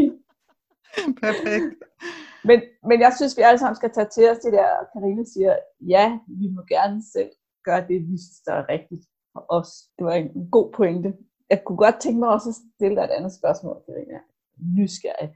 i. 0.01 0.11
Perfekt. 1.23 1.65
men, 2.43 2.61
men 2.89 2.99
jeg 3.01 3.13
synes, 3.17 3.37
vi 3.37 3.41
alle 3.41 3.59
sammen 3.59 3.75
skal 3.75 3.91
tage 3.93 4.07
til 4.15 4.29
os 4.31 4.37
det 4.37 4.53
der, 4.53 4.67
Karina 4.93 5.23
siger, 5.33 5.55
ja, 5.87 6.19
vi 6.27 6.47
må 6.55 6.61
gerne 6.67 7.03
selv 7.13 7.29
gøre 7.63 7.81
det, 7.87 7.97
vi 8.09 8.17
synes, 8.17 8.39
der 8.45 8.53
er 8.53 8.69
rigtigt 8.69 9.05
for 9.33 9.45
os. 9.49 9.69
Det 9.97 10.05
var 10.05 10.13
en 10.13 10.49
god 10.51 10.73
pointe. 10.73 11.13
Jeg 11.49 11.61
kunne 11.65 11.77
godt 11.77 11.99
tænke 12.01 12.19
mig 12.19 12.29
også 12.29 12.49
at 12.49 12.55
stille 12.75 12.95
dig 12.95 13.03
et 13.03 13.09
andet 13.17 13.33
spørgsmål, 13.33 13.77
Karina. 13.85 14.19
Nysgerrig. 14.77 15.29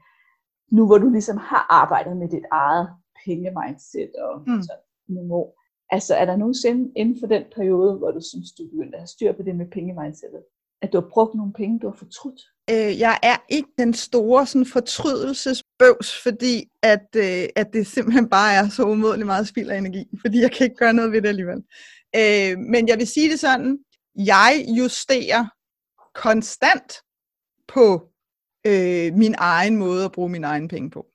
Nu 0.70 0.86
hvor 0.86 0.98
du 0.98 1.08
ligesom 1.10 1.36
har 1.36 1.66
arbejdet 1.70 2.16
med 2.16 2.28
dit 2.28 2.44
eget 2.50 2.88
penge-mindset 3.24 4.12
og 4.16 4.40
Mm. 4.46 4.62
sådan 4.62 5.30
år, 5.30 5.62
altså 5.90 6.14
er 6.14 6.24
der 6.24 6.36
nogensinde 6.36 6.92
inden 6.96 7.16
for 7.20 7.26
den 7.26 7.42
periode, 7.54 7.98
hvor 7.98 8.10
du 8.10 8.20
synes, 8.20 8.52
du 8.52 8.62
begyndte 8.70 8.96
at 8.96 9.00
have 9.00 9.06
styr 9.06 9.32
på 9.32 9.42
det 9.42 9.56
med 9.56 9.66
pengemindsetet, 9.72 10.42
at 10.82 10.92
du 10.92 11.00
har 11.00 11.08
brugt 11.08 11.34
nogle 11.34 11.52
penge, 11.52 11.78
du 11.78 11.88
har 11.88 11.96
fortrudt? 11.96 12.40
Øh, 12.70 12.98
jeg 12.98 13.18
er 13.22 13.36
ikke 13.48 13.68
den 13.78 13.94
store 13.94 14.46
sådan, 14.46 14.66
fortrydelsesbøvs, 14.66 16.22
fordi 16.22 16.64
at, 16.82 17.06
øh, 17.16 17.48
at 17.56 17.72
det 17.72 17.86
simpelthen 17.86 18.28
bare 18.28 18.54
er 18.54 18.68
så 18.68 18.84
umådeligt 18.84 19.26
meget 19.26 19.48
spild 19.48 19.70
af 19.70 19.78
energi, 19.78 20.04
fordi 20.20 20.40
jeg 20.40 20.52
kan 20.52 20.64
ikke 20.64 20.76
gøre 20.76 20.92
noget 20.92 21.12
ved 21.12 21.22
det 21.22 21.28
alligevel. 21.28 21.62
Øh, 22.16 22.58
men 22.58 22.88
jeg 22.88 22.98
vil 22.98 23.06
sige 23.06 23.30
det 23.30 23.40
sådan, 23.40 23.78
jeg 24.14 24.64
justerer 24.78 25.46
konstant 26.14 26.92
på 27.68 28.08
øh, 28.66 29.14
min 29.14 29.34
egen 29.38 29.76
måde 29.76 30.04
at 30.04 30.12
bruge 30.12 30.28
mine 30.28 30.46
egne 30.46 30.68
penge 30.68 30.90
på. 30.90 31.06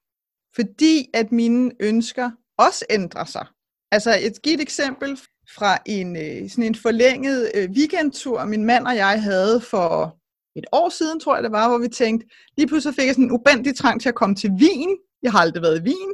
Fordi 0.56 1.10
at 1.14 1.32
mine 1.32 1.72
ønsker 1.80 2.32
også 2.58 2.86
ændrer 2.90 3.26
sig. 3.26 3.46
Altså 3.92 4.18
et 4.22 4.42
givet 4.44 4.62
eksempel 4.62 5.20
fra 5.56 5.78
en, 5.86 6.16
øh, 6.16 6.50
sådan 6.50 6.64
en 6.64 6.76
forlænget 6.76 7.52
øh, 7.56 7.70
weekendtur, 7.70 8.46
min 8.46 8.66
mand 8.66 8.88
og 8.88 8.96
jeg 8.96 9.24
havde 9.24 9.62
for 9.62 10.18
et 10.56 10.66
år 10.72 10.90
siden, 10.90 11.20
tror 11.20 11.36
jeg 11.36 11.44
det 11.44 11.52
var, 11.52 11.70
hvor 11.70 11.78
vi 11.78 11.88
tænkte, 11.88 12.28
lige 12.58 12.68
pludselig 12.68 12.96
fik 12.96 13.06
jeg 13.06 13.16
sådan 13.16 13.26
en 13.26 13.32
ubendig 13.32 13.76
trang 13.76 14.02
til 14.02 14.10
at 14.10 14.16
komme 14.16 14.36
til 14.36 14.52
Wien. 14.52 14.98
Jeg 15.24 15.32
har 15.32 15.40
aldrig 15.40 15.62
været 15.62 15.80
i 15.80 15.84
Wien. 15.84 16.12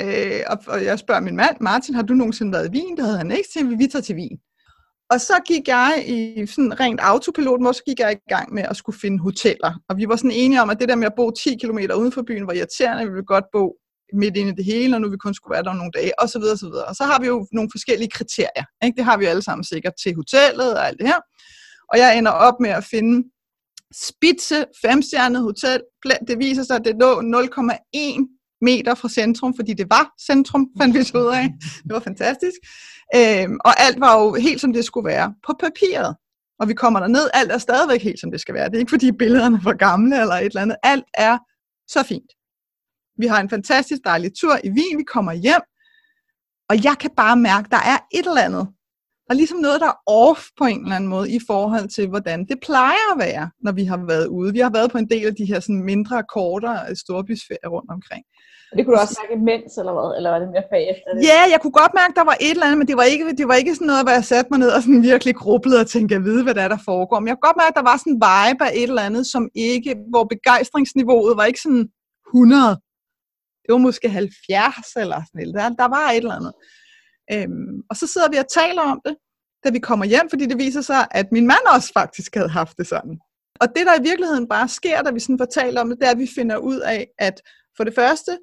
Øh, 0.00 0.40
og, 0.66 0.84
jeg 0.84 0.98
spørger 0.98 1.20
min 1.20 1.36
mand, 1.36 1.56
Martin, 1.60 1.94
har 1.94 2.02
du 2.02 2.14
nogensinde 2.14 2.52
været 2.52 2.68
i 2.68 2.70
Wien? 2.70 2.96
Det 2.96 3.04
havde 3.04 3.18
han 3.18 3.30
ikke 3.30 3.48
så 3.52 3.76
vi 3.78 3.86
tager 3.86 4.02
til 4.02 4.16
Wien. 4.16 4.38
Og 5.10 5.20
så 5.20 5.36
gik 5.46 5.68
jeg 5.68 6.04
i 6.06 6.46
sådan 6.46 6.80
rent 6.80 7.00
autopilot, 7.00 7.60
hvor 7.60 7.72
så 7.72 7.82
gik 7.86 7.98
jeg 8.00 8.12
i 8.12 8.34
gang 8.34 8.54
med 8.54 8.62
at 8.62 8.76
skulle 8.76 8.98
finde 8.98 9.18
hoteller. 9.18 9.72
Og 9.88 9.96
vi 9.96 10.08
var 10.08 10.16
sådan 10.16 10.30
enige 10.30 10.62
om, 10.62 10.70
at 10.70 10.80
det 10.80 10.88
der 10.88 10.96
med 10.96 11.06
at 11.06 11.14
bo 11.16 11.30
10 11.30 11.56
km 11.56 11.78
uden 11.96 12.12
for 12.12 12.22
byen 12.22 12.46
var 12.46 12.52
irriterende. 12.52 13.04
Vi 13.04 13.10
ville 13.10 13.32
godt 13.34 13.44
bo 13.52 13.76
midt 14.12 14.36
inde 14.36 14.52
i 14.52 14.54
det 14.54 14.64
hele, 14.64 14.96
og 14.96 15.00
nu 15.00 15.10
vi 15.10 15.16
kun 15.16 15.34
skulle 15.34 15.54
være 15.54 15.62
der 15.62 15.72
nogle 15.72 15.92
dage, 15.94 16.20
og 16.20 16.28
så 16.28 16.38
videre, 16.38 16.52
og 16.52 16.58
så 16.58 16.66
videre. 16.66 16.84
Og 16.84 16.96
så 16.96 17.04
har 17.04 17.20
vi 17.20 17.26
jo 17.26 17.46
nogle 17.52 17.70
forskellige 17.72 18.10
kriterier. 18.10 18.64
Ikke? 18.84 18.96
Det 18.96 19.04
har 19.04 19.16
vi 19.16 19.24
alle 19.24 19.42
sammen 19.42 19.64
sikkert 19.64 19.92
til 20.02 20.14
hotellet 20.14 20.74
og 20.74 20.86
alt 20.88 20.98
det 21.00 21.08
her. 21.08 21.20
Og 21.92 21.98
jeg 21.98 22.18
ender 22.18 22.30
op 22.30 22.54
med 22.60 22.70
at 22.70 22.84
finde 22.84 23.28
Spitze, 23.94 24.64
femstjernet 24.84 25.42
hotel. 25.42 25.80
Det 26.28 26.38
viser 26.38 26.62
sig, 26.62 26.76
at 26.76 26.84
det 26.84 26.96
lå 27.00 27.20
0,1 27.20 28.58
meter 28.60 28.94
fra 28.94 29.08
centrum, 29.08 29.54
fordi 29.56 29.74
det 29.74 29.86
var 29.90 30.12
centrum, 30.26 30.66
fandt 30.80 30.98
vi 30.98 31.04
så 31.04 31.18
ud 31.18 31.34
af. 31.34 31.48
Det 31.84 31.92
var 31.92 32.00
fantastisk. 32.00 32.58
Øhm, 33.16 33.58
og 33.64 33.80
alt 33.80 34.00
var 34.00 34.20
jo 34.20 34.34
helt, 34.34 34.60
som 34.60 34.72
det 34.72 34.84
skulle 34.84 35.08
være 35.08 35.34
på 35.46 35.52
papiret. 35.60 36.16
Og 36.60 36.68
vi 36.68 36.74
kommer 36.74 37.00
derned, 37.00 37.30
alt 37.34 37.52
er 37.52 37.58
stadigvæk 37.58 38.02
helt, 38.02 38.20
som 38.20 38.30
det 38.30 38.40
skal 38.40 38.54
være. 38.54 38.68
Det 38.68 38.74
er 38.74 38.78
ikke, 38.78 38.90
fordi 38.90 39.12
billederne 39.12 39.60
var 39.64 39.72
gamle 39.72 40.20
eller 40.20 40.34
et 40.34 40.44
eller 40.44 40.60
andet. 40.60 40.76
Alt 40.82 41.04
er 41.14 41.38
så 41.88 42.02
fint. 42.02 42.30
Vi 43.18 43.26
har 43.26 43.40
en 43.40 43.50
fantastisk 43.50 44.00
dejlig 44.04 44.30
tur 44.40 44.54
i 44.64 44.70
Wien, 44.70 44.98
vi 44.98 45.04
kommer 45.04 45.32
hjem, 45.32 45.62
og 46.70 46.84
jeg 46.84 46.96
kan 47.00 47.10
bare 47.16 47.36
mærke, 47.36 47.68
der 47.70 47.82
er 47.92 47.98
et 48.18 48.26
eller 48.26 48.46
andet. 48.48 48.66
Der 49.24 49.30
er 49.34 49.40
ligesom 49.42 49.58
noget, 49.58 49.80
der 49.80 49.90
er 49.94 49.98
off 50.06 50.42
på 50.58 50.64
en 50.64 50.82
eller 50.82 50.96
anden 50.96 51.10
måde 51.10 51.30
i 51.38 51.40
forhold 51.46 51.88
til, 51.96 52.08
hvordan 52.08 52.38
det 52.50 52.58
plejer 52.68 53.06
at 53.12 53.18
være, 53.26 53.50
når 53.64 53.72
vi 53.72 53.84
har 53.84 54.00
været 54.12 54.26
ude. 54.26 54.52
Vi 54.52 54.58
har 54.58 54.72
været 54.78 54.90
på 54.92 54.98
en 54.98 55.10
del 55.14 55.26
af 55.26 55.34
de 55.34 55.44
her 55.50 55.60
sådan 55.60 55.84
mindre, 55.92 56.24
kortere 56.36 56.96
storbysferier 56.96 57.68
rundt 57.76 57.90
omkring. 57.96 58.24
Og 58.70 58.74
det 58.76 58.82
kunne 58.84 58.96
du 58.96 59.00
også 59.00 59.20
mærke 59.22 59.34
imens, 59.42 59.70
eller 59.80 59.94
hvad? 59.96 60.08
Eller 60.16 60.30
var 60.34 60.38
det 60.42 60.48
mere 60.54 60.66
bagefter 60.76 61.08
det? 61.14 61.20
Ja, 61.30 61.40
jeg 61.52 61.58
kunne 61.60 61.76
godt 61.82 61.94
mærke, 62.00 62.12
at 62.14 62.18
der 62.20 62.26
var 62.30 62.36
et 62.46 62.54
eller 62.56 62.66
andet, 62.66 62.80
men 62.80 62.88
det 62.90 62.96
var 63.00 63.06
ikke, 63.12 63.24
det 63.40 63.46
var 63.50 63.56
ikke 63.62 63.74
sådan 63.74 63.90
noget, 63.92 64.04
hvor 64.04 64.14
jeg 64.18 64.24
satte 64.32 64.48
mig 64.52 64.58
ned 64.64 64.70
og 64.76 64.80
sådan 64.82 65.02
virkelig 65.12 65.34
grublede 65.42 65.80
og 65.84 65.88
tænkte, 65.94 66.12
jeg 66.16 66.24
ved, 66.30 66.38
hvad 66.44 66.54
der 66.54 66.62
er, 66.66 66.72
der 66.74 66.82
foregår. 66.90 67.18
Men 67.20 67.28
jeg 67.28 67.36
kunne 67.36 67.48
godt 67.48 67.60
mærke, 67.62 67.72
at 67.74 67.80
der 67.80 67.90
var 67.90 67.96
sådan 68.02 68.14
en 68.16 68.22
vibe 68.26 68.62
af 68.68 68.72
et 68.80 68.88
eller 68.92 69.08
andet, 69.08 69.24
som 69.32 69.42
ikke, 69.72 69.92
hvor 70.12 70.24
begejstringsniveauet 70.34 71.34
var 71.40 71.46
ikke 71.50 71.62
sådan 71.66 71.84
100. 72.28 72.76
Det 73.62 73.72
var 73.72 73.78
måske 73.78 74.08
70 74.08 74.96
eller 74.96 75.22
sådan 75.26 75.28
noget. 75.34 75.54
Der, 75.54 75.68
der 75.82 75.88
var 75.88 76.10
et 76.10 76.16
eller 76.16 76.34
andet. 76.34 76.52
Øhm, 77.32 77.82
og 77.90 77.96
så 77.96 78.06
sidder 78.06 78.30
vi 78.30 78.36
og 78.36 78.48
taler 78.48 78.82
om 78.82 79.00
det, 79.04 79.16
da 79.64 79.70
vi 79.70 79.78
kommer 79.78 80.04
hjem, 80.04 80.30
fordi 80.30 80.46
det 80.46 80.58
viser 80.58 80.80
sig, 80.80 81.06
at 81.10 81.26
min 81.32 81.46
mand 81.46 81.66
også 81.74 81.92
faktisk 81.92 82.34
havde 82.34 82.48
haft 82.48 82.78
det 82.78 82.86
sådan. 82.86 83.18
Og 83.60 83.68
det, 83.76 83.86
der 83.86 84.00
i 84.00 84.02
virkeligheden 84.02 84.48
bare 84.48 84.68
sker, 84.68 85.02
da 85.02 85.10
vi 85.10 85.20
sådan 85.20 85.38
fortæller 85.38 85.80
om 85.80 85.88
det, 85.88 85.98
det 86.00 86.06
er, 86.06 86.10
at 86.10 86.18
vi 86.18 86.28
finder 86.34 86.56
ud 86.56 86.78
af, 86.78 87.08
at 87.18 87.40
for 87.76 87.84
det 87.84 87.94
første, 87.94 88.38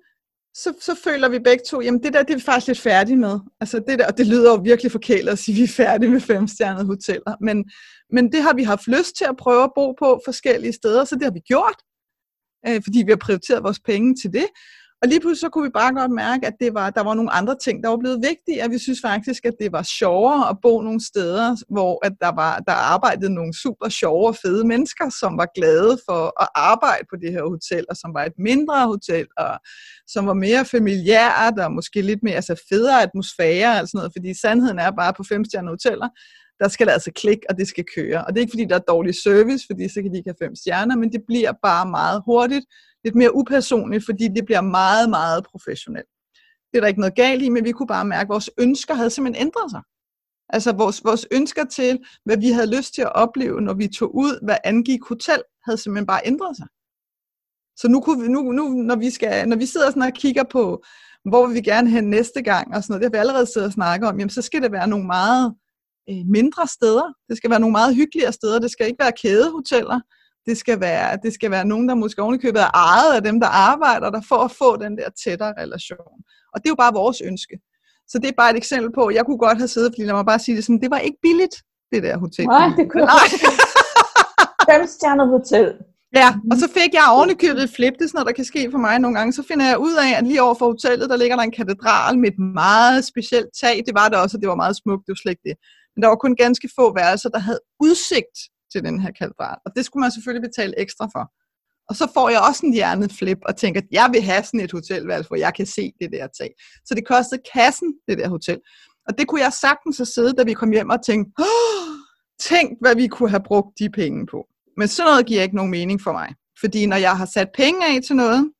så, 0.54 0.74
så 0.82 0.96
føler 1.04 1.30
vi 1.30 1.40
begge 1.40 1.64
to, 1.68 1.82
jamen 1.82 2.04
det 2.04 2.14
der, 2.14 2.24
det 2.24 2.34
er 2.34 2.38
vi 2.38 2.44
faktisk 2.44 2.68
lidt 2.68 2.80
færdige 2.80 3.18
med. 3.18 3.40
Altså 3.62 3.84
det 3.88 4.00
der, 4.00 4.08
og 4.08 4.18
det 4.18 4.28
lyder 4.28 4.52
jo 4.52 4.62
virkelig 4.64 4.92
forkælet 4.92 5.32
at 5.32 5.40
sige, 5.40 5.56
at 5.56 5.58
vi 5.58 5.64
er 5.64 5.68
færdige 5.68 6.12
med 6.12 6.22
femstjernede 6.22 6.86
hoteller. 6.86 7.36
Men, 7.42 7.66
men 8.10 8.32
det 8.32 8.42
har 8.42 8.54
vi 8.54 8.64
haft 8.64 8.88
lyst 8.88 9.16
til 9.16 9.26
at 9.26 9.38
prøve 9.38 9.64
at 9.64 9.72
bo 9.76 9.92
på 9.92 10.22
forskellige 10.26 10.74
steder, 10.74 11.04
så 11.06 11.16
det 11.16 11.24
har 11.24 11.32
vi 11.32 11.40
gjort, 11.40 11.80
øh, 12.68 12.82
fordi 12.84 13.04
vi 13.06 13.12
har 13.12 13.18
prioriteret 13.26 13.64
vores 13.64 13.80
penge 13.80 14.16
til 14.16 14.34
det. 14.34 14.48
Og 15.02 15.08
lige 15.08 15.20
pludselig 15.20 15.40
så 15.40 15.50
kunne 15.50 15.64
vi 15.64 15.70
bare 15.70 15.94
godt 15.94 16.12
mærke, 16.12 16.48
at 16.48 16.54
det 16.60 16.74
var, 16.74 16.90
der 16.90 17.04
var 17.04 17.14
nogle 17.14 17.32
andre 17.32 17.56
ting, 17.64 17.84
der 17.84 17.90
var 17.90 17.98
blevet 17.98 18.20
vigtige, 18.30 18.64
at 18.64 18.72
vi 18.72 18.78
synes 18.78 19.00
faktisk, 19.02 19.46
at 19.46 19.54
det 19.60 19.72
var 19.72 19.84
sjovere 19.84 20.50
at 20.50 20.58
bo 20.62 20.82
nogle 20.82 21.06
steder, 21.06 21.56
hvor 21.70 22.06
at 22.06 22.14
der, 22.22 22.32
var, 22.36 22.60
der 22.60 22.74
arbejdede 22.74 23.34
nogle 23.34 23.54
super 23.54 23.90
sjove 23.90 24.28
og 24.28 24.36
fede 24.36 24.68
mennesker, 24.68 25.10
som 25.20 25.38
var 25.38 25.48
glade 25.56 25.98
for 26.10 26.42
at 26.44 26.48
arbejde 26.56 27.06
på 27.10 27.16
det 27.22 27.32
her 27.32 27.44
hotel, 27.44 27.86
og 27.90 27.96
som 27.96 28.14
var 28.14 28.24
et 28.24 28.38
mindre 28.38 28.88
hotel, 28.88 29.28
og 29.38 29.60
som 30.08 30.28
var 30.28 30.34
mere 30.34 30.66
familiært, 30.66 31.60
og 31.60 31.72
måske 31.72 32.02
lidt 32.02 32.24
mere 32.24 32.36
altså 32.36 32.56
federe 32.70 33.04
atmosfære, 33.04 33.82
og 33.82 33.88
sådan 33.88 33.98
noget, 33.98 34.12
fordi 34.16 34.40
sandheden 34.42 34.80
er 34.80 34.92
bare 34.92 35.14
på 35.14 35.24
femstjernede 35.24 35.72
hoteller, 35.72 36.10
der 36.60 36.68
skal 36.68 36.88
det 36.88 36.94
altså 36.94 37.12
klikke, 37.12 37.46
og 37.50 37.58
det 37.58 37.68
skal 37.68 37.86
køre. 37.96 38.26
Og 38.26 38.34
det 38.34 38.38
er 38.38 38.42
ikke 38.42 38.52
fordi, 38.52 38.66
der 38.66 38.76
er 38.76 38.92
dårlig 38.94 39.16
service, 39.16 39.66
fordi 39.70 39.90
så 39.90 40.02
kan 40.02 40.12
de 40.12 40.18
ikke 40.18 40.30
have 40.30 40.46
fem 40.48 40.56
stjerner, 40.56 40.96
men 40.96 41.12
det 41.12 41.22
bliver 41.28 41.54
bare 41.64 41.90
meget 41.90 42.22
hurtigt, 42.26 42.66
lidt 43.04 43.16
mere 43.16 43.36
upersonligt, 43.36 44.06
fordi 44.06 44.28
det 44.36 44.46
bliver 44.46 44.62
meget, 44.62 45.10
meget 45.10 45.46
professionelt. 45.46 46.10
Det 46.72 46.78
er 46.78 46.82
der 46.82 46.88
ikke 46.88 47.00
noget 47.00 47.16
galt 47.16 47.42
i, 47.44 47.50
men 47.50 47.66
vi 47.66 47.72
kunne 47.72 47.88
bare 47.88 48.06
mærke, 48.06 48.28
at 48.28 48.30
vores 48.30 48.50
ønsker 48.58 48.94
havde 48.94 49.10
simpelthen 49.10 49.48
ændret 49.48 49.72
sig. 49.72 49.82
Altså 50.50 50.72
vores, 50.72 51.04
vores 51.04 51.28
ønsker 51.32 51.66
til, 51.66 52.00
hvad 52.26 52.38
vi 52.38 52.50
havde 52.50 52.76
lyst 52.78 52.94
til 52.94 53.02
at 53.02 53.16
opleve, 53.16 53.62
når 53.62 53.74
vi 53.74 53.88
tog 53.88 54.16
ud, 54.16 54.46
hvad 54.46 54.58
angik 54.64 55.00
hotel, 55.10 55.42
havde 55.66 55.78
simpelthen 55.78 56.08
bare 56.08 56.22
ændret 56.26 56.58
sig. 56.58 56.68
Så 57.78 57.88
nu, 57.88 58.02
kunne 58.02 58.22
vi, 58.22 58.28
nu, 58.28 58.52
nu 58.52 58.70
når, 58.70 58.96
vi 58.96 59.10
skal, 59.10 59.50
når 59.50 59.58
vi 59.58 59.66
sidder 59.66 59.90
sådan 59.90 60.02
og 60.02 60.14
kigger 60.14 60.44
på, 60.44 60.84
hvor 61.30 61.48
vil 61.48 61.56
vi 61.56 61.62
gerne 61.62 61.90
hen 61.90 62.10
næste 62.10 62.42
gang, 62.42 62.76
og 62.76 62.84
sådan 62.84 62.94
noget, 62.94 63.02
det 63.02 63.08
har 63.08 63.18
vi 63.18 63.28
allerede 63.28 63.46
siddet 63.46 63.68
og 63.68 63.74
snakket 63.74 64.10
om, 64.10 64.20
jamen 64.20 64.30
så 64.30 64.42
skal 64.42 64.62
det 64.62 64.72
være 64.72 64.88
nogle 64.88 65.06
meget 65.06 65.56
øh, 66.10 66.24
mindre 66.38 66.68
steder. 66.68 67.08
Det 67.30 67.38
skal 67.38 67.50
være 67.50 67.60
nogle 67.60 67.72
meget 67.72 67.96
hyggeligere 67.96 68.32
steder. 68.32 68.60
Det 68.60 68.72
skal 68.72 68.88
ikke 68.88 69.04
være 69.04 69.20
kædehoteller. 69.24 70.00
Det 70.46 70.58
skal 70.58 70.80
være, 70.80 71.18
det 71.24 71.34
skal 71.34 71.52
være 71.52 71.66
nogen, 71.66 71.90
der 71.90 71.96
måske 71.96 72.22
ovenikøbet 72.22 72.62
er 72.62 72.72
ejet 72.74 73.16
af 73.16 73.24
dem, 73.24 73.40
der 73.40 73.48
arbejder 73.48 74.10
der, 74.10 74.22
for 74.30 74.36
at 74.36 74.52
få 74.52 74.78
den 74.78 74.98
der 74.98 75.10
tættere 75.24 75.54
relation. 75.64 76.18
Og 76.54 76.58
det 76.60 76.66
er 76.66 76.72
jo 76.76 76.82
bare 76.84 76.94
vores 76.94 77.22
ønske. 77.22 77.56
Så 78.08 78.20
det 78.20 78.28
er 78.30 78.38
bare 78.38 78.52
et 78.52 78.58
eksempel 78.58 78.92
på, 78.94 79.10
jeg 79.10 79.26
kunne 79.26 79.38
godt 79.38 79.58
have 79.58 79.68
siddet, 79.68 79.92
fordi 79.92 80.04
lad 80.06 80.14
mig 80.14 80.26
bare 80.26 80.40
sige 80.40 80.56
det 80.56 80.64
sådan, 80.64 80.82
det 80.82 80.92
var 80.92 81.00
ikke 81.00 81.18
billigt, 81.22 81.56
det 81.92 82.04
der 82.04 82.18
hotel. 82.18 82.46
Nej, 82.46 82.68
det 82.78 82.92
kunne 82.92 83.06
Nej. 83.06 83.28
Fem 84.72 84.88
hotel. 85.20 85.74
Ja, 86.16 86.30
og 86.52 86.58
så 86.58 86.68
fik 86.78 86.92
jeg 86.94 87.06
ovenikøbet 87.16 87.64
et 87.64 87.76
flip, 87.78 87.94
det 87.94 88.04
er 88.04 88.08
sådan 88.08 88.18
noget, 88.18 88.28
der 88.28 88.40
kan 88.40 88.46
ske 88.46 88.72
for 88.72 88.78
mig 88.78 89.00
nogle 89.00 89.18
gange. 89.18 89.34
Så 89.34 89.44
finder 89.50 89.66
jeg 89.66 89.78
ud 89.78 89.96
af, 90.06 90.18
at 90.18 90.24
lige 90.28 90.42
over 90.42 90.56
for 90.60 90.66
hotellet, 90.66 91.10
der 91.10 91.18
ligger 91.18 91.36
der 91.36 91.44
en 91.44 91.58
katedral 91.60 92.20
med 92.20 92.30
et 92.32 92.40
meget 92.40 93.06
specielt 93.06 93.50
tag. 93.62 93.76
Det 93.86 93.94
var 94.00 94.08
det 94.10 94.18
også, 94.18 94.38
og 94.38 94.42
det 94.42 94.50
var 94.50 94.56
meget 94.64 94.76
smukt, 94.76 95.04
det 95.06 95.12
var 95.14 95.22
slet 95.22 95.32
ikke 95.32 95.48
det. 95.50 95.58
Men 95.96 96.02
der 96.02 96.08
var 96.08 96.16
kun 96.16 96.36
ganske 96.36 96.70
få 96.78 96.94
værelser, 96.94 97.30
der 97.30 97.40
havde 97.40 97.60
udsigt 97.80 98.38
til 98.72 98.84
den 98.84 99.00
her 99.00 99.12
katedral. 99.20 99.58
Og 99.66 99.72
det 99.76 99.86
skulle 99.86 100.02
man 100.02 100.12
selvfølgelig 100.12 100.50
betale 100.50 100.80
ekstra 100.80 101.06
for. 101.16 101.24
Og 101.90 101.96
så 101.96 102.12
får 102.14 102.30
jeg 102.30 102.42
også 102.50 102.66
en 102.66 102.74
hjerneflip 102.74 103.38
og 103.46 103.58
tænker, 103.58 103.82
at 103.82 103.88
jeg 103.92 104.10
vil 104.14 104.22
have 104.22 104.44
sådan 104.44 104.60
et 104.60 104.72
hotelværelse, 104.72 105.28
hvor 105.28 105.38
jeg 105.38 105.54
kan 105.54 105.66
se 105.66 105.92
det 106.02 106.10
der 106.12 106.28
tag. 106.40 106.52
Så 106.86 106.96
det 106.96 107.08
kostede 107.08 107.42
kassen, 107.54 107.94
det 108.08 108.18
der 108.18 108.30
hotel. 108.30 108.60
Og 109.08 109.18
det 109.18 109.28
kunne 109.28 109.42
jeg 109.42 109.54
sagtens 109.54 109.98
have 109.98 110.06
siddet, 110.06 110.38
da 110.38 110.44
vi 110.44 110.54
kom 110.54 110.72
hjem 110.72 110.90
og 110.90 111.06
tænkte, 111.06 111.32
tænk, 112.50 112.70
hvad 112.82 112.96
vi 112.96 113.08
kunne 113.08 113.30
have 113.30 113.44
brugt 113.44 113.80
de 113.80 113.90
penge 113.90 114.26
på. 114.32 114.48
Men 114.78 114.88
sådan 114.88 115.10
noget 115.12 115.26
giver 115.26 115.42
ikke 115.42 115.56
nogen 115.56 115.72
mening 115.72 116.02
for 116.02 116.12
mig. 116.12 116.30
Fordi 116.62 116.86
når 116.86 116.98
jeg 116.98 117.18
har 117.18 117.26
sat 117.26 117.50
penge 117.54 117.80
af 117.88 118.00
til 118.08 118.16
noget, 118.16 118.52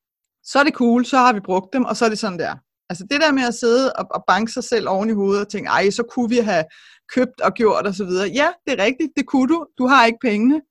så 0.44 0.60
er 0.60 0.64
det 0.64 0.74
cool, 0.74 1.06
så 1.06 1.18
har 1.18 1.34
vi 1.34 1.40
brugt 1.40 1.74
dem, 1.74 1.86
og 1.86 1.98
så 1.98 2.06
er 2.06 2.10
det 2.10 2.20
sådan 2.20 2.40
der. 2.40 2.56
Altså 2.90 3.04
det 3.12 3.22
der 3.22 3.32
med 3.32 3.44
at 3.44 3.54
sidde 3.54 3.94
og, 3.94 4.06
og 4.12 4.24
banke 4.28 4.52
sig 4.52 4.64
selv 4.64 4.90
oven 4.90 5.10
i 5.10 5.14
hovedet 5.14 5.46
og 5.46 5.52
tænke, 5.52 5.70
ej, 5.70 5.90
så 5.90 6.04
kunne 6.04 6.30
vi 6.30 6.38
have 6.38 6.66
købt 7.16 7.42
og 7.42 7.54
gjort 7.54 7.88
og 7.88 7.96
så 7.96 8.06
videre. 8.06 8.28
Ja, 8.28 8.50
det 8.66 8.80
er 8.80 8.84
rigtigt, 8.84 9.12
det 9.18 9.26
kunne 9.26 9.54
du. 9.54 9.68
Du 9.78 9.88
har 9.88 10.06
ikke 10.06 10.20
pengene. 10.22 10.62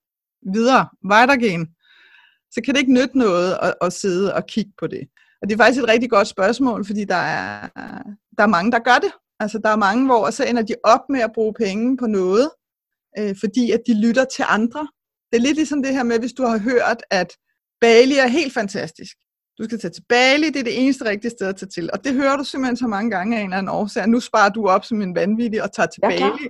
Videre, 0.54 0.88
weitergehen. 1.12 1.66
Så 2.50 2.60
kan 2.64 2.74
det 2.74 2.80
ikke 2.80 2.92
nytte 2.92 3.18
noget 3.18 3.58
at, 3.62 3.74
at 3.80 3.92
sidde 3.92 4.34
og 4.34 4.46
kigge 4.46 4.72
på 4.78 4.86
det. 4.86 5.08
Og 5.42 5.48
det 5.48 5.54
er 5.54 5.58
faktisk 5.58 5.82
et 5.82 5.88
rigtig 5.88 6.10
godt 6.10 6.28
spørgsmål, 6.28 6.86
fordi 6.86 7.04
der 7.04 7.22
er, 7.38 7.68
der 8.38 8.42
er 8.42 8.54
mange, 8.56 8.72
der 8.72 8.78
gør 8.78 8.98
det. 9.02 9.12
Altså 9.40 9.58
der 9.64 9.68
er 9.68 9.76
mange, 9.76 10.06
hvor 10.06 10.30
så 10.30 10.44
ender 10.44 10.62
de 10.62 10.74
op 10.84 11.00
med 11.08 11.20
at 11.20 11.32
bruge 11.34 11.54
penge 11.54 11.96
på 11.96 12.06
noget, 12.06 12.50
øh, 13.18 13.36
fordi 13.40 13.70
at 13.70 13.80
de 13.86 14.00
lytter 14.06 14.24
til 14.24 14.44
andre. 14.48 14.88
Det 15.32 15.38
er 15.38 15.42
lidt 15.42 15.56
ligesom 15.56 15.82
det 15.82 15.94
her 15.94 16.02
med, 16.02 16.18
hvis 16.18 16.32
du 16.32 16.42
har 16.42 16.58
hørt, 16.58 17.02
at 17.10 17.30
Bali 17.80 18.14
er 18.14 18.26
helt 18.26 18.54
fantastisk. 18.54 19.16
Du 19.58 19.64
skal 19.64 19.78
tage 19.80 19.90
til 19.90 20.02
Bali, 20.08 20.46
det 20.46 20.56
er 20.56 20.64
det 20.64 20.82
eneste 20.82 21.04
rigtige 21.04 21.30
sted 21.30 21.46
at 21.46 21.56
tage 21.56 21.68
til. 21.68 21.90
Og 21.92 22.04
det 22.04 22.14
hører 22.14 22.36
du 22.36 22.44
simpelthen 22.44 22.76
så 22.76 22.86
mange 22.86 23.10
gange 23.10 23.36
af 23.36 23.40
en 23.40 23.46
eller 23.46 23.56
anden 23.56 23.72
årsag. 23.72 24.08
Nu 24.08 24.20
sparer 24.20 24.48
du 24.48 24.68
op 24.68 24.84
som 24.84 25.02
en 25.02 25.14
vanvittig 25.14 25.62
og 25.62 25.72
tager 25.72 25.86
til 25.86 26.00
ja, 26.02 26.08
Bali. 26.08 26.48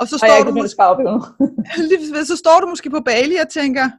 Og 0.00 0.08
så 0.08 0.18
står, 0.18 0.40
og 0.40 0.46
du 0.46 0.52
måske, 0.62 0.82
op, 0.82 0.98
så 2.32 2.36
står 2.36 2.60
du 2.60 2.66
måske 2.66 2.90
på 2.90 3.00
Bali 3.00 3.36
og 3.36 3.48
tænker, 3.48 3.90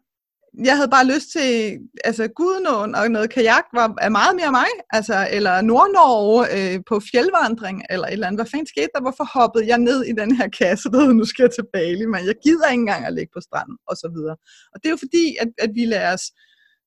jeg 0.63 0.75
havde 0.75 0.89
bare 0.89 1.07
lyst 1.13 1.27
til, 1.31 1.77
altså 2.03 2.27
Gudnåen 2.27 2.95
og 2.95 3.11
noget 3.11 3.29
kajak 3.29 3.65
var, 3.73 3.93
er 4.01 4.09
meget 4.09 4.35
mere 4.35 4.51
mig, 4.51 4.71
altså, 4.89 5.27
eller 5.31 5.61
Nordnorge 5.61 6.39
øh, 6.57 6.79
på 6.89 6.95
fjeldvandring, 7.11 7.83
eller 7.89 8.07
et 8.07 8.13
eller 8.13 8.27
andet. 8.27 8.39
Hvad 8.39 8.49
fanden 8.51 8.67
skete 8.67 8.89
der? 8.95 9.01
Hvorfor 9.01 9.25
hoppede 9.37 9.67
jeg 9.67 9.77
ned 9.77 9.99
i 10.03 10.13
den 10.21 10.35
her 10.35 10.47
kasse, 10.59 10.89
der 10.91 11.13
nu 11.13 11.25
skal 11.25 11.43
jeg 11.43 11.51
til 11.51 11.65
Bali, 11.73 12.05
men 12.05 12.21
jeg 12.29 12.35
gider 12.43 12.67
ikke 12.69 12.81
engang 12.81 13.05
at 13.05 13.13
ligge 13.13 13.31
på 13.35 13.41
stranden, 13.41 13.77
og 13.89 13.95
så 14.01 14.07
videre. 14.15 14.35
Og 14.73 14.75
det 14.79 14.85
er 14.85 14.95
jo 14.95 15.01
fordi, 15.05 15.25
at, 15.43 15.49
at 15.65 15.71
vi 15.77 15.85
lader 15.85 16.13
os 16.13 16.25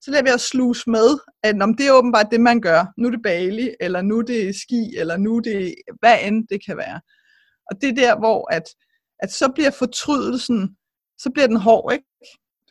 så 0.00 0.10
lader 0.10 0.22
vi 0.22 0.30
os 0.30 0.42
sluse 0.42 0.90
med, 0.90 1.18
at 1.42 1.62
om 1.62 1.76
det 1.76 1.86
er 1.86 1.92
åbenbart 1.92 2.26
det, 2.30 2.40
man 2.40 2.60
gør. 2.60 2.84
Nu 2.98 3.06
er 3.06 3.10
det 3.10 3.22
Bali, 3.22 3.70
eller 3.80 4.02
nu 4.02 4.18
er 4.18 4.22
det 4.22 4.56
ski, 4.56 4.96
eller 4.96 5.16
nu 5.16 5.36
er 5.36 5.40
det 5.40 5.74
hvad 6.00 6.18
end 6.22 6.48
det 6.48 6.64
kan 6.66 6.76
være. 6.76 7.00
Og 7.70 7.80
det 7.80 7.88
er 7.88 7.94
der, 7.94 8.18
hvor 8.18 8.54
at, 8.54 8.62
at 9.18 9.32
så 9.32 9.52
bliver 9.54 9.70
fortrydelsen, 9.70 10.76
så 11.18 11.30
bliver 11.30 11.46
den 11.46 11.56
hård, 11.56 11.92
ikke? 11.92 12.06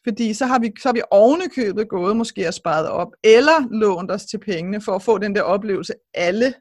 Fordi 0.08 0.34
så 0.34 0.46
har 0.46 0.60
vi, 0.60 0.72
så 0.82 0.88
har 0.88 0.94
vi 0.94 1.02
ovenikøbet 1.12 1.90
gået 1.90 2.18
måske 2.18 2.48
og 2.48 2.54
sparet 2.54 2.88
op, 2.88 3.12
eller 3.24 3.68
lånt 3.72 4.12
os 4.12 4.26
til 4.26 4.38
pengene 4.38 4.82
for 4.82 4.96
at 4.96 5.04
få 5.04 5.18
den 5.18 5.36
der 5.36 5.42
oplevelse, 5.42 5.94
alle 6.14 6.54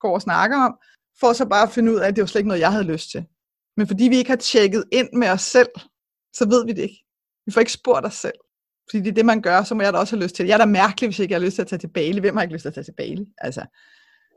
går 0.00 0.14
og 0.14 0.22
snakker 0.22 0.56
om, 0.56 0.78
for 1.20 1.32
så 1.32 1.46
bare 1.46 1.62
at 1.62 1.70
finde 1.70 1.92
ud 1.92 1.98
af, 1.98 2.08
at 2.08 2.16
det 2.16 2.22
var 2.22 2.26
slet 2.26 2.40
ikke 2.40 2.48
noget, 2.48 2.60
jeg 2.60 2.72
havde 2.72 2.92
lyst 2.92 3.10
til. 3.10 3.24
Men 3.76 3.86
fordi 3.86 4.04
vi 4.04 4.16
ikke 4.16 4.30
har 4.30 4.36
tjekket 4.36 4.84
ind 4.92 5.08
med 5.12 5.28
os 5.28 5.42
selv, 5.42 5.68
så 6.34 6.48
ved 6.48 6.66
vi 6.66 6.72
det 6.72 6.82
ikke. 6.82 7.04
Vi 7.46 7.52
får 7.52 7.60
ikke 7.60 7.72
spurgt 7.72 8.06
os 8.06 8.14
selv. 8.14 8.38
Fordi 8.92 9.02
det 9.04 9.10
er 9.10 9.14
det, 9.14 9.26
man 9.26 9.42
gør, 9.42 9.62
så 9.62 9.74
må 9.74 9.82
jeg 9.82 9.92
da 9.92 9.98
også 9.98 10.16
have 10.16 10.22
lyst 10.22 10.34
til 10.34 10.42
det. 10.42 10.48
Jeg 10.48 10.54
er 10.54 10.58
da 10.58 10.66
mærkelig, 10.66 11.08
hvis 11.08 11.18
ikke 11.18 11.32
jeg 11.32 11.40
har 11.40 11.44
lyst 11.44 11.54
til 11.54 11.62
at 11.62 11.68
tage 11.68 11.78
til 11.78 11.88
Bali. 11.88 12.20
Hvem 12.20 12.36
har 12.36 12.42
ikke 12.42 12.54
lyst 12.54 12.62
til 12.62 12.68
at 12.68 12.74
tage 12.74 12.84
til 12.84 12.94
Bali? 12.96 13.26
Altså, 13.38 13.64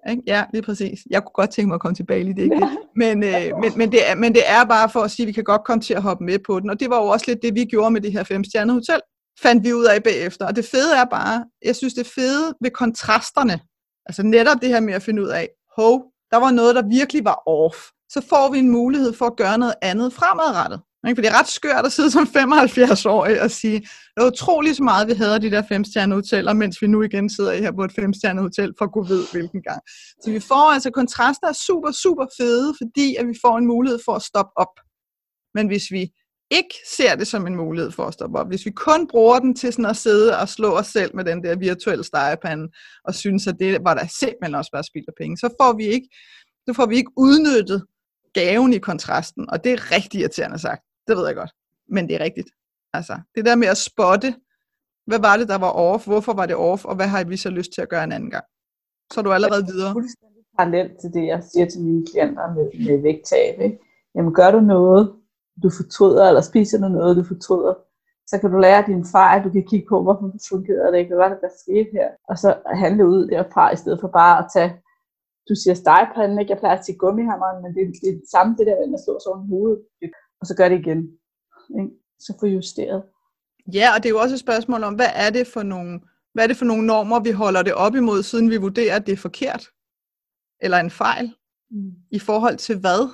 ikke? 0.09 0.23
Ja, 0.27 0.43
lige 0.53 0.61
præcis. 0.61 0.99
Jeg 1.09 1.21
kunne 1.21 1.33
godt 1.33 1.49
tænke 1.49 1.67
mig 1.67 1.75
at 1.75 1.81
komme 1.81 1.95
til 1.95 2.05
Bali, 2.05 2.33
det 2.33 2.39
er 2.39 2.43
ikke 2.43 2.55
det. 2.55 2.77
Men, 2.95 3.23
øh, 3.23 3.59
men, 3.61 3.77
men, 3.77 3.91
det 3.91 4.09
er, 4.09 4.15
men 4.15 4.33
det 4.33 4.43
er 4.45 4.65
bare 4.65 4.89
for 4.89 4.99
at 4.99 5.11
sige, 5.11 5.23
at 5.23 5.27
vi 5.27 5.31
kan 5.31 5.43
godt 5.43 5.63
komme 5.65 5.81
til 5.81 5.93
at 5.93 6.01
hoppe 6.01 6.23
med 6.23 6.39
på 6.47 6.59
den. 6.59 6.69
Og 6.69 6.79
det 6.79 6.89
var 6.89 6.97
jo 6.97 7.07
også 7.07 7.25
lidt 7.27 7.39
det, 7.41 7.55
vi 7.55 7.65
gjorde 7.65 7.91
med 7.91 8.01
det 8.01 8.11
her 8.11 8.23
femstjernede 8.23 8.73
hotel. 8.73 8.99
Fandt 9.41 9.63
vi 9.63 9.73
ud 9.73 9.85
af 9.85 10.03
bagefter. 10.03 10.47
Og 10.47 10.55
det 10.55 10.65
fede 10.65 10.95
er 10.97 11.05
bare, 11.05 11.45
jeg 11.65 11.75
synes 11.75 11.93
det 11.93 12.07
fede 12.07 12.53
ved 12.61 12.71
kontrasterne, 12.71 13.59
altså 14.05 14.23
netop 14.23 14.57
det 14.61 14.69
her 14.69 14.79
med 14.79 14.93
at 14.93 15.03
finde 15.03 15.21
ud 15.21 15.27
af, 15.27 15.49
hov, 15.75 16.03
der 16.31 16.37
var 16.37 16.51
noget, 16.51 16.75
der 16.75 16.83
virkelig 16.89 17.25
var 17.25 17.47
off. 17.47 17.77
Så 18.09 18.21
får 18.29 18.51
vi 18.51 18.59
en 18.59 18.69
mulighed 18.69 19.13
for 19.13 19.25
at 19.25 19.35
gøre 19.37 19.57
noget 19.57 19.75
andet 19.81 20.13
fremadrettet. 20.13 20.79
Ikke? 21.07 21.17
For 21.17 21.21
det 21.21 21.31
er 21.31 21.39
ret 21.39 21.47
skørt 21.47 21.85
at 21.85 21.91
sidde 21.91 22.11
som 22.11 22.23
75-årig 22.23 23.41
og 23.41 23.51
sige, 23.51 23.79
det 23.79 24.17
er 24.23 24.27
utroligt 24.27 24.77
så 24.77 24.83
meget, 24.83 25.07
vi 25.07 25.13
havde 25.13 25.41
de 25.41 25.51
der 25.51 25.63
femstjernede 25.69 26.17
hoteller, 26.17 26.53
mens 26.53 26.81
vi 26.81 26.87
nu 26.87 27.03
igen 27.03 27.29
sidder 27.29 27.53
her 27.53 27.71
på 27.71 27.83
et 27.83 27.91
femstjernet 27.91 28.43
hotel 28.43 28.73
for 28.77 28.85
at 28.85 28.91
kunne 28.93 29.09
ved 29.09 29.23
hvilken 29.31 29.61
gang. 29.61 29.81
Så 30.23 30.31
vi 30.31 30.39
får 30.39 30.73
altså 30.73 30.91
kontraster 30.91 31.47
er 31.47 31.53
super, 31.67 31.91
super 31.91 32.25
fede, 32.37 32.73
fordi 32.81 33.15
at 33.15 33.27
vi 33.27 33.35
får 33.45 33.57
en 33.57 33.65
mulighed 33.65 33.99
for 34.05 34.13
at 34.13 34.21
stoppe 34.21 34.51
op. 34.55 34.75
Men 35.53 35.67
hvis 35.67 35.91
vi 35.91 36.11
ikke 36.51 36.75
ser 36.97 37.15
det 37.15 37.27
som 37.27 37.47
en 37.47 37.55
mulighed 37.55 37.91
for 37.91 38.05
at 38.05 38.13
stoppe 38.13 38.39
op, 38.39 38.47
hvis 38.47 38.65
vi 38.65 38.71
kun 38.71 39.07
bruger 39.07 39.39
den 39.39 39.55
til 39.55 39.73
sådan 39.73 39.85
at 39.85 39.97
sidde 39.97 40.37
og 40.37 40.49
slå 40.49 40.69
os 40.77 40.87
selv 40.87 41.15
med 41.15 41.23
den 41.25 41.43
der 41.43 41.55
virtuelle 41.55 42.03
stegepande, 42.03 42.67
og 43.03 43.15
synes, 43.15 43.47
at 43.47 43.55
det 43.59 43.77
var 43.83 43.93
der 43.93 44.07
simpelthen 44.19 44.55
også 44.55 44.71
bare 44.71 44.83
spild 44.83 45.05
af 45.07 45.13
penge, 45.21 45.37
så 45.37 45.49
får 45.61 45.77
vi 45.77 45.83
ikke, 45.83 46.07
så 46.67 46.73
får 46.73 46.85
vi 46.85 46.95
ikke 46.95 47.11
udnyttet 47.17 47.85
gaven 48.33 48.73
i 48.73 48.77
kontrasten, 48.77 49.49
og 49.49 49.63
det 49.63 49.71
er 49.71 49.91
rigtig 49.91 50.19
irriterende 50.19 50.59
sagt. 50.59 50.81
Det 51.07 51.17
ved 51.17 51.25
jeg 51.25 51.35
godt. 51.35 51.51
Men 51.87 52.07
det 52.07 52.15
er 52.15 52.19
rigtigt. 52.19 52.49
Altså, 52.93 53.19
det 53.35 53.45
der 53.45 53.55
med 53.55 53.67
at 53.67 53.77
spotte, 53.77 54.35
hvad 55.07 55.19
var 55.19 55.37
det, 55.37 55.47
der 55.47 55.57
var 55.57 55.71
off, 55.71 56.05
hvorfor 56.05 56.33
var 56.33 56.45
det 56.45 56.55
off, 56.55 56.85
og 56.85 56.95
hvad 56.95 57.07
har 57.07 57.23
vi 57.23 57.37
så 57.37 57.49
lyst 57.49 57.71
til 57.73 57.81
at 57.81 57.89
gøre 57.89 58.03
en 58.03 58.11
anden 58.11 58.31
gang? 58.31 58.45
Så 59.13 59.19
er 59.19 59.23
du 59.23 59.31
allerede 59.31 59.65
videre. 59.65 59.93
Parallelt 60.57 60.99
til 61.01 61.09
det, 61.13 61.25
jeg 61.27 61.43
siger 61.43 61.65
til 61.65 61.81
mine 61.81 62.05
klienter 62.11 62.53
med, 62.53 62.65
med 62.87 63.01
vægttab. 63.01 63.59
Ikke? 63.61 63.79
Jamen, 64.15 64.33
gør 64.33 64.51
du 64.51 64.59
noget, 64.59 65.13
du 65.63 65.69
fortryder, 65.69 66.27
eller 66.27 66.41
spiser 66.41 66.77
du 66.83 66.87
noget, 66.87 67.17
du 67.17 67.23
fortryder, 67.23 67.73
så 68.27 68.35
kan 68.39 68.51
du 68.51 68.57
lære 68.57 68.87
din 68.87 69.05
fejl, 69.15 69.43
du 69.43 69.49
kan 69.49 69.65
kigge 69.69 69.87
på, 69.89 70.03
hvorfor 70.03 70.31
fungerede 70.49 70.91
det 70.91 70.97
ikke, 70.99 71.09
hvad 71.09 71.23
var 71.23 71.29
det, 71.33 71.41
der 71.41 71.61
skete 71.63 71.89
her, 71.97 72.09
og 72.29 72.35
så 72.37 72.49
handle 72.83 73.03
ud 73.13 73.27
derfra, 73.27 73.73
i 73.73 73.75
stedet 73.81 73.99
for 74.01 74.07
bare 74.07 74.35
at 74.41 74.47
tage, 74.55 74.71
du 75.49 75.53
siger 75.61 75.75
stegepanden, 75.83 76.39
ikke? 76.39 76.51
jeg 76.51 76.59
plejer 76.59 76.77
at 76.77 76.85
sige 76.85 76.97
gummihammeren, 77.03 77.57
men 77.63 77.71
det, 77.75 77.81
det 78.01 78.07
er 78.09 78.17
det 78.21 78.29
samme, 78.35 78.55
det 78.57 78.67
der, 78.67 78.75
når 78.91 78.99
slår 79.03 79.19
sig 79.19 79.31
over 79.31 79.47
hovedet 79.53 79.79
og 80.41 80.47
så 80.47 80.55
gør 80.57 80.69
det 80.69 80.79
igen. 80.79 80.97
Ikke? 81.79 81.91
Så 82.19 82.33
få 82.39 82.45
justeret. 82.45 83.03
Ja, 83.73 83.89
og 83.95 84.03
det 84.03 84.09
er 84.09 84.13
jo 84.13 84.19
også 84.19 84.35
et 84.35 84.39
spørgsmål 84.39 84.83
om, 84.83 84.93
hvad 84.93 85.09
er 85.13 85.29
det 85.29 85.47
for 85.47 85.63
nogle 85.63 85.99
Hvad 86.33 86.43
er 86.43 86.47
det 86.47 86.57
for 86.57 86.65
nogle 86.65 86.87
normer, 86.87 87.19
vi 87.19 87.31
holder 87.31 87.63
det 87.63 87.73
op 87.73 87.95
imod, 87.95 88.23
siden 88.23 88.49
vi 88.49 88.57
vurderer, 88.57 88.95
at 88.95 89.05
det 89.05 89.13
er 89.13 89.17
forkert? 89.17 89.69
Eller 90.61 90.77
en 90.77 90.91
fejl? 90.91 91.33
Mm. 91.71 91.91
I 92.11 92.19
forhold 92.19 92.57
til 92.57 92.79
hvad? 92.79 93.09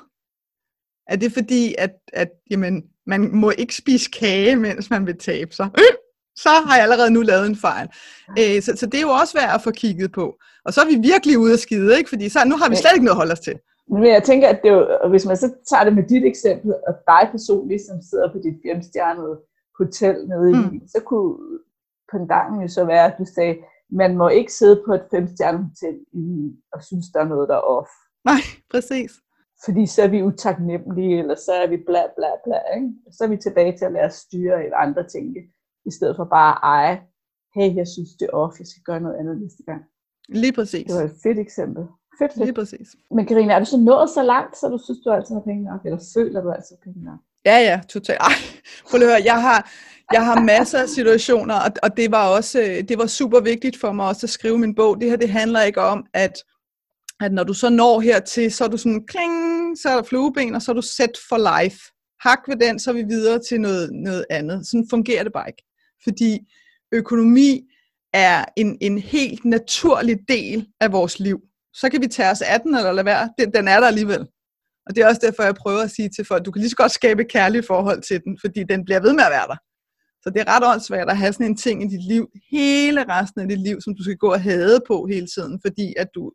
Er 1.07 1.15
det 1.15 1.33
fordi, 1.33 1.75
at, 1.77 1.91
at 2.13 2.29
jamen, 2.51 2.83
man 3.05 3.35
må 3.35 3.51
ikke 3.57 3.75
spise 3.75 4.09
kage, 4.11 4.55
mens 4.55 4.89
man 4.89 5.07
vil 5.07 5.17
tabe 5.17 5.53
sig? 5.55 5.69
Så 6.35 6.49
har 6.49 6.75
jeg 6.75 6.83
allerede 6.83 7.11
nu 7.11 7.21
lavet 7.21 7.47
en 7.47 7.55
fejl. 7.55 7.87
Øh, 8.39 8.61
så, 8.61 8.73
så 8.75 8.85
det 8.85 8.97
er 8.97 9.01
jo 9.01 9.09
også 9.09 9.33
værd 9.39 9.55
at 9.55 9.61
få 9.61 9.71
kigget 9.71 10.11
på. 10.11 10.37
Og 10.65 10.73
så 10.73 10.81
er 10.81 10.85
vi 10.85 10.95
virkelig 10.95 11.37
ude 11.37 11.53
af 11.53 11.59
skide, 11.59 11.97
ikke? 11.97 12.09
fordi 12.09 12.29
så, 12.29 12.45
nu 12.45 12.57
har 12.57 12.69
vi 12.69 12.75
slet 12.75 12.91
ikke 12.93 13.05
noget 13.05 13.15
at 13.15 13.21
holde 13.21 13.31
os 13.31 13.39
til. 13.39 13.59
Men 13.91 14.05
jeg 14.05 14.23
tænker, 14.23 14.47
at 14.47 14.59
det 14.63 14.69
jo, 14.69 15.07
hvis 15.09 15.25
man 15.25 15.37
så 15.37 15.47
tager 15.69 15.83
det 15.83 15.93
med 15.95 16.03
dit 16.03 16.25
eksempel, 16.25 16.73
og 16.87 16.93
dig 17.07 17.23
personligt, 17.31 17.81
som 17.81 18.01
sidder 18.01 18.31
på 18.31 18.37
dit 18.37 18.57
femstjernede 18.65 19.41
hotel 19.77 20.27
nede 20.27 20.51
i 20.51 20.55
mm. 20.55 20.87
så 20.87 20.99
kunne 21.05 21.37
pendanten 22.11 22.61
jo 22.61 22.67
så 22.67 22.85
være, 22.85 23.05
at 23.05 23.17
du 23.19 23.25
sagde, 23.35 23.57
man 23.89 24.17
må 24.17 24.29
ikke 24.29 24.53
sidde 24.53 24.83
på 24.85 24.93
et 24.93 25.05
femstjernet 25.11 25.61
hotel 25.69 25.99
i 26.13 26.55
og 26.73 26.83
synes, 26.83 27.05
der 27.13 27.19
er 27.19 27.27
noget, 27.33 27.49
der 27.49 27.55
er 27.55 27.67
off. 27.77 27.89
Nej, 28.25 28.41
præcis. 28.69 29.11
Fordi 29.65 29.85
så 29.85 30.01
er 30.01 30.07
vi 30.07 30.23
utaknemmelige, 30.23 31.19
eller 31.19 31.35
så 31.35 31.51
er 31.53 31.67
vi 31.67 31.77
bla 31.77 32.03
bla 32.17 32.31
bla. 32.43 32.59
Ikke? 32.75 32.89
Så 33.11 33.23
er 33.23 33.27
vi 33.27 33.37
tilbage 33.37 33.77
til 33.77 33.85
at 33.85 33.91
lade 33.91 34.05
os 34.05 34.13
styre 34.13 34.63
eller 34.63 34.77
andre 34.77 35.07
tænke, 35.07 35.39
i 35.85 35.91
stedet 35.91 36.15
for 36.15 36.25
bare 36.25 36.53
at 36.53 36.59
eje, 36.63 37.01
hey, 37.55 37.75
jeg 37.75 37.87
synes 37.87 38.09
det 38.19 38.25
er 38.25 38.37
off, 38.37 38.59
jeg 38.59 38.67
skal 38.67 38.83
gøre 38.83 39.01
noget 39.01 39.17
andet 39.19 39.41
næste 39.41 39.63
gang. 39.63 39.81
Lige 40.29 40.53
præcis. 40.53 40.85
Det 40.87 40.95
var 40.95 41.03
et 41.03 41.19
fedt 41.23 41.39
eksempel. 41.39 41.83
Fedt, 42.21 42.33
fedt. 42.33 42.45
Lige 42.45 42.53
præcis. 42.53 42.95
Men 43.11 43.25
Karina, 43.25 43.53
er 43.53 43.59
du 43.59 43.65
så 43.65 43.77
nået 43.77 44.09
så 44.09 44.23
langt, 44.23 44.57
så 44.57 44.67
du 44.67 44.79
synes, 44.83 44.99
du 45.05 45.11
altid 45.11 45.35
har 45.35 45.41
penge 45.41 45.63
nok? 45.63 45.81
Eller 45.85 45.99
føler 46.13 46.41
du 46.41 46.51
altid 46.51 46.75
penge 46.83 47.03
nok? 47.03 47.19
Ja, 47.45 47.57
ja, 47.57 47.81
totalt. 47.89 48.19
Ej, 48.19 48.33
prøv 48.89 49.01
at 49.01 49.07
høre, 49.07 49.21
jeg 49.25 49.41
har, 49.41 49.71
jeg 50.13 50.25
har 50.25 50.41
masser 50.41 50.79
af 50.79 50.89
situationer, 50.89 51.55
og, 51.55 51.71
og 51.83 51.97
det 51.97 52.11
var 52.11 52.27
også 52.27 52.83
det 52.89 52.97
var 52.97 53.05
super 53.05 53.39
vigtigt 53.39 53.77
for 53.77 53.91
mig 53.91 54.07
også 54.07 54.25
at 54.25 54.29
skrive 54.29 54.57
min 54.57 54.75
bog. 54.75 55.01
Det 55.01 55.09
her, 55.09 55.17
det 55.17 55.29
handler 55.29 55.61
ikke 55.61 55.81
om, 55.81 56.05
at, 56.13 56.43
at 57.19 57.33
når 57.33 57.43
du 57.43 57.53
så 57.53 57.69
når 57.69 57.99
hertil, 57.99 58.51
så 58.51 58.63
er 58.63 58.67
du 58.67 58.77
sådan, 58.77 59.05
kling, 59.05 59.77
så 59.77 59.89
er 59.89 59.95
der 59.95 60.03
flueben, 60.03 60.55
og 60.55 60.61
så 60.61 60.71
er 60.71 60.75
du 60.75 60.81
set 60.81 61.17
for 61.29 61.61
life. 61.61 61.79
Hak 62.21 62.39
ved 62.47 62.67
den, 62.67 62.79
så 62.79 62.89
er 62.89 62.93
vi 62.93 63.03
videre 63.03 63.39
til 63.49 63.61
noget, 63.61 63.89
noget 63.93 64.25
andet. 64.29 64.67
Sådan 64.67 64.87
fungerer 64.89 65.23
det 65.23 65.33
bare 65.33 65.49
ikke. 65.49 65.63
Fordi 66.03 66.39
økonomi 66.91 67.61
er 68.13 68.45
en, 68.57 68.77
en 68.81 68.97
helt 68.97 69.45
naturlig 69.45 70.17
del 70.27 70.67
af 70.79 70.91
vores 70.91 71.19
liv. 71.19 71.41
Så 71.73 71.89
kan 71.91 72.01
vi 72.01 72.07
tage 72.07 72.31
os 72.31 72.41
af 72.41 72.59
den, 72.61 72.75
eller 72.75 72.91
lade 72.91 73.05
være. 73.05 73.29
Den, 73.39 73.53
den 73.53 73.67
er 73.67 73.79
der 73.79 73.87
alligevel. 73.87 74.27
Og 74.85 74.95
det 74.95 75.01
er 75.01 75.07
også 75.07 75.21
derfor, 75.23 75.43
jeg 75.43 75.55
prøver 75.55 75.81
at 75.81 75.91
sige 75.91 76.09
til 76.09 76.25
folk, 76.25 76.45
du 76.45 76.51
kan 76.51 76.59
lige 76.59 76.69
så 76.69 76.75
godt 76.75 76.91
skabe 76.91 77.21
et 77.21 77.31
kærligt 77.31 77.67
forhold 77.67 78.01
til 78.01 78.21
den, 78.25 78.37
fordi 78.41 78.63
den 78.63 78.85
bliver 78.85 78.99
ved 78.99 79.13
med 79.13 79.23
at 79.23 79.31
være 79.31 79.47
der. 79.47 79.59
Så 80.23 80.29
det 80.29 80.39
er 80.41 80.49
ret 80.53 80.65
åndssvagt 80.71 81.09
at 81.09 81.17
have 81.17 81.33
sådan 81.33 81.45
en 81.45 81.57
ting 81.57 81.83
i 81.83 81.87
dit 81.87 82.05
liv, 82.07 82.29
hele 82.51 83.01
resten 83.13 83.41
af 83.41 83.47
dit 83.49 83.61
liv, 83.61 83.81
som 83.81 83.95
du 83.95 84.03
skal 84.03 84.17
gå 84.17 84.31
og 84.31 84.41
hade 84.41 84.79
på 84.87 85.05
hele 85.05 85.27
tiden, 85.35 85.59
fordi 85.65 85.93
at 85.97 86.07
du 86.15 86.31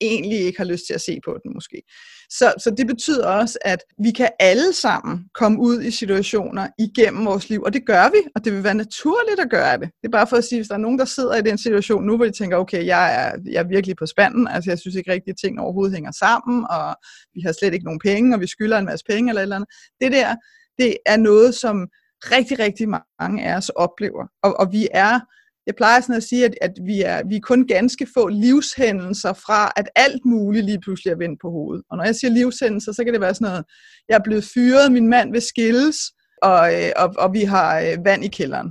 egentlig 0.00 0.38
ikke 0.40 0.58
har 0.58 0.64
lyst 0.64 0.86
til 0.86 0.94
at 0.94 1.00
se 1.00 1.18
på 1.24 1.38
den 1.42 1.54
måske. 1.54 1.82
Så, 2.30 2.54
så 2.58 2.70
det 2.70 2.86
betyder 2.86 3.26
også, 3.26 3.58
at 3.64 3.78
vi 4.04 4.10
kan 4.10 4.28
alle 4.40 4.72
sammen 4.72 5.24
komme 5.34 5.60
ud 5.60 5.82
i 5.82 5.90
situationer 5.90 6.68
igennem 6.78 7.26
vores 7.26 7.48
liv, 7.48 7.62
og 7.62 7.72
det 7.72 7.86
gør 7.86 8.10
vi, 8.10 8.18
og 8.34 8.44
det 8.44 8.52
vil 8.52 8.64
være 8.64 8.74
naturligt 8.74 9.40
at 9.40 9.50
gøre 9.50 9.78
det. 9.78 9.90
Det 10.02 10.08
er 10.08 10.18
bare 10.18 10.26
for 10.26 10.36
at 10.36 10.44
sige, 10.44 10.58
hvis 10.58 10.68
der 10.68 10.74
er 10.74 10.78
nogen, 10.78 10.98
der 10.98 11.04
sidder 11.04 11.36
i 11.36 11.42
den 11.42 11.58
situation 11.58 12.06
nu, 12.06 12.16
hvor 12.16 12.24
de 12.24 12.30
tænker, 12.30 12.56
okay, 12.56 12.86
jeg 12.86 13.26
er, 13.26 13.38
jeg 13.50 13.60
er 13.60 13.68
virkelig 13.68 13.96
på 13.96 14.06
spanden, 14.06 14.48
altså 14.48 14.70
jeg 14.70 14.78
synes 14.78 14.96
ikke 14.96 15.12
rigtigt, 15.12 15.34
at 15.34 15.40
ting 15.44 15.60
overhovedet 15.60 15.94
hænger 15.94 16.12
sammen, 16.12 16.66
og 16.70 16.96
vi 17.34 17.40
har 17.40 17.52
slet 17.52 17.74
ikke 17.74 17.84
nogen 17.84 18.00
penge, 18.04 18.34
og 18.34 18.40
vi 18.40 18.46
skylder 18.46 18.78
en 18.78 18.84
masse 18.84 19.04
penge 19.08 19.30
eller 19.30 19.40
et 19.40 19.44
eller 19.44 19.56
andet. 19.56 19.70
Det 20.00 20.12
der, 20.12 20.36
det 20.78 20.96
er 21.06 21.16
noget, 21.16 21.54
som 21.54 21.88
rigtig, 22.24 22.58
rigtig 22.58 22.88
mange 22.88 23.44
af 23.44 23.56
os 23.56 23.68
oplever, 23.68 24.26
og, 24.42 24.60
og 24.60 24.72
vi 24.72 24.88
er 24.90 25.20
jeg 25.66 25.74
plejer 25.76 26.00
sådan 26.00 26.16
at 26.16 26.22
sige, 26.22 26.44
at, 26.44 26.54
at 26.60 26.72
vi, 26.84 27.02
er, 27.02 27.22
vi 27.28 27.36
er 27.36 27.40
kun 27.40 27.66
ganske 27.66 28.06
få 28.14 28.28
livshændelser 28.28 29.32
fra, 29.32 29.72
at 29.76 29.88
alt 29.96 30.24
muligt 30.24 30.64
lige 30.64 30.80
pludselig 30.80 31.10
er 31.10 31.16
vendt 31.16 31.40
på 31.40 31.50
hovedet. 31.50 31.84
Og 31.90 31.96
når 31.96 32.04
jeg 32.04 32.16
siger 32.16 32.30
livshændelser, 32.30 32.92
så 32.92 33.04
kan 33.04 33.12
det 33.12 33.20
være 33.20 33.34
sådan 33.34 33.48
noget, 33.48 33.64
jeg 34.08 34.14
er 34.14 34.22
blevet 34.24 34.44
fyret, 34.54 34.92
min 34.92 35.08
mand 35.08 35.32
vil 35.32 35.42
skilles, 35.42 35.96
og, 36.42 36.74
øh, 36.74 36.92
og, 36.96 37.14
og 37.18 37.32
vi 37.32 37.42
har 37.42 37.80
øh, 37.80 38.04
vand 38.04 38.24
i 38.24 38.28
kælderen. 38.28 38.68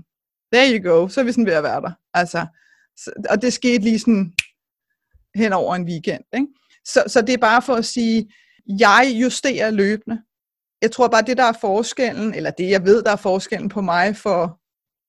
There 0.53 0.73
you 0.73 0.91
go, 0.91 1.07
så 1.07 1.19
er 1.19 1.25
vi 1.25 1.31
sådan 1.31 1.45
ved 1.45 1.53
at 1.53 1.63
være 1.63 1.81
der. 1.81 1.91
Altså, 2.13 2.45
og 3.29 3.41
det 3.41 3.53
skete 3.53 3.83
lige 3.83 3.99
sådan 3.99 4.33
hen 5.35 5.53
over 5.53 5.75
en 5.75 5.85
weekend. 5.85 6.23
Ikke? 6.33 6.47
Så, 6.85 7.03
så 7.07 7.21
det 7.21 7.33
er 7.33 7.37
bare 7.37 7.61
for 7.61 7.73
at 7.73 7.85
sige, 7.85 8.29
jeg 8.79 9.11
justerer 9.21 9.71
løbende. 9.71 10.21
Jeg 10.81 10.91
tror 10.91 11.07
bare, 11.07 11.21
det 11.21 11.37
der 11.37 11.43
er 11.43 11.57
forskellen, 11.61 12.33
eller 12.33 12.51
det 12.51 12.69
jeg 12.69 12.85
ved, 12.85 13.03
der 13.03 13.11
er 13.11 13.15
forskellen 13.15 13.69
på 13.69 13.81
mig 13.81 14.15
for 14.15 14.59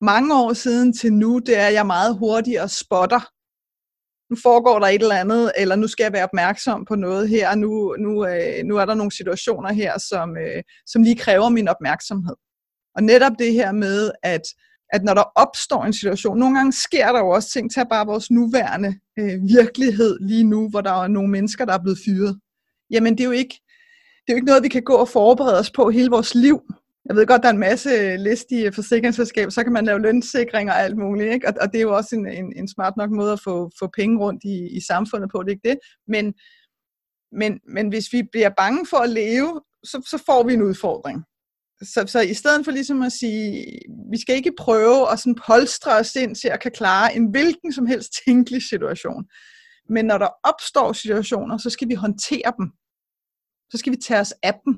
mange 0.01 0.35
år 0.35 0.53
siden 0.53 0.93
til 0.93 1.13
nu, 1.13 1.39
det 1.39 1.59
er, 1.59 1.67
at 1.67 1.73
jeg 1.73 1.87
meget 1.87 2.19
hurtigere 2.19 2.69
spotter. 2.69 3.21
Nu 4.31 4.37
foregår 4.43 4.79
der 4.79 4.87
et 4.87 5.03
eller 5.03 5.15
andet, 5.15 5.53
eller 5.57 5.77
nu 5.77 5.87
skal 5.87 6.05
jeg 6.05 6.13
være 6.13 6.25
opmærksom 6.25 6.85
på 6.85 6.95
noget 6.95 7.29
her, 7.29 7.55
nu, 7.55 7.97
nu, 7.99 8.27
øh, 8.27 8.65
nu 8.65 8.77
er 8.77 8.85
der 8.85 8.95
nogle 8.95 9.13
situationer 9.13 9.73
her, 9.73 9.99
som, 9.99 10.37
øh, 10.37 10.63
som 10.87 11.03
lige 11.03 11.17
kræver 11.17 11.49
min 11.49 11.69
opmærksomhed. 11.69 12.35
Og 12.97 13.03
netop 13.03 13.33
det 13.39 13.53
her 13.53 13.73
med, 13.73 14.11
at, 14.23 14.43
at 14.93 15.05
når 15.05 15.15
der 15.15 15.33
opstår 15.35 15.85
en 15.85 15.93
situation, 15.93 16.39
nogle 16.39 16.57
gange 16.57 16.73
sker 16.73 17.13
der 17.13 17.19
jo 17.19 17.29
også 17.29 17.51
ting, 17.51 17.73
til 17.73 17.83
bare 17.91 18.07
vores 18.07 18.31
nuværende 18.31 18.95
øh, 19.19 19.49
virkelighed 19.49 20.19
lige 20.21 20.45
nu, 20.45 20.69
hvor 20.69 20.81
der 20.81 20.93
er 20.93 21.09
nogle 21.09 21.31
mennesker, 21.31 21.65
der 21.65 21.73
er 21.73 21.83
blevet 21.83 21.99
fyret. 22.05 22.41
Jamen 22.91 23.13
det 23.13 23.21
er 23.21 23.25
jo 23.25 23.31
ikke, 23.31 23.61
det 24.27 24.29
er 24.29 24.33
jo 24.33 24.37
ikke 24.37 24.47
noget, 24.47 24.63
vi 24.63 24.69
kan 24.69 24.83
gå 24.83 24.95
og 24.95 25.09
forberede 25.09 25.59
os 25.59 25.71
på 25.71 25.91
hele 25.91 26.11
vores 26.11 26.35
liv. 26.35 26.61
Jeg 27.09 27.17
ved 27.17 27.27
godt, 27.27 27.43
der 27.43 27.49
er 27.49 27.53
en 27.53 27.59
masse 27.59 28.17
listige 28.17 28.73
forsikringsselskaber, 28.73 29.51
så 29.51 29.65
kan 29.65 29.73
man 29.73 29.85
lave 29.85 30.01
lønsikring 30.01 30.71
og 30.71 30.77
alt 30.81 30.99
muligt, 30.99 31.33
ikke? 31.33 31.49
Og, 31.49 31.55
og 31.61 31.73
det 31.73 31.79
er 31.79 31.83
jo 31.83 31.97
også 31.97 32.17
en, 32.17 32.29
en, 32.29 32.53
en 32.57 32.69
smart 32.69 32.97
nok 32.97 33.11
måde 33.11 33.33
at 33.33 33.41
få, 33.45 33.71
få 33.79 33.91
penge 33.97 34.19
rundt 34.19 34.45
i, 34.45 34.77
i 34.77 34.81
samfundet 34.81 35.31
på, 35.31 35.43
det 35.43 35.49
er 35.49 35.57
ikke 35.57 35.69
det. 35.69 35.79
Men, 36.09 36.35
men, 37.33 37.61
men 37.69 37.89
hvis 37.89 38.13
vi 38.13 38.23
bliver 38.33 38.51
bange 38.59 38.87
for 38.91 38.97
at 38.97 39.11
leve, 39.11 39.61
så, 39.85 40.07
så 40.11 40.23
får 40.27 40.43
vi 40.47 40.55
en 40.55 40.63
udfordring. 40.63 41.25
Så, 41.83 42.05
så 42.07 42.21
i 42.21 42.35
stedet 42.35 42.65
for 42.65 42.73
ligesom 42.73 43.03
at 43.03 43.13
sige, 43.13 43.65
vi 44.11 44.21
skal 44.21 44.35
ikke 44.37 44.53
prøve 44.59 45.13
at 45.13 45.19
sådan 45.19 45.39
polstre 45.47 45.93
os 45.93 46.17
ind 46.17 46.35
til 46.35 46.49
at 46.49 46.61
kan 46.61 46.73
klare 46.73 47.17
en 47.17 47.31
hvilken 47.31 47.73
som 47.73 47.87
helst 47.87 48.13
tænkelig 48.27 48.63
situation. 48.63 49.25
Men 49.89 50.05
når 50.05 50.19
der 50.19 50.29
opstår 50.45 50.93
situationer, 50.93 51.59
så 51.59 51.71
skal 51.71 51.89
vi 51.89 51.95
håndtere 51.95 52.53
dem. 52.59 52.67
Så 53.71 53.79
skal 53.79 53.93
vi 53.93 53.97
tage 53.97 54.21
os 54.21 54.35
af 54.43 54.55
dem. 54.65 54.75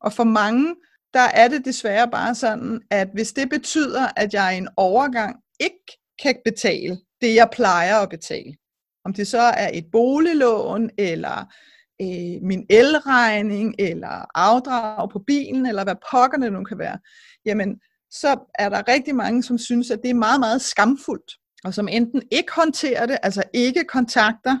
Og 0.00 0.12
for 0.12 0.24
mange, 0.24 0.74
der 1.14 1.20
er 1.34 1.48
det 1.48 1.64
desværre 1.64 2.10
bare 2.10 2.34
sådan, 2.34 2.80
at 2.90 3.08
hvis 3.14 3.32
det 3.32 3.50
betyder, 3.50 4.08
at 4.16 4.34
jeg 4.34 4.54
i 4.54 4.58
en 4.58 4.68
overgang 4.76 5.36
ikke 5.60 5.98
kan 6.22 6.36
betale 6.44 6.98
det, 7.20 7.34
jeg 7.34 7.48
plejer 7.52 7.96
at 7.96 8.08
betale, 8.08 8.56
om 9.04 9.14
det 9.14 9.26
så 9.26 9.40
er 9.40 9.70
et 9.72 9.84
boliglån, 9.92 10.90
eller 10.98 11.52
øh, 12.02 12.42
min 12.42 12.66
elregning, 12.70 13.74
eller 13.78 14.38
afdrag 14.38 15.10
på 15.10 15.18
bilen, 15.26 15.66
eller 15.66 15.84
hvad 15.84 15.96
pokkerne 16.10 16.50
nu 16.50 16.64
kan 16.64 16.78
være, 16.78 16.98
jamen, 17.44 17.80
så 18.10 18.50
er 18.58 18.68
der 18.68 18.88
rigtig 18.88 19.14
mange, 19.14 19.42
som 19.42 19.58
synes, 19.58 19.90
at 19.90 20.00
det 20.02 20.10
er 20.10 20.14
meget, 20.14 20.40
meget 20.40 20.62
skamfuldt, 20.62 21.32
og 21.64 21.74
som 21.74 21.88
enten 21.88 22.22
ikke 22.30 22.52
håndterer 22.56 23.06
det, 23.06 23.18
altså 23.22 23.42
ikke 23.54 23.84
kontakter 23.84 24.58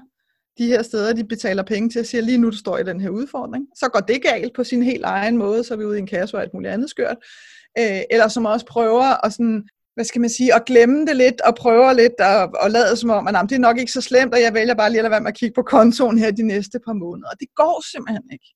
de 0.60 0.66
her 0.66 0.82
steder, 0.82 1.12
de 1.12 1.24
betaler 1.24 1.62
penge 1.62 1.88
til, 1.90 2.00
og 2.00 2.06
siger 2.06 2.22
lige 2.22 2.38
nu, 2.38 2.50
du 2.50 2.56
står 2.56 2.78
i 2.78 2.84
den 2.84 3.00
her 3.00 3.10
udfordring. 3.10 3.66
Så 3.74 3.88
går 3.92 4.00
det 4.00 4.22
galt 4.22 4.54
på 4.54 4.64
sin 4.64 4.82
helt 4.82 5.04
egen 5.04 5.36
måde, 5.36 5.64
så 5.64 5.74
er 5.74 5.78
vi 5.78 5.84
ude 5.84 5.98
i 5.98 6.00
en 6.00 6.06
kasse 6.06 6.36
og 6.36 6.42
alt 6.42 6.54
muligt 6.54 6.72
andet 6.72 6.90
skørt. 6.90 7.16
Øh, 7.78 8.00
eller 8.10 8.28
som 8.28 8.44
også 8.44 8.66
prøver 8.66 9.26
at 9.26 9.32
sådan, 9.32 9.68
hvad 9.94 10.04
skal 10.04 10.20
man 10.20 10.30
sige, 10.30 10.54
at 10.54 10.64
glemme 10.64 11.06
det 11.06 11.16
lidt, 11.16 11.40
og 11.40 11.54
prøver 11.54 11.92
lidt 11.92 12.12
at, 12.18 12.50
og 12.62 12.70
lade 12.70 12.96
som 12.96 13.10
om, 13.10 13.26
at 13.26 13.34
det 13.48 13.54
er 13.54 13.58
nok 13.58 13.78
ikke 13.78 13.92
så 13.92 14.00
slemt, 14.00 14.34
og 14.34 14.40
jeg 14.40 14.54
vælger 14.54 14.74
bare 14.74 14.90
lige 14.90 14.98
at 14.98 15.04
lade 15.04 15.10
være 15.10 15.20
med 15.20 15.30
at 15.30 15.36
kigge 15.36 15.54
på 15.54 15.62
kontoen 15.62 16.18
her 16.18 16.30
de 16.30 16.42
næste 16.42 16.78
par 16.86 16.92
måneder. 16.92 17.28
Og 17.28 17.40
det 17.40 17.48
går 17.54 17.90
simpelthen 17.92 18.26
ikke. 18.32 18.48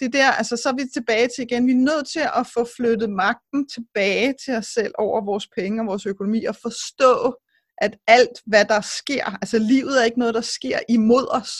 Det 0.00 0.12
der, 0.12 0.30
altså 0.30 0.56
så 0.56 0.68
er 0.68 0.72
vi 0.72 0.84
tilbage 0.94 1.28
til 1.28 1.42
igen. 1.44 1.66
Vi 1.66 1.72
er 1.72 1.86
nødt 1.90 2.06
til 2.08 2.24
at 2.40 2.46
få 2.54 2.68
flyttet 2.76 3.10
magten 3.10 3.68
tilbage 3.74 4.34
til 4.44 4.54
os 4.54 4.66
selv 4.66 4.94
over 4.98 5.24
vores 5.24 5.46
penge 5.58 5.82
og 5.82 5.86
vores 5.86 6.06
økonomi, 6.06 6.44
og 6.44 6.56
forstå, 6.56 7.36
at 7.80 7.96
alt, 8.06 8.40
hvad 8.46 8.64
der 8.64 8.80
sker, 8.80 9.38
altså 9.42 9.58
livet 9.58 10.00
er 10.00 10.04
ikke 10.04 10.18
noget, 10.18 10.34
der 10.34 10.40
sker 10.40 10.78
imod 10.88 11.26
os. 11.30 11.50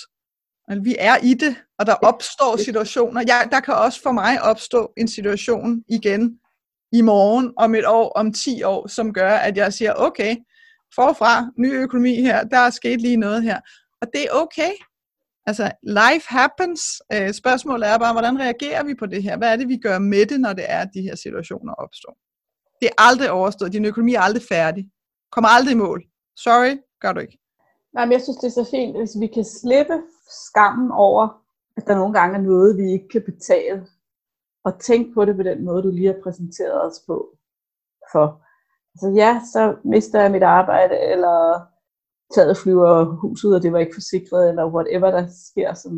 Vi 0.82 0.96
er 0.98 1.16
i 1.22 1.34
det, 1.34 1.56
og 1.78 1.86
der 1.86 1.94
opstår 1.94 2.56
situationer. 2.56 3.24
Jeg, 3.26 3.48
der 3.52 3.60
kan 3.60 3.74
også 3.74 4.02
for 4.02 4.12
mig 4.12 4.42
opstå 4.42 4.92
en 4.96 5.08
situation 5.08 5.84
igen 5.88 6.38
i 6.92 7.00
morgen, 7.00 7.52
om 7.56 7.74
et 7.74 7.86
år, 7.86 8.12
om 8.12 8.32
10 8.32 8.62
år, 8.62 8.88
som 8.88 9.12
gør, 9.12 9.30
at 9.30 9.56
jeg 9.56 9.72
siger, 9.72 9.92
okay, 9.94 10.36
forfra, 10.94 11.50
ny 11.58 11.72
økonomi 11.74 12.14
her, 12.14 12.44
der 12.44 12.58
er 12.58 12.70
sket 12.70 13.00
lige 13.00 13.16
noget 13.16 13.42
her. 13.42 13.60
Og 14.00 14.08
det 14.14 14.22
er 14.22 14.30
okay. 14.32 14.70
Altså, 15.46 15.70
life 15.82 16.26
happens. 16.28 17.02
Øh, 17.12 17.32
spørgsmålet 17.34 17.88
er 17.88 17.98
bare, 17.98 18.12
hvordan 18.12 18.40
reagerer 18.40 18.84
vi 18.84 18.94
på 18.94 19.06
det 19.06 19.22
her? 19.22 19.36
Hvad 19.36 19.52
er 19.52 19.56
det, 19.56 19.68
vi 19.68 19.76
gør 19.76 19.98
med 19.98 20.26
det, 20.26 20.40
når 20.40 20.52
det 20.52 20.64
er, 20.68 20.78
at 20.78 20.90
de 20.94 21.02
her 21.02 21.14
situationer 21.14 21.74
opstår? 21.74 22.16
Det 22.80 22.88
er 22.88 23.02
aldrig 23.08 23.30
overstået. 23.30 23.72
Din 23.72 23.84
økonomi 23.84 24.14
er 24.14 24.20
aldrig 24.20 24.42
færdig. 24.48 24.84
Kommer 25.32 25.48
aldrig 25.48 25.72
i 25.72 25.76
mål. 25.76 26.09
Sorry, 26.44 26.74
gør 27.00 27.12
du 27.12 27.20
ikke. 27.20 27.38
Nej, 27.92 28.04
men 28.04 28.12
jeg 28.12 28.22
synes, 28.22 28.36
det 28.36 28.46
er 28.46 28.64
så 28.64 28.70
fint, 28.70 28.96
hvis 28.96 29.20
vi 29.20 29.26
kan 29.26 29.44
slippe 29.44 30.02
skammen 30.48 30.90
over, 30.92 31.42
at 31.76 31.86
der 31.86 31.96
nogle 31.96 32.14
gange 32.18 32.36
er 32.38 32.42
noget, 32.42 32.76
vi 32.76 32.92
ikke 32.92 33.08
kan 33.08 33.22
betale. 33.22 33.86
Og 34.64 34.80
tænk 34.80 35.14
på 35.14 35.24
det 35.24 35.36
på 35.36 35.42
den 35.42 35.64
måde, 35.64 35.82
du 35.82 35.90
lige 35.90 36.06
har 36.06 36.20
præsenteret 36.22 36.82
os 36.86 37.00
på. 37.06 37.36
For 38.12 38.42
altså, 38.94 39.08
ja, 39.22 39.40
så 39.52 39.76
mister 39.84 40.20
jeg 40.20 40.30
mit 40.30 40.42
arbejde, 40.42 40.98
eller 40.98 41.66
taget 42.34 42.56
flyver 42.56 43.04
huset, 43.04 43.54
og 43.54 43.62
det 43.62 43.72
var 43.72 43.78
ikke 43.78 43.94
forsikret, 43.94 44.48
eller 44.48 44.72
whatever 44.74 45.10
der 45.10 45.26
sker, 45.50 45.74
som 45.74 45.92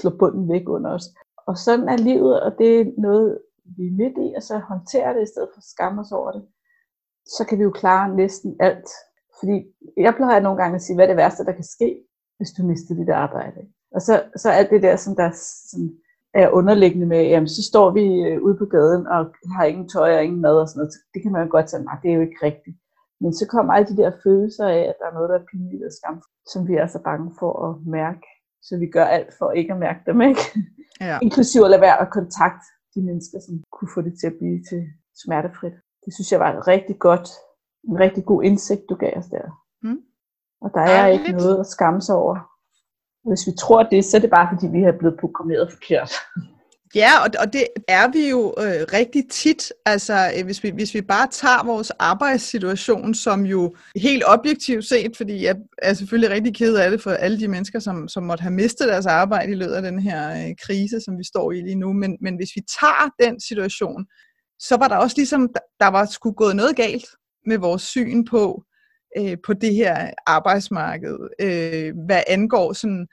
slår 0.00 0.14
bunden 0.18 0.48
væk 0.48 0.68
under 0.68 0.90
os. 0.90 1.04
Og 1.46 1.56
sådan 1.58 1.88
er 1.88 1.96
livet, 1.96 2.42
og 2.42 2.58
det 2.58 2.80
er 2.80 2.84
noget, 2.98 3.38
vi 3.76 3.86
er 3.86 3.96
midt 4.02 4.18
i, 4.18 4.34
og 4.36 4.42
så 4.42 4.58
håndterer 4.58 5.12
det, 5.12 5.22
i 5.22 5.32
stedet 5.32 5.48
for 5.54 5.58
at 5.58 5.64
skamme 5.64 6.00
os 6.00 6.12
over 6.12 6.32
det. 6.32 6.44
Så 7.26 7.44
kan 7.48 7.58
vi 7.58 7.62
jo 7.62 7.70
klare 7.70 8.16
næsten 8.16 8.56
alt. 8.60 8.88
Fordi 9.40 9.56
jeg 9.96 10.14
plejer 10.16 10.40
nogle 10.40 10.62
gange 10.62 10.74
at 10.74 10.82
sige, 10.82 10.96
hvad 10.96 11.04
er 11.04 11.08
det 11.08 11.16
værste, 11.16 11.44
der 11.44 11.52
kan 11.52 11.64
ske, 11.64 11.90
hvis 12.38 12.50
du 12.56 12.62
mister 12.62 12.94
dit 12.94 13.08
arbejde. 13.08 13.60
Og 13.94 14.00
så, 14.02 14.22
så 14.36 14.50
alt 14.50 14.70
det 14.70 14.82
der, 14.82 14.96
som 14.96 15.16
der 15.16 15.30
som 15.70 15.82
er 16.34 16.48
underliggende 16.48 17.06
med, 17.06 17.22
jamen 17.22 17.48
så 17.48 17.62
står 17.62 17.90
vi 17.90 18.04
øh, 18.28 18.42
ude 18.42 18.56
på 18.58 18.64
gaden 18.64 19.06
og 19.06 19.22
har 19.56 19.64
ingen 19.64 19.88
tøj 19.88 20.16
og 20.16 20.24
ingen 20.24 20.40
mad 20.40 20.56
og 20.60 20.68
sådan 20.68 20.78
noget. 20.78 20.92
Det 21.14 21.22
kan 21.22 21.32
man 21.32 21.42
jo 21.44 21.50
godt 21.50 21.70
sige, 21.70 21.84
nej, 21.84 21.96
det 22.02 22.10
er 22.10 22.14
jo 22.14 22.20
ikke 22.20 22.40
rigtigt. 22.42 22.76
Men 23.20 23.32
så 23.34 23.46
kommer 23.46 23.72
alle 23.72 23.88
de 23.88 23.96
der 24.02 24.12
følelser 24.24 24.66
af, 24.66 24.80
at 24.90 24.94
der 25.00 25.06
er 25.08 25.14
noget, 25.14 25.30
der 25.30 25.38
er 25.38 25.48
pinligt 25.50 25.84
og 25.84 25.92
skam, 25.92 26.22
som 26.52 26.68
vi 26.68 26.74
er 26.74 26.86
så 26.86 27.00
bange 27.08 27.32
for 27.38 27.52
at 27.66 27.86
mærke. 27.86 28.26
Så 28.62 28.78
vi 28.78 28.86
gør 28.86 29.04
alt 29.04 29.32
for 29.38 29.50
ikke 29.50 29.72
at 29.72 29.78
mærke 29.78 30.00
dem, 30.06 30.20
ikke? 30.20 30.40
Ja. 31.00 31.18
Inklusiv 31.26 31.62
at 31.62 31.70
lade 31.70 31.80
være 31.80 32.00
at 32.00 32.12
kontakte 32.18 32.66
de 32.94 33.00
mennesker, 33.08 33.38
som 33.46 33.54
kunne 33.72 33.90
få 33.94 34.00
det 34.02 34.14
til 34.20 34.26
at 34.26 34.38
blive 34.40 34.58
til 34.70 34.82
smertefrit. 35.24 35.76
Det 36.04 36.14
synes 36.14 36.32
jeg 36.32 36.40
var 36.40 36.50
et 36.52 36.66
rigtig 36.68 36.98
godt, 36.98 37.28
en 37.88 38.00
rigtig 38.00 38.24
god 38.24 38.42
indsigt, 38.42 38.82
du 38.90 38.94
gav 38.94 39.12
os 39.16 39.26
der. 39.26 39.46
Mm. 39.82 40.00
Og 40.60 40.70
der 40.74 40.80
er 40.80 41.06
ikke 41.06 41.32
noget 41.32 41.60
at 41.60 41.66
skamme 41.66 42.02
sig 42.02 42.14
over. 42.14 42.36
Hvis 43.28 43.46
vi 43.46 43.52
tror 43.58 43.82
det, 43.82 44.04
så 44.04 44.16
er 44.16 44.20
det 44.20 44.30
bare 44.30 44.48
fordi, 44.52 44.66
vi 44.72 44.82
er 44.82 44.98
blevet 44.98 45.20
programmeret 45.20 45.72
forkert. 45.72 46.12
Ja, 46.94 47.10
og, 47.24 47.30
og 47.40 47.52
det 47.52 47.66
er 47.88 48.08
vi 48.12 48.28
jo 48.30 48.54
øh, 48.58 48.86
rigtig 48.92 49.24
tit. 49.30 49.72
Altså, 49.86 50.32
øh, 50.38 50.44
hvis, 50.44 50.62
vi, 50.62 50.70
hvis 50.70 50.94
vi 50.94 51.00
bare 51.00 51.28
tager 51.30 51.64
vores 51.64 51.90
arbejdssituation, 51.90 53.14
som 53.14 53.46
jo 53.46 53.74
helt 53.96 54.22
objektivt 54.26 54.84
set, 54.84 55.16
fordi 55.16 55.44
jeg 55.44 55.56
er 55.82 55.94
selvfølgelig 55.94 56.30
rigtig 56.30 56.54
ked 56.54 56.76
af 56.76 56.90
det 56.90 57.02
for 57.02 57.10
alle 57.10 57.40
de 57.40 57.48
mennesker, 57.48 57.78
som, 57.78 58.08
som 58.08 58.22
måtte 58.22 58.42
have 58.42 58.54
mistet 58.54 58.88
deres 58.88 59.06
arbejde 59.06 59.52
i 59.52 59.54
løbet 59.54 59.74
af 59.74 59.82
den 59.82 59.98
her 59.98 60.30
øh, 60.30 60.54
krise, 60.66 61.00
som 61.00 61.18
vi 61.18 61.24
står 61.24 61.52
i 61.52 61.60
lige 61.60 61.74
nu. 61.74 61.92
Men, 61.92 62.16
men 62.20 62.36
hvis 62.36 62.50
vi 62.56 62.60
tager 62.80 63.10
den 63.20 63.40
situation, 63.40 64.06
så 64.58 64.76
var 64.76 64.88
der 64.88 64.96
også 64.96 65.16
ligesom, 65.16 65.48
der 65.80 65.86
var 65.86 66.04
skulle 66.04 66.36
gået 66.36 66.56
noget 66.56 66.76
galt 66.76 67.06
med 67.46 67.58
vores 67.58 67.82
syn 67.82 68.24
på, 68.24 68.64
øh, 69.18 69.36
på 69.46 69.52
det 69.52 69.74
her 69.74 70.10
arbejdsmarked. 70.26 71.18
Øh, 71.40 71.94
hvad 72.06 72.22
angår 72.26 72.72
sådan, 72.72 73.06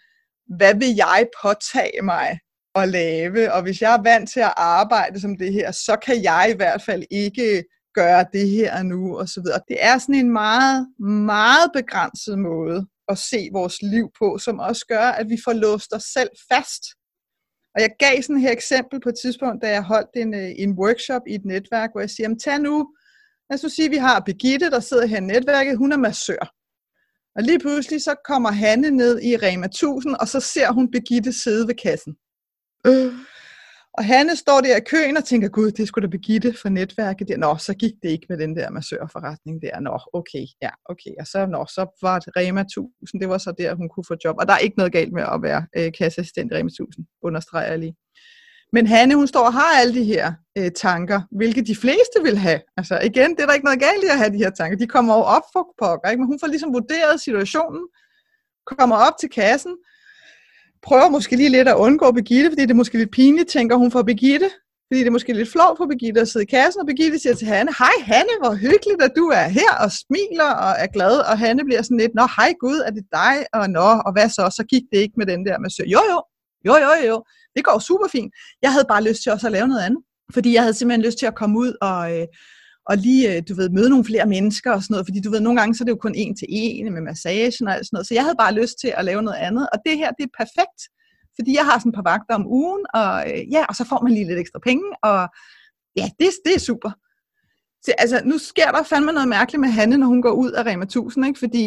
hvad 0.58 0.76
vil 0.76 0.96
jeg 0.96 1.28
påtage 1.44 2.02
mig 2.02 2.40
at 2.76 2.90
lave, 2.90 3.54
og 3.54 3.62
hvis 3.62 3.82
jeg 3.82 3.94
er 3.94 4.02
vant 4.02 4.30
til 4.30 4.40
at 4.40 4.54
arbejde 4.58 5.22
som 5.22 5.38
det 5.38 5.54
her, 5.54 5.72
så 5.72 5.98
kan 6.06 6.24
jeg 6.24 6.50
i 6.54 6.56
hvert 6.56 6.82
fald 6.82 7.04
ikke 7.12 7.64
gøre 7.94 8.26
det 8.34 8.50
her 8.50 8.84
nu, 8.84 9.20
og 9.20 9.30
så 9.30 9.42
videre. 9.42 9.62
Det 9.68 9.78
er 9.80 9.98
sådan 9.98 10.16
en 10.16 10.32
meget, 10.32 10.88
meget 11.00 11.72
begrænset 11.74 12.40
måde 12.40 12.88
at 13.08 13.18
se 13.18 13.50
vores 13.54 13.82
liv 13.82 14.08
på, 14.20 14.38
som 14.38 14.60
også 14.60 14.86
gør, 14.88 15.08
at 15.20 15.30
vi 15.30 15.38
får 15.46 15.54
låst 15.54 15.94
os 15.94 16.04
selv 16.04 16.30
fast. 16.52 16.84
Og 17.76 17.82
jeg 17.82 17.92
gav 18.00 18.22
sådan 18.22 18.42
her 18.42 18.52
eksempel 18.52 19.00
på 19.02 19.10
et 19.10 19.16
tidspunkt, 19.24 19.64
da 19.64 19.70
jeg 19.70 19.84
holdt 19.84 20.14
en, 20.16 20.34
øh, 20.34 20.52
en 20.58 20.72
workshop 20.72 21.22
i 21.28 21.36
et 21.36 21.46
netværk, 21.46 21.90
hvor 21.92 22.02
jeg 22.02 22.10
siger, 22.10 22.36
tag 22.44 22.60
nu, 22.60 22.96
lad 23.54 23.58
os 23.58 23.64
nu 23.64 23.70
sige, 23.70 23.86
at 23.86 23.91
vi 23.91 23.97
har 23.97 24.20
Birgitte, 24.20 24.72
der 24.72 24.80
sidder 24.80 25.06
her 25.06 25.18
i 25.18 25.30
netværket, 25.34 25.78
hun 25.78 25.91
er 25.91 25.97
massør. 25.97 26.43
Og 27.36 27.43
lige 27.43 27.60
pludselig 27.60 28.01
så 28.01 28.16
kommer 28.26 28.51
Hanne 28.51 28.91
ned 28.91 29.22
i 29.22 29.38
Rema 29.38 29.66
1000, 29.66 30.16
og 30.16 30.28
så 30.28 30.39
ser 30.39 30.72
hun 30.72 30.91
Birgitte 30.91 31.34
sidde 31.34 31.68
ved 31.68 31.76
kassen. 31.76 32.14
Øh. 32.88 33.14
Og 33.97 34.06
Hanne 34.06 34.36
står 34.36 34.62
der 34.62 34.78
i 34.78 34.88
køen 34.91 35.18
og 35.18 35.26
tænker, 35.26 35.49
gud, 35.49 35.72
det 35.72 35.88
skulle 35.88 36.08
da 36.08 36.12
Begitte 36.12 36.54
for 36.62 36.70
netværket 36.70 37.28
der. 37.28 37.38
Nå, 37.38 37.58
så 37.58 37.74
gik 37.74 37.93
det 38.04 38.10
ikke 38.10 38.26
med 38.30 38.38
den 38.38 38.56
der 38.56 38.70
massørforretning 38.70 39.62
der. 39.62 39.80
Nå, 39.80 39.99
okay, 40.14 40.45
ja, 40.62 40.70
okay. 40.86 41.14
Og 41.20 41.28
så, 41.28 41.45
nå, 41.45 41.66
så 41.66 41.84
var 42.01 42.20
det 42.20 42.30
Rema 42.38 42.62
1000, 42.62 43.22
det 43.22 43.30
var 43.30 43.38
så 43.38 43.51
der, 43.58 43.76
hun 43.76 43.89
kunne 43.89 44.08
få 44.08 44.16
job. 44.24 44.36
Og 44.39 44.47
der 44.47 44.54
er 44.54 44.58
ikke 44.66 44.78
noget 44.78 44.93
galt 44.93 45.14
med 45.14 45.24
at 45.34 45.41
være 45.41 45.62
øh, 45.78 45.91
kasseassistent 45.97 46.51
i 46.51 46.56
Rema 46.56 46.68
1000, 46.68 47.06
understreger 47.22 47.70
jeg 47.70 47.80
lige. 47.80 47.95
Men 48.74 48.88
Hanne, 48.88 49.15
hun 49.15 49.28
står 49.28 49.45
og 49.45 49.53
har 49.53 49.80
alle 49.80 49.93
de 49.93 50.03
her 50.03 50.34
øh, 50.57 50.71
tanker, 50.71 51.21
hvilket 51.32 51.67
de 51.67 51.76
fleste 51.76 52.17
vil 52.24 52.38
have. 52.38 52.59
Altså 52.78 52.99
igen, 52.99 53.30
det 53.36 53.39
er 53.39 53.45
der 53.45 53.53
ikke 53.53 53.65
noget 53.65 53.80
galt 53.80 54.03
i 54.03 54.07
at 54.07 54.17
have 54.17 54.34
de 54.34 54.43
her 54.43 54.49
tanker. 54.49 54.78
De 54.78 54.88
kommer 54.88 55.15
jo 55.15 55.21
op 55.21 55.45
for 55.53 55.63
pokker, 55.82 56.09
ikke? 56.09 56.21
men 56.21 56.28
hun 56.28 56.39
får 56.39 56.47
ligesom 56.47 56.74
vurderet 56.74 57.21
situationen, 57.21 57.84
kommer 58.65 58.95
op 58.95 59.13
til 59.19 59.30
kassen, 59.30 59.74
prøver 60.88 61.09
måske 61.09 61.36
lige 61.36 61.49
lidt 61.49 61.67
at 61.67 61.76
undgå 61.76 62.11
Begitte, 62.11 62.49
fordi 62.51 62.61
det 62.61 62.71
er 62.71 62.82
måske 62.84 62.97
lidt 62.97 63.11
pinligt, 63.11 63.49
tænker 63.49 63.76
hun 63.76 63.91
for 63.91 64.01
Begitte. 64.01 64.49
Fordi 64.88 64.99
det 64.99 65.07
er 65.07 65.17
måske 65.19 65.34
lidt 65.34 65.51
flov 65.51 65.71
for 65.78 65.86
Begitte 65.86 66.21
at 66.21 66.28
sidde 66.28 66.45
i 66.45 66.53
kassen, 66.57 66.82
og 66.82 66.88
Begitte 66.88 67.19
siger 67.19 67.36
til 67.36 67.47
Hanne, 67.47 67.71
hej 67.78 67.95
Hanne, 68.11 68.36
hvor 68.41 68.53
hyggeligt, 68.65 69.01
at 69.07 69.13
du 69.15 69.26
er 69.41 69.47
her 69.59 69.74
og 69.84 69.89
smiler 70.01 70.51
og 70.65 70.74
er 70.84 70.89
glad, 70.95 71.15
og 71.30 71.38
Hanne 71.39 71.63
bliver 71.65 71.82
sådan 71.82 71.97
lidt, 72.03 72.15
nå 72.15 72.26
hej 72.38 72.53
Gud, 72.59 72.78
er 72.88 72.91
det 72.97 73.05
dig, 73.21 73.36
og 73.53 73.69
nå, 73.78 73.89
og 74.05 74.11
hvad 74.15 74.30
så, 74.30 74.43
så 74.57 74.63
gik 74.71 74.86
det 74.91 74.99
ikke 75.05 75.17
med 75.17 75.26
den 75.26 75.45
der 75.47 75.57
med 75.59 75.69
Jo 75.95 76.01
jo, 76.11 76.19
jo 76.67 76.76
jo 76.86 76.93
jo, 77.09 77.15
det 77.56 77.64
går 77.66 77.80
super 77.80 78.08
fint. 78.12 78.34
Jeg 78.62 78.72
havde 78.72 78.86
bare 78.88 79.04
lyst 79.04 79.24
til 79.24 79.32
også 79.32 79.47
at 79.47 79.54
lave 79.54 79.68
noget 79.68 79.82
andet, 79.82 80.01
fordi 80.34 80.54
jeg 80.54 80.62
havde 80.62 80.74
simpelthen 80.74 81.06
lyst 81.06 81.18
til 81.20 81.26
at 81.26 81.36
komme 81.36 81.60
ud 81.60 81.74
og, 81.82 82.18
øh, 82.18 82.28
og 82.89 82.97
lige, 82.97 83.36
øh, 83.36 83.43
du 83.49 83.56
ved, 83.56 83.70
møde 83.70 83.89
nogle 83.89 84.06
flere 84.06 84.26
mennesker 84.26 84.72
og 84.72 84.84
sådan 84.84 84.93
noget, 84.93 85.08
fordi 85.08 85.20
du 85.22 85.32
ved, 85.32 85.39
nogle 85.39 85.60
gange 85.60 85.76
så 85.76 85.84
er 85.84 85.86
det 85.86 85.91
jo 85.91 86.06
kun 86.06 86.16
en 86.16 86.36
til 86.36 86.47
en 86.49 86.93
med 86.93 87.01
massagen 87.01 87.68
og 87.68 87.74
alt 87.74 87.86
sådan 87.86 87.95
noget, 87.95 88.08
så 88.08 88.14
jeg 88.14 88.24
havde 88.24 88.41
bare 88.43 88.54
lyst 88.62 88.76
til 88.82 88.93
at 88.97 89.06
lave 89.06 89.22
noget 89.24 89.38
andet, 89.38 89.68
og 89.74 89.80
det 89.86 89.97
her, 89.97 90.12
det 90.12 90.24
er 90.24 90.38
perfekt, 90.43 90.82
fordi 91.38 91.51
jeg 91.56 91.66
har 91.66 91.80
sådan 91.80 91.89
et 91.89 91.95
par 91.95 92.10
vagter 92.12 92.36
om 92.36 92.47
ugen, 92.47 92.84
og 92.93 93.12
øh, 93.30 93.41
ja, 93.56 93.66
og 93.70 93.76
så 93.76 93.84
får 93.91 93.99
man 94.04 94.14
lige 94.14 94.28
lidt 94.28 94.39
ekstra 94.39 94.60
penge, 94.60 94.86
og 95.04 95.20
ja, 95.99 96.06
det, 96.20 96.30
det 96.45 96.56
er 96.56 96.60
super. 96.60 96.91
Så, 97.86 97.93
altså, 97.97 98.22
nu 98.26 98.38
sker 98.38 98.72
der 98.72 98.84
fandme 98.84 99.12
noget 99.12 99.28
mærkeligt 99.28 99.62
med 99.62 99.70
Hanne, 99.70 99.97
når 99.97 100.08
hun 100.08 100.22
går 100.22 100.32
ud 100.32 100.51
af 100.51 100.66
Rema 100.66 100.84
1000, 100.84 101.26
ikke? 101.26 101.39
fordi 101.39 101.66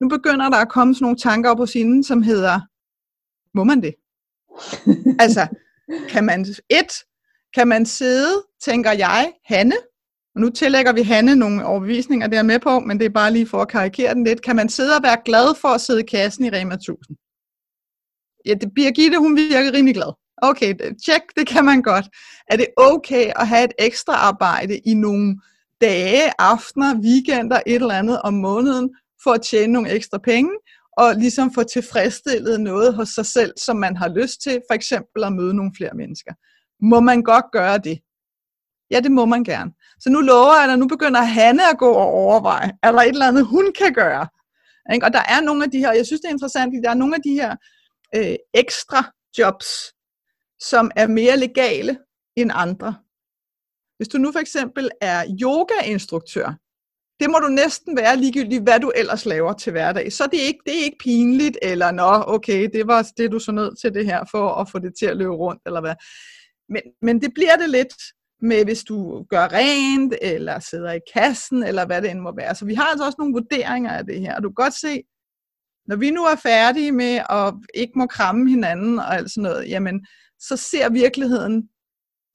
nu 0.00 0.08
begynder 0.08 0.48
der 0.50 0.56
at 0.56 0.68
komme 0.68 0.94
sådan 0.94 1.04
nogle 1.04 1.18
tanker 1.18 1.50
op 1.50 1.58
hos 1.58 1.72
hende, 1.72 2.04
som 2.04 2.22
hedder, 2.22 2.60
må 3.54 3.64
man 3.64 3.82
det? 3.82 3.94
altså, 5.24 5.46
kan 6.08 6.24
man, 6.24 6.46
et, 6.70 6.92
kan 7.54 7.68
man 7.68 7.86
sidde, 7.86 8.44
tænker 8.64 8.92
jeg, 8.92 9.32
Hanne, 9.44 9.76
og 10.34 10.40
nu 10.40 10.50
tillægger 10.50 10.92
vi 10.92 11.02
Hanne 11.02 11.36
nogle 11.36 11.64
overbevisninger, 11.64 12.26
det 12.26 12.46
med 12.46 12.58
på, 12.58 12.80
men 12.80 12.98
det 12.98 13.04
er 13.04 13.10
bare 13.10 13.32
lige 13.32 13.46
for 13.46 13.62
at 13.62 13.68
karikere 13.68 14.14
den 14.14 14.24
lidt. 14.24 14.42
Kan 14.42 14.56
man 14.56 14.68
sidde 14.68 14.96
og 14.96 15.02
være 15.02 15.18
glad 15.24 15.54
for 15.60 15.68
at 15.68 15.80
sidde 15.80 16.00
i 16.00 16.06
kassen 16.06 16.44
i 16.44 16.50
Rema 16.50 16.74
1000? 16.74 17.16
Ja, 18.46 18.54
det, 18.54 18.74
Birgitte, 18.74 19.18
hun 19.18 19.36
virker 19.36 19.72
rimelig 19.72 19.94
glad. 19.94 20.12
Okay, 20.42 20.74
tjek, 21.04 21.22
det 21.36 21.46
kan 21.46 21.64
man 21.64 21.82
godt. 21.82 22.06
Er 22.50 22.56
det 22.56 22.66
okay 22.76 23.32
at 23.36 23.48
have 23.48 23.64
et 23.64 23.72
ekstra 23.78 24.12
arbejde 24.12 24.78
i 24.78 24.94
nogle 24.94 25.40
dage, 25.80 26.32
aftener, 26.38 27.00
weekender, 27.00 27.60
et 27.66 27.74
eller 27.74 27.94
andet 27.94 28.22
om 28.22 28.34
måneden, 28.34 28.90
for 29.22 29.30
at 29.30 29.42
tjene 29.42 29.72
nogle 29.72 29.90
ekstra 29.90 30.18
penge, 30.18 30.50
og 30.98 31.14
ligesom 31.14 31.54
få 31.54 31.62
tilfredsstillet 31.62 32.60
noget 32.60 32.94
hos 32.94 33.08
sig 33.08 33.26
selv, 33.26 33.52
som 33.56 33.76
man 33.76 33.96
har 33.96 34.08
lyst 34.08 34.42
til, 34.42 34.62
for 34.70 34.74
eksempel 34.74 35.24
at 35.24 35.32
møde 35.32 35.54
nogle 35.54 35.72
flere 35.76 35.94
mennesker. 35.94 36.32
Må 36.82 37.00
man 37.00 37.22
godt 37.22 37.44
gøre 37.52 37.78
det? 37.78 37.98
Ja, 38.90 39.00
det 39.00 39.12
må 39.12 39.24
man 39.24 39.44
gerne. 39.44 39.70
Så 40.00 40.10
nu 40.10 40.20
lover 40.20 40.54
jeg, 40.62 40.72
at 40.72 40.78
nu 40.78 40.88
begynder 40.88 41.20
Hanne 41.20 41.70
at 41.70 41.78
gå 41.78 41.90
og 41.92 42.06
overveje, 42.06 42.72
er 42.82 42.92
der 42.92 42.98
et 42.98 43.08
eller 43.08 43.28
andet, 43.28 43.46
hun 43.46 43.72
kan 43.78 43.92
gøre? 43.94 44.26
Ikke? 44.94 45.06
Og 45.06 45.12
der 45.12 45.22
er 45.28 45.40
nogle 45.40 45.64
af 45.64 45.70
de 45.70 45.78
her, 45.78 45.92
jeg 45.92 46.06
synes 46.06 46.20
det 46.20 46.28
er 46.28 46.32
interessant, 46.32 46.84
der 46.84 46.90
er 46.90 46.94
nogle 46.94 47.14
af 47.14 47.22
de 47.22 47.32
her 47.32 47.56
øh, 48.16 48.36
ekstra 48.54 49.12
jobs, 49.38 49.68
som 50.60 50.90
er 50.96 51.06
mere 51.06 51.36
legale 51.36 51.98
end 52.36 52.50
andre. 52.54 52.94
Hvis 53.96 54.08
du 54.08 54.18
nu 54.18 54.32
for 54.32 54.38
eksempel 54.38 54.90
er 55.00 55.24
yogainstruktør, 55.42 56.54
det 57.20 57.30
må 57.30 57.38
du 57.38 57.48
næsten 57.48 57.96
være 57.96 58.16
ligegyldigt, 58.16 58.62
hvad 58.62 58.80
du 58.80 58.92
ellers 58.96 59.26
laver 59.26 59.52
til 59.52 59.72
hverdag. 59.72 60.12
Så 60.12 60.28
det 60.32 60.42
er 60.42 60.46
ikke, 60.46 60.60
det 60.66 60.78
er 60.78 60.84
ikke 60.84 60.98
pinligt, 61.00 61.58
eller 61.62 61.90
nå, 61.90 62.24
okay, 62.26 62.68
det 62.72 62.86
var 62.86 63.10
det, 63.16 63.32
du 63.32 63.38
så 63.38 63.52
nødt 63.52 63.80
til 63.80 63.94
det 63.94 64.06
her 64.06 64.24
for 64.30 64.50
at 64.50 64.70
få 64.70 64.78
det 64.78 64.92
til 64.98 65.06
at 65.06 65.16
løbe 65.16 65.34
rundt, 65.34 65.62
eller 65.66 65.80
hvad. 65.80 65.94
Men, 66.68 66.82
men 67.02 67.20
det 67.20 67.34
bliver 67.34 67.56
det 67.56 67.70
lidt, 67.70 67.94
med 68.40 68.64
hvis 68.64 68.84
du 68.84 69.24
gør 69.30 69.48
rent, 69.52 70.14
eller 70.22 70.58
sidder 70.60 70.92
i 70.92 71.00
kassen, 71.14 71.62
eller 71.62 71.86
hvad 71.86 72.02
det 72.02 72.10
end 72.10 72.20
må 72.20 72.34
være. 72.36 72.54
Så 72.54 72.64
vi 72.64 72.74
har 72.74 72.84
altså 72.84 73.04
også 73.04 73.16
nogle 73.18 73.32
vurderinger 73.32 73.90
af 73.90 74.06
det 74.06 74.20
her. 74.20 74.36
Og 74.36 74.42
du 74.42 74.48
kan 74.48 74.64
godt 74.64 74.74
se, 74.74 75.02
når 75.86 75.96
vi 75.96 76.10
nu 76.10 76.24
er 76.24 76.36
færdige 76.36 76.92
med 76.92 77.20
at 77.30 77.54
ikke 77.74 77.92
må 77.96 78.06
kramme 78.06 78.50
hinanden 78.50 78.98
og 78.98 79.14
alt 79.14 79.30
sådan 79.30 79.42
noget, 79.42 79.68
jamen, 79.68 80.06
så 80.38 80.56
ser 80.56 80.90
virkeligheden 80.90 81.68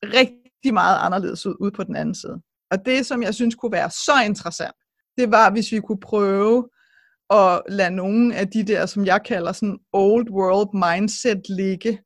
rigtig 0.04 0.74
meget 0.74 0.98
anderledes 1.00 1.46
ud, 1.46 1.56
ud 1.60 1.72
på 1.72 1.84
den 1.84 1.96
anden 1.96 2.16
side. 2.16 2.42
Og 2.74 2.86
det, 2.86 3.06
som 3.06 3.24
jeg 3.24 3.34
synes 3.34 3.56
kunne 3.56 3.72
være 3.72 3.90
så 3.90 4.14
interessant, 4.26 4.76
det 5.18 5.32
var, 5.32 5.52
hvis 5.52 5.72
vi 5.72 5.80
kunne 5.80 6.00
prøve 6.00 6.70
at 7.30 7.62
lade 7.70 7.96
nogle 7.96 8.36
af 8.36 8.48
de 8.48 8.64
der, 8.64 8.86
som 8.86 9.06
jeg 9.06 9.22
kalder 9.26 9.52
sådan 9.52 9.80
old 9.94 10.30
world 10.32 10.72
mindset 10.74 11.42
ligge 11.50 12.00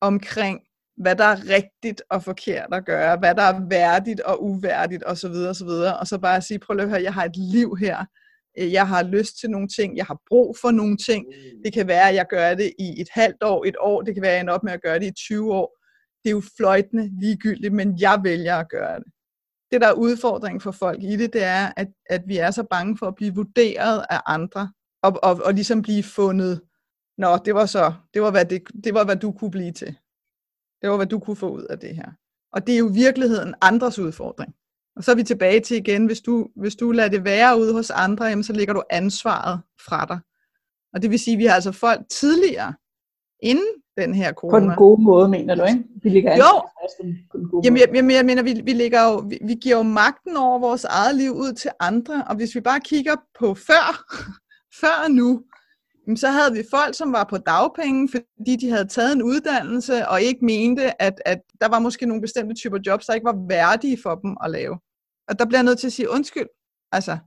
omkring 0.00 0.60
hvad 0.96 1.16
der 1.16 1.24
er 1.24 1.48
rigtigt 1.48 2.02
og 2.10 2.22
forkert 2.22 2.68
at 2.72 2.84
gøre, 2.84 3.16
hvad 3.16 3.34
der 3.34 3.42
er 3.42 3.68
værdigt 3.68 4.20
og 4.20 4.44
uværdigt 4.44 5.02
osv. 5.06 5.34
osv. 5.50 5.68
Og 6.00 6.06
så 6.06 6.18
bare 6.18 6.42
sige, 6.42 6.58
prøv 6.58 6.78
at 6.80 6.88
høre, 6.88 7.02
jeg 7.02 7.14
har 7.14 7.24
et 7.24 7.36
liv 7.36 7.76
her, 7.80 8.04
øh, 8.58 8.72
jeg 8.72 8.88
har 8.88 9.02
lyst 9.02 9.40
til 9.40 9.50
nogle 9.50 9.68
ting, 9.68 9.96
jeg 9.96 10.06
har 10.06 10.18
brug 10.28 10.56
for 10.60 10.70
nogle 10.70 10.96
ting. 10.96 11.26
Det 11.64 11.72
kan 11.72 11.86
være, 11.88 12.08
at 12.08 12.14
jeg 12.14 12.26
gør 12.30 12.54
det 12.54 12.72
i 12.78 13.00
et 13.00 13.08
halvt 13.12 13.42
år, 13.42 13.64
et 13.64 13.76
år, 13.80 14.02
det 14.02 14.14
kan 14.14 14.22
være, 14.22 14.30
at 14.30 14.34
jeg 14.34 14.40
ender 14.40 14.54
op 14.54 14.64
med 14.64 14.72
at 14.72 14.82
gøre 14.82 14.98
det 14.98 15.06
i 15.06 15.14
20 15.28 15.54
år. 15.54 15.78
Det 16.22 16.30
er 16.30 16.34
jo 16.34 16.42
fløjtende 16.56 17.20
ligegyldigt, 17.20 17.74
men 17.74 18.00
jeg 18.00 18.20
vælger 18.24 18.56
at 18.56 18.68
gøre 18.68 18.98
det 18.98 19.13
det, 19.74 19.80
der 19.80 19.88
er 19.88 19.92
udfordringen 19.92 20.60
for 20.60 20.70
folk 20.70 21.02
i 21.02 21.16
det, 21.16 21.32
det 21.32 21.42
er, 21.42 21.72
at, 21.76 21.88
at 22.10 22.22
vi 22.26 22.36
er 22.36 22.50
så 22.50 22.62
bange 22.62 22.98
for 22.98 23.06
at 23.06 23.14
blive 23.14 23.34
vurderet 23.34 24.04
af 24.10 24.20
andre, 24.26 24.72
og, 25.02 25.18
og, 25.22 25.40
og 25.44 25.54
ligesom 25.54 25.82
blive 25.82 26.02
fundet, 26.02 26.60
nå, 27.18 27.36
det 27.44 27.54
var 27.54 27.66
så, 27.66 27.92
det 28.14 28.22
var, 28.22 28.30
hvad 28.30 28.44
det, 28.44 28.62
det 28.84 28.94
var, 28.94 29.04
hvad 29.04 29.16
du 29.16 29.32
kunne 29.32 29.50
blive 29.50 29.72
til. 29.72 29.96
Det 30.82 30.90
var, 30.90 30.96
hvad 30.96 31.06
du 31.06 31.18
kunne 31.18 31.36
få 31.36 31.50
ud 31.50 31.62
af 31.62 31.78
det 31.78 31.96
her. 31.96 32.10
Og 32.52 32.66
det 32.66 32.74
er 32.74 32.78
jo 32.78 32.90
i 32.90 32.92
virkeligheden 32.92 33.54
andres 33.60 33.98
udfordring. 33.98 34.54
Og 34.96 35.04
så 35.04 35.10
er 35.10 35.16
vi 35.16 35.22
tilbage 35.22 35.60
til 35.60 35.76
igen, 35.76 36.06
hvis 36.06 36.20
du, 36.20 36.48
hvis 36.56 36.76
du 36.76 36.92
lader 36.92 37.08
det 37.08 37.24
være 37.24 37.58
ude 37.60 37.72
hos 37.72 37.90
andre, 37.90 38.24
jamen, 38.24 38.44
så 38.44 38.52
lægger 38.52 38.74
du 38.74 38.82
ansvaret 38.90 39.60
fra 39.86 40.06
dig. 40.06 40.20
Og 40.92 41.02
det 41.02 41.10
vil 41.10 41.18
sige, 41.18 41.34
at 41.34 41.38
vi 41.38 41.44
har 41.44 41.54
altså 41.54 41.72
folk 41.72 42.00
tidligere, 42.10 42.74
inden 43.42 43.83
den 43.98 44.14
her 44.14 44.32
corona. 44.32 44.58
På 44.58 44.60
den 44.60 44.76
gode 44.76 45.02
måde, 45.02 45.28
mener 45.28 45.54
du, 45.54 45.64
ikke? 45.64 45.84
Vi 46.02 46.08
ligger 46.08 46.36
jo. 46.36 46.60
På 47.30 47.38
den 47.38 47.48
gode 47.48 47.62
jamen, 47.64 47.80
jeg, 47.80 47.88
jeg, 47.94 48.12
jeg 48.12 48.24
mener, 48.24 48.42
vi, 48.42 48.60
vi, 48.64 48.72
ligger 48.72 49.02
jo, 49.10 49.16
vi, 49.16 49.38
vi 49.42 49.54
giver 49.54 49.76
jo 49.76 49.82
magten 49.82 50.36
over 50.36 50.58
vores 50.58 50.84
eget 50.84 51.14
liv 51.14 51.32
ud 51.32 51.52
til 51.52 51.70
andre, 51.80 52.24
og 52.28 52.36
hvis 52.36 52.54
vi 52.54 52.60
bare 52.60 52.80
kigger 52.80 53.16
på 53.38 53.54
før, 53.54 54.04
før 54.80 55.08
nu, 55.08 55.42
så 56.16 56.28
havde 56.28 56.52
vi 56.52 56.62
folk, 56.70 56.94
som 56.94 57.12
var 57.12 57.24
på 57.24 57.38
dagpenge, 57.38 58.08
fordi 58.08 58.56
de 58.56 58.70
havde 58.70 58.88
taget 58.88 59.12
en 59.12 59.22
uddannelse, 59.22 60.08
og 60.08 60.22
ikke 60.22 60.44
mente, 60.44 61.02
at, 61.02 61.22
at 61.26 61.40
der 61.60 61.68
var 61.68 61.78
måske 61.78 62.06
nogle 62.06 62.20
bestemte 62.20 62.54
typer 62.54 62.78
jobs, 62.86 63.06
der 63.06 63.14
ikke 63.14 63.24
var 63.24 63.46
værdige 63.48 63.98
for 64.02 64.14
dem 64.14 64.36
at 64.44 64.50
lave. 64.50 64.78
Og 65.28 65.38
der 65.38 65.44
bliver 65.46 65.58
jeg 65.58 65.64
nødt 65.64 65.78
til 65.78 65.86
at 65.86 65.92
sige 65.92 66.10
undskyld. 66.10 66.46
Altså, 66.92 67.18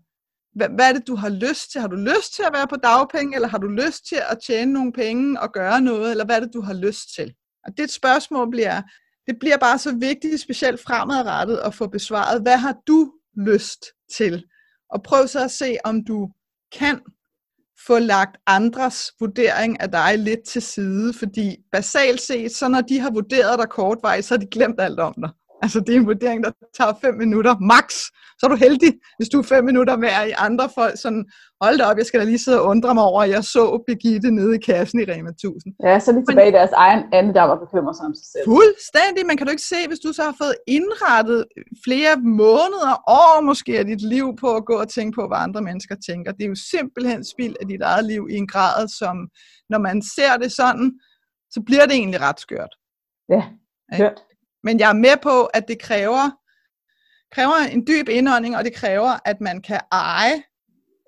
hvad, 0.57 0.69
hvad 0.69 0.89
er 0.89 0.93
det, 0.93 1.07
du 1.07 1.15
har 1.15 1.29
lyst 1.29 1.71
til? 1.71 1.81
Har 1.81 1.87
du 1.87 1.95
lyst 1.95 2.35
til 2.35 2.43
at 2.43 2.53
være 2.53 2.67
på 2.67 2.75
dagpenge, 2.75 3.35
eller 3.35 3.47
har 3.47 3.57
du 3.57 3.67
lyst 3.67 4.07
til 4.07 4.19
at 4.29 4.37
tjene 4.47 4.73
nogle 4.73 4.93
penge 4.93 5.41
og 5.41 5.53
gøre 5.53 5.81
noget, 5.81 6.11
eller 6.11 6.25
hvad 6.25 6.35
er 6.35 6.39
det, 6.39 6.53
du 6.53 6.61
har 6.61 6.73
lyst 6.73 7.15
til? 7.15 7.33
Og 7.65 7.77
det 7.77 7.91
spørgsmål 7.91 8.51
bliver, 8.51 8.81
det 9.27 9.35
bliver 9.39 9.57
bare 9.57 9.79
så 9.79 9.95
vigtigt, 9.95 10.41
specielt 10.41 10.83
fremadrettet, 10.83 11.57
at 11.57 11.75
få 11.75 11.87
besvaret, 11.87 12.41
hvad 12.41 12.57
har 12.57 12.75
du 12.87 13.11
lyst 13.37 13.85
til? 14.17 14.45
Og 14.89 15.03
prøv 15.03 15.27
så 15.27 15.43
at 15.43 15.51
se, 15.51 15.77
om 15.83 16.05
du 16.05 16.29
kan 16.79 16.99
få 17.87 17.99
lagt 17.99 18.37
andres 18.47 19.11
vurdering 19.19 19.81
af 19.81 19.91
dig 19.91 20.17
lidt 20.17 20.43
til 20.43 20.61
side, 20.61 21.13
fordi 21.13 21.55
basalt 21.71 22.21
set, 22.21 22.51
så 22.51 22.67
når 22.67 22.81
de 22.81 22.99
har 22.99 23.11
vurderet 23.11 23.59
dig 23.59 23.69
kortvejs, 23.69 24.25
så 24.25 24.33
har 24.33 24.39
de 24.39 24.47
glemt 24.47 24.81
alt 24.81 24.99
om 24.99 25.13
dig. 25.21 25.29
Altså 25.61 25.79
det 25.79 25.95
er 25.95 25.99
en 25.99 26.05
vurdering, 26.05 26.43
der 26.43 26.51
tager 26.77 26.93
5 27.01 27.13
minutter 27.13 27.55
max. 27.59 27.87
Så 28.39 28.45
er 28.45 28.49
du 28.49 28.55
heldig, 28.55 28.91
hvis 29.17 29.29
du 29.29 29.39
er 29.39 29.43
5 29.43 29.63
minutter 29.65 29.97
værd 29.97 30.27
i 30.27 30.33
andre 30.37 30.69
folk. 30.75 30.95
Sådan, 31.03 31.25
hold 31.61 31.77
da 31.77 31.83
op, 31.89 31.97
jeg 31.97 32.05
skal 32.05 32.19
da 32.19 32.25
lige 32.25 32.37
sidde 32.45 32.61
og 32.61 32.67
undre 32.67 32.93
mig 32.93 33.03
over, 33.03 33.21
at 33.23 33.29
jeg 33.29 33.43
så 33.43 33.83
Birgitte 33.87 34.31
nede 34.31 34.55
i 34.55 34.59
kassen 34.59 34.99
i 34.99 35.03
Rema 35.11 35.29
1000. 35.29 35.73
Ja, 35.83 35.99
så 35.99 36.11
er 36.11 36.15
de 36.15 36.25
tilbage 36.25 36.49
i 36.49 36.51
deres 36.51 36.71
egen 36.71 37.03
andedam 37.13 37.49
og 37.49 37.59
bekymrer 37.59 37.93
sig 37.93 38.05
om 38.05 38.15
sig 38.15 38.27
selv. 38.33 38.45
Fuldstændig. 38.45 39.21
Man 39.29 39.37
kan 39.37 39.45
du 39.47 39.51
ikke 39.51 39.69
se, 39.73 39.79
hvis 39.87 39.99
du 39.99 40.13
så 40.13 40.23
har 40.23 40.35
fået 40.43 40.55
indrettet 40.67 41.45
flere 41.85 42.15
måneder, 42.17 42.93
år 43.23 43.41
måske 43.41 43.79
af 43.79 43.85
dit 43.85 44.01
liv 44.01 44.27
på 44.43 44.49
at 44.55 44.65
gå 44.65 44.75
og 44.83 44.89
tænke 44.89 45.15
på, 45.15 45.27
hvad 45.27 45.37
andre 45.47 45.61
mennesker 45.61 45.95
tænker. 46.09 46.31
Det 46.31 46.43
er 46.43 46.49
jo 46.55 46.59
simpelthen 46.75 47.23
spild 47.33 47.55
af 47.61 47.67
dit 47.67 47.81
eget 47.81 48.05
liv 48.05 48.27
i 48.33 48.35
en 48.35 48.47
grad, 48.47 48.87
som 48.99 49.15
når 49.69 49.79
man 49.87 49.97
ser 50.15 50.33
det 50.41 50.51
sådan, 50.51 50.87
så 51.53 51.59
bliver 51.65 51.85
det 51.85 51.95
egentlig 51.95 52.21
ret 52.21 52.39
skørt. 52.39 52.73
Ja, 53.29 53.43
hørt. 53.93 54.19
Men 54.63 54.79
jeg 54.79 54.89
er 54.89 54.93
med 54.93 55.17
på, 55.23 55.45
at 55.45 55.67
det 55.67 55.79
kræver, 55.79 56.29
kræver 57.31 57.57
en 57.71 57.87
dyb 57.87 58.09
indånding, 58.09 58.57
og 58.57 58.65
det 58.65 58.73
kræver, 58.73 59.19
at 59.25 59.41
man 59.41 59.61
kan 59.61 59.79
eje 59.91 60.43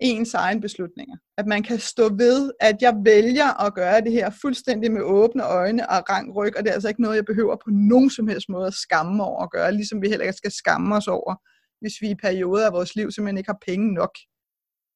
ens 0.01 0.33
egen 0.33 0.61
beslutninger. 0.61 1.17
At 1.37 1.47
man 1.47 1.63
kan 1.63 1.79
stå 1.79 2.15
ved, 2.15 2.51
at 2.59 2.81
jeg 2.81 2.95
vælger 3.05 3.65
at 3.65 3.73
gøre 3.73 4.01
det 4.01 4.11
her 4.11 4.29
fuldstændig 4.41 4.91
med 4.91 5.01
åbne 5.01 5.43
øjne 5.43 5.89
og 5.89 6.09
rang 6.09 6.35
ryg, 6.35 6.57
og 6.57 6.63
det 6.63 6.69
er 6.69 6.73
altså 6.73 6.87
ikke 6.87 7.01
noget, 7.01 7.15
jeg 7.15 7.25
behøver 7.25 7.55
på 7.55 7.69
nogen 7.69 8.09
som 8.09 8.27
helst 8.27 8.49
måde 8.49 8.67
at 8.67 8.73
skamme 8.73 9.23
over 9.23 9.43
at 9.43 9.51
gøre, 9.51 9.71
ligesom 9.71 10.01
vi 10.01 10.09
heller 10.09 10.25
ikke 10.25 10.37
skal 10.37 10.51
skamme 10.51 10.95
os 10.95 11.07
over, 11.07 11.35
hvis 11.81 11.93
vi 12.01 12.09
i 12.09 12.15
perioder 12.15 12.65
af 12.65 12.73
vores 12.73 12.95
liv 12.95 13.11
simpelthen 13.11 13.37
ikke 13.37 13.49
har 13.49 13.63
penge 13.67 13.93
nok. 13.93 14.15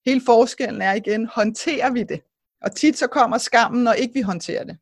Hele 0.06 0.22
forskellen 0.26 0.82
er 0.82 0.94
igen, 0.94 1.30
håndterer 1.36 1.92
vi 1.92 2.04
det? 2.04 2.22
Og 2.62 2.76
tit 2.76 2.98
så 2.98 3.08
kommer 3.08 3.38
skammen, 3.38 3.84
når 3.84 3.94
ikke 3.94 4.14
vi 4.14 4.22
håndterer 4.22 4.64
det. 4.64 4.78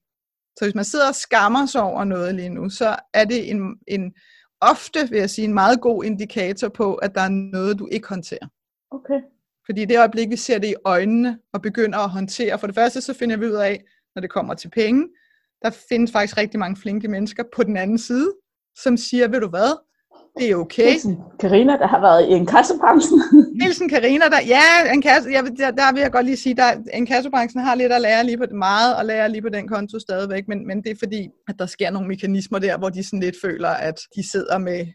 Så 0.58 0.66
hvis 0.66 0.76
man 0.76 0.86
sidder 0.86 1.08
og 1.08 1.16
skammer 1.16 1.66
sig 1.66 1.82
over 1.82 2.04
noget 2.04 2.36
lige 2.36 2.49
nu, 2.49 2.70
så 2.70 2.95
er 3.14 3.26
det 3.26 3.49
en, 3.49 3.76
en 3.88 4.14
ofte, 4.62 5.10
vil 5.10 5.20
jeg 5.20 5.30
sige, 5.30 5.45
en 5.45 5.54
meget 5.54 5.82
god 5.82 6.04
indikator 6.04 6.70
på, 6.70 6.95
at 6.95 7.16
der 7.16 7.22
er 7.22 7.30
noget, 7.30 7.80
du 7.80 7.88
ikke 7.91 8.08
håndterer. 8.08 8.47
Okay. 8.91 9.22
Fordi 9.66 9.86
det 9.86 9.97
øjeblik, 9.97 10.30
vi 10.30 10.36
ser 10.36 10.60
det 10.60 10.68
i 10.68 10.76
øjnene 10.86 11.39
og 11.54 11.62
begynder 11.62 11.99
at 11.99 12.10
håndtere, 12.10 12.60
for 12.60 12.68
det 12.68 12.76
første 12.76 13.02
så 13.02 13.14
finder 13.14 13.38
vi 13.38 13.45
ud 13.45 13.52
af, 13.52 13.84
når 14.16 14.22
det 14.22 14.30
kommer 14.30 14.54
til 14.54 14.70
penge, 14.70 15.08
der 15.62 15.70
findes 15.89 16.12
faktisk 16.12 16.38
rigtig 16.38 16.60
mange 16.60 16.78
flinke 16.82 17.08
mennesker 17.08 17.43
på 17.56 17.64
den 17.64 17.78
anden 17.78 17.97
side, 17.97 18.34
som 18.84 18.97
siger, 18.97 19.28
ved 19.28 19.39
du 19.39 19.49
hvad, 19.49 19.91
det 20.40 20.52
er 20.52 20.56
okay. 20.56 20.92
Hilsen 20.92 21.18
Karina, 21.40 21.78
der 21.78 21.88
har 21.88 22.02
været 22.02 22.30
i 22.30 22.32
en 22.32 22.46
kassebranchen. 22.46 23.22
Hilsen 23.62 23.90
Karina, 23.94 24.26
der, 24.26 24.42
ja, 24.48 24.94
en 24.94 25.02
kasse, 25.02 25.30
jeg, 25.32 25.44
der, 25.58 25.72
der 25.72 25.94
vil 25.94 26.02
jeg 26.02 26.12
godt 26.12 26.26
lige 26.26 26.38
sige, 26.38 26.56
der, 26.56 26.70
en 26.94 27.06
kassebranchen 27.06 27.64
har 27.64 27.76
lidt 27.76 27.92
at 27.92 28.02
lære 28.02 28.26
lige 28.26 28.38
på 28.38 28.46
det 28.46 28.56
meget, 28.56 28.96
og 28.96 29.06
lære 29.06 29.30
lige 29.30 29.42
på 29.42 29.50
den 29.50 29.68
konto 29.68 30.00
stadigvæk, 30.00 30.48
men, 30.48 30.68
men 30.68 30.84
det 30.84 30.92
er 30.92 30.96
fordi, 31.00 31.30
at 31.48 31.56
der 31.60 31.66
sker 31.66 31.92
nogle 31.92 32.08
mekanismer 32.08 32.60
der, 32.60 32.78
hvor 32.78 32.90
de 32.90 33.04
sådan 33.04 33.20
lidt 33.20 33.36
føler, 33.42 33.70
at 33.70 34.00
de 34.16 34.32
sidder 34.32 34.58
med 34.58 34.88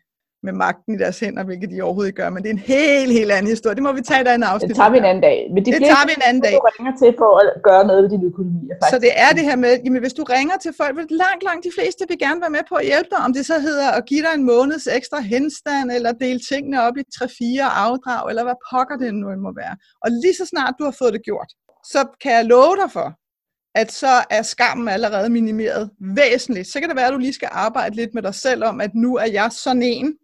med 0.48 0.54
magten 0.64 0.90
i 0.96 0.98
deres 1.04 1.16
hænder, 1.22 1.42
hvilket 1.50 1.68
de 1.72 1.78
overhovedet 1.86 2.08
ikke 2.10 2.20
gør, 2.22 2.30
men 2.34 2.40
det 2.42 2.48
er 2.52 2.56
en 2.60 2.66
helt, 2.76 3.12
helt 3.18 3.30
anden 3.36 3.50
historie. 3.54 3.74
Det 3.78 3.84
må 3.88 3.92
vi 3.98 4.02
tage 4.10 4.22
i 4.30 4.34
en 4.34 4.42
afsnit. 4.50 4.68
Det 4.68 4.76
tager 4.80 4.92
vi 4.94 4.98
en 5.04 5.08
anden 5.10 5.24
dag. 5.28 5.38
Men 5.54 5.60
de 5.64 5.68
det 5.72 5.82
tager 5.92 6.06
vi 6.08 6.12
en 6.20 6.24
anden 6.28 6.42
dag. 6.46 6.54
Du 6.58 6.68
ringer 6.78 6.94
til 7.02 7.10
for 7.20 7.30
at 7.42 7.46
gøre 7.68 7.82
noget 7.90 8.00
ved 8.04 8.10
din 8.14 8.24
økonomi. 8.30 8.62
Faktisk. 8.68 8.90
Så 8.92 8.96
det 9.06 9.12
er 9.24 9.30
det 9.36 9.44
her 9.48 9.58
med, 9.64 9.72
jamen 9.84 10.00
hvis 10.04 10.16
du 10.20 10.24
ringer 10.36 10.56
til 10.64 10.72
folk, 10.80 10.92
vil 10.98 11.06
langt, 11.24 11.42
langt 11.48 11.62
de 11.68 11.72
fleste 11.78 12.00
vil 12.10 12.18
gerne 12.26 12.40
være 12.44 12.54
med 12.58 12.64
på 12.70 12.74
at 12.82 12.86
hjælpe 12.90 13.10
dig, 13.14 13.20
om 13.26 13.32
det 13.36 13.44
så 13.52 13.56
hedder 13.68 13.88
at 13.98 14.02
give 14.10 14.22
dig 14.26 14.32
en 14.40 14.44
måneds 14.52 14.86
ekstra 14.98 15.18
henstand, 15.34 15.86
eller 15.96 16.10
dele 16.24 16.40
tingene 16.50 16.76
op 16.86 16.96
i 17.02 17.04
3-4 17.16 17.84
afdrag, 17.86 18.22
eller 18.30 18.44
hvad 18.48 18.58
pokker 18.70 18.96
det 19.02 19.08
nu 19.20 19.26
må 19.46 19.50
være. 19.62 19.74
Og 20.04 20.08
lige 20.22 20.36
så 20.40 20.44
snart 20.52 20.74
du 20.78 20.84
har 20.88 20.96
fået 21.00 21.12
det 21.16 21.22
gjort, 21.30 21.50
så 21.92 22.00
kan 22.22 22.32
jeg 22.38 22.44
love 22.54 22.76
dig 22.82 22.90
for, 22.98 23.08
at 23.82 23.92
så 23.92 24.14
er 24.30 24.42
skammen 24.42 24.88
allerede 24.88 25.28
minimeret 25.30 25.90
væsentligt. 26.00 26.68
Så 26.68 26.80
kan 26.80 26.88
det 26.88 26.96
være, 26.96 27.06
at 27.06 27.12
du 27.12 27.18
lige 27.18 27.32
skal 27.32 27.48
arbejde 27.52 27.96
lidt 27.96 28.14
med 28.14 28.22
dig 28.22 28.34
selv 28.34 28.64
om, 28.64 28.80
at 28.80 28.90
nu 28.94 29.16
er 29.16 29.28
jeg 29.38 29.48
sådan 29.52 29.82
en, 29.82 30.14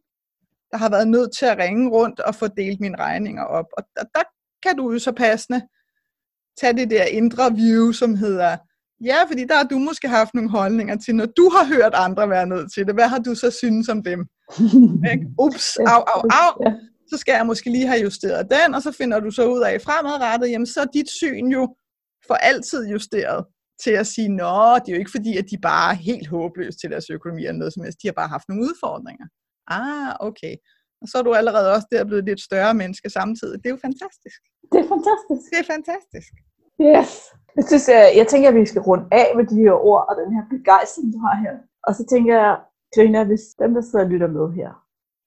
der 0.72 0.78
har 0.78 0.90
været 0.90 1.08
nødt 1.08 1.36
til 1.38 1.46
at 1.46 1.58
ringe 1.58 1.90
rundt 1.90 2.20
og 2.20 2.34
få 2.34 2.46
delt 2.56 2.80
mine 2.80 2.98
regninger 2.98 3.44
op. 3.44 3.66
Og 3.78 3.84
der, 3.96 4.04
der 4.14 4.22
kan 4.62 4.76
du 4.76 4.92
jo 4.92 4.98
så 4.98 5.12
passende 5.12 5.60
tage 6.60 6.72
det 6.72 6.90
der 6.90 7.04
indre 7.04 7.54
view, 7.54 7.92
som 7.92 8.14
hedder, 8.14 8.56
ja, 9.04 9.16
fordi 9.28 9.44
der 9.44 9.56
har 9.56 9.64
du 9.64 9.78
måske 9.78 10.08
haft 10.08 10.34
nogle 10.34 10.50
holdninger 10.50 10.96
til, 10.96 11.14
når 11.14 11.26
du 11.26 11.50
har 11.56 11.64
hørt 11.74 11.94
andre 11.94 12.28
være 12.28 12.46
nødt 12.46 12.72
til 12.72 12.86
det, 12.86 12.94
hvad 12.94 13.08
har 13.08 13.18
du 13.18 13.34
så 13.34 13.50
synes 13.50 13.88
om 13.88 14.02
dem? 14.02 14.26
Ups, 15.44 15.76
au, 15.76 16.02
au, 16.14 16.22
au. 16.42 16.72
Så 17.10 17.16
skal 17.18 17.32
jeg 17.32 17.46
måske 17.46 17.70
lige 17.70 17.86
have 17.86 18.02
justeret 18.02 18.50
den, 18.50 18.74
og 18.74 18.82
så 18.82 18.92
finder 18.92 19.20
du 19.20 19.30
så 19.30 19.46
ud 19.46 19.60
af 19.60 19.82
fremadrettet, 19.82 20.50
jamen 20.50 20.66
så 20.66 20.80
er 20.80 20.84
dit 20.84 21.10
syn 21.10 21.46
jo 21.46 21.76
for 22.26 22.34
altid 22.34 22.88
justeret 22.88 23.44
til 23.84 23.90
at 23.90 24.06
sige, 24.06 24.28
nå, 24.28 24.74
det 24.74 24.88
er 24.88 24.96
jo 24.96 24.98
ikke 24.98 25.10
fordi, 25.10 25.36
at 25.36 25.44
de 25.50 25.58
bare 25.62 25.92
er 25.92 25.96
helt 25.96 26.28
håbløse 26.28 26.78
til 26.78 26.90
deres 26.90 27.10
økonomi 27.10 27.42
eller 27.42 27.58
noget 27.58 27.74
som 27.74 27.82
helst. 27.82 28.02
De 28.02 28.08
har 28.08 28.12
bare 28.12 28.28
haft 28.28 28.48
nogle 28.48 28.62
udfordringer. 28.62 29.26
Ah, 29.76 30.12
okay. 30.28 30.54
Og 31.02 31.06
så 31.10 31.14
er 31.18 31.24
du 31.26 31.32
allerede 31.40 31.68
også 31.74 31.88
der 31.92 32.04
blevet 32.10 32.24
lidt 32.24 32.40
større 32.48 32.74
menneske 32.74 33.08
samtidig. 33.10 33.56
Det 33.62 33.66
er 33.68 33.74
jo 33.76 33.82
fantastisk. 33.88 34.40
Det 34.72 34.78
er 34.84 34.88
fantastisk. 34.94 35.44
Det 35.52 35.58
er 35.64 35.68
fantastisk. 35.74 36.32
Yes. 36.88 37.12
Jeg, 37.56 37.64
synes, 37.70 37.88
jeg, 37.88 38.12
jeg 38.20 38.26
tænker, 38.28 38.48
at 38.48 38.54
vi 38.54 38.66
skal 38.72 38.82
runde 38.88 39.06
af 39.12 39.28
med 39.36 39.44
de 39.52 39.56
her 39.64 39.76
ord 39.90 40.04
og 40.08 40.14
den 40.20 40.30
her 40.36 40.44
begejstring, 40.54 41.06
du 41.14 41.18
har 41.26 41.34
her. 41.44 41.54
Og 41.86 41.92
så 41.94 42.02
tænker 42.12 42.32
jeg, 42.42 42.52
Karina, 42.94 43.24
hvis 43.24 43.44
dem, 43.62 43.74
der 43.74 43.82
sidder 43.82 44.04
og 44.04 44.10
lytter 44.10 44.30
med 44.38 44.46
her, 44.60 44.70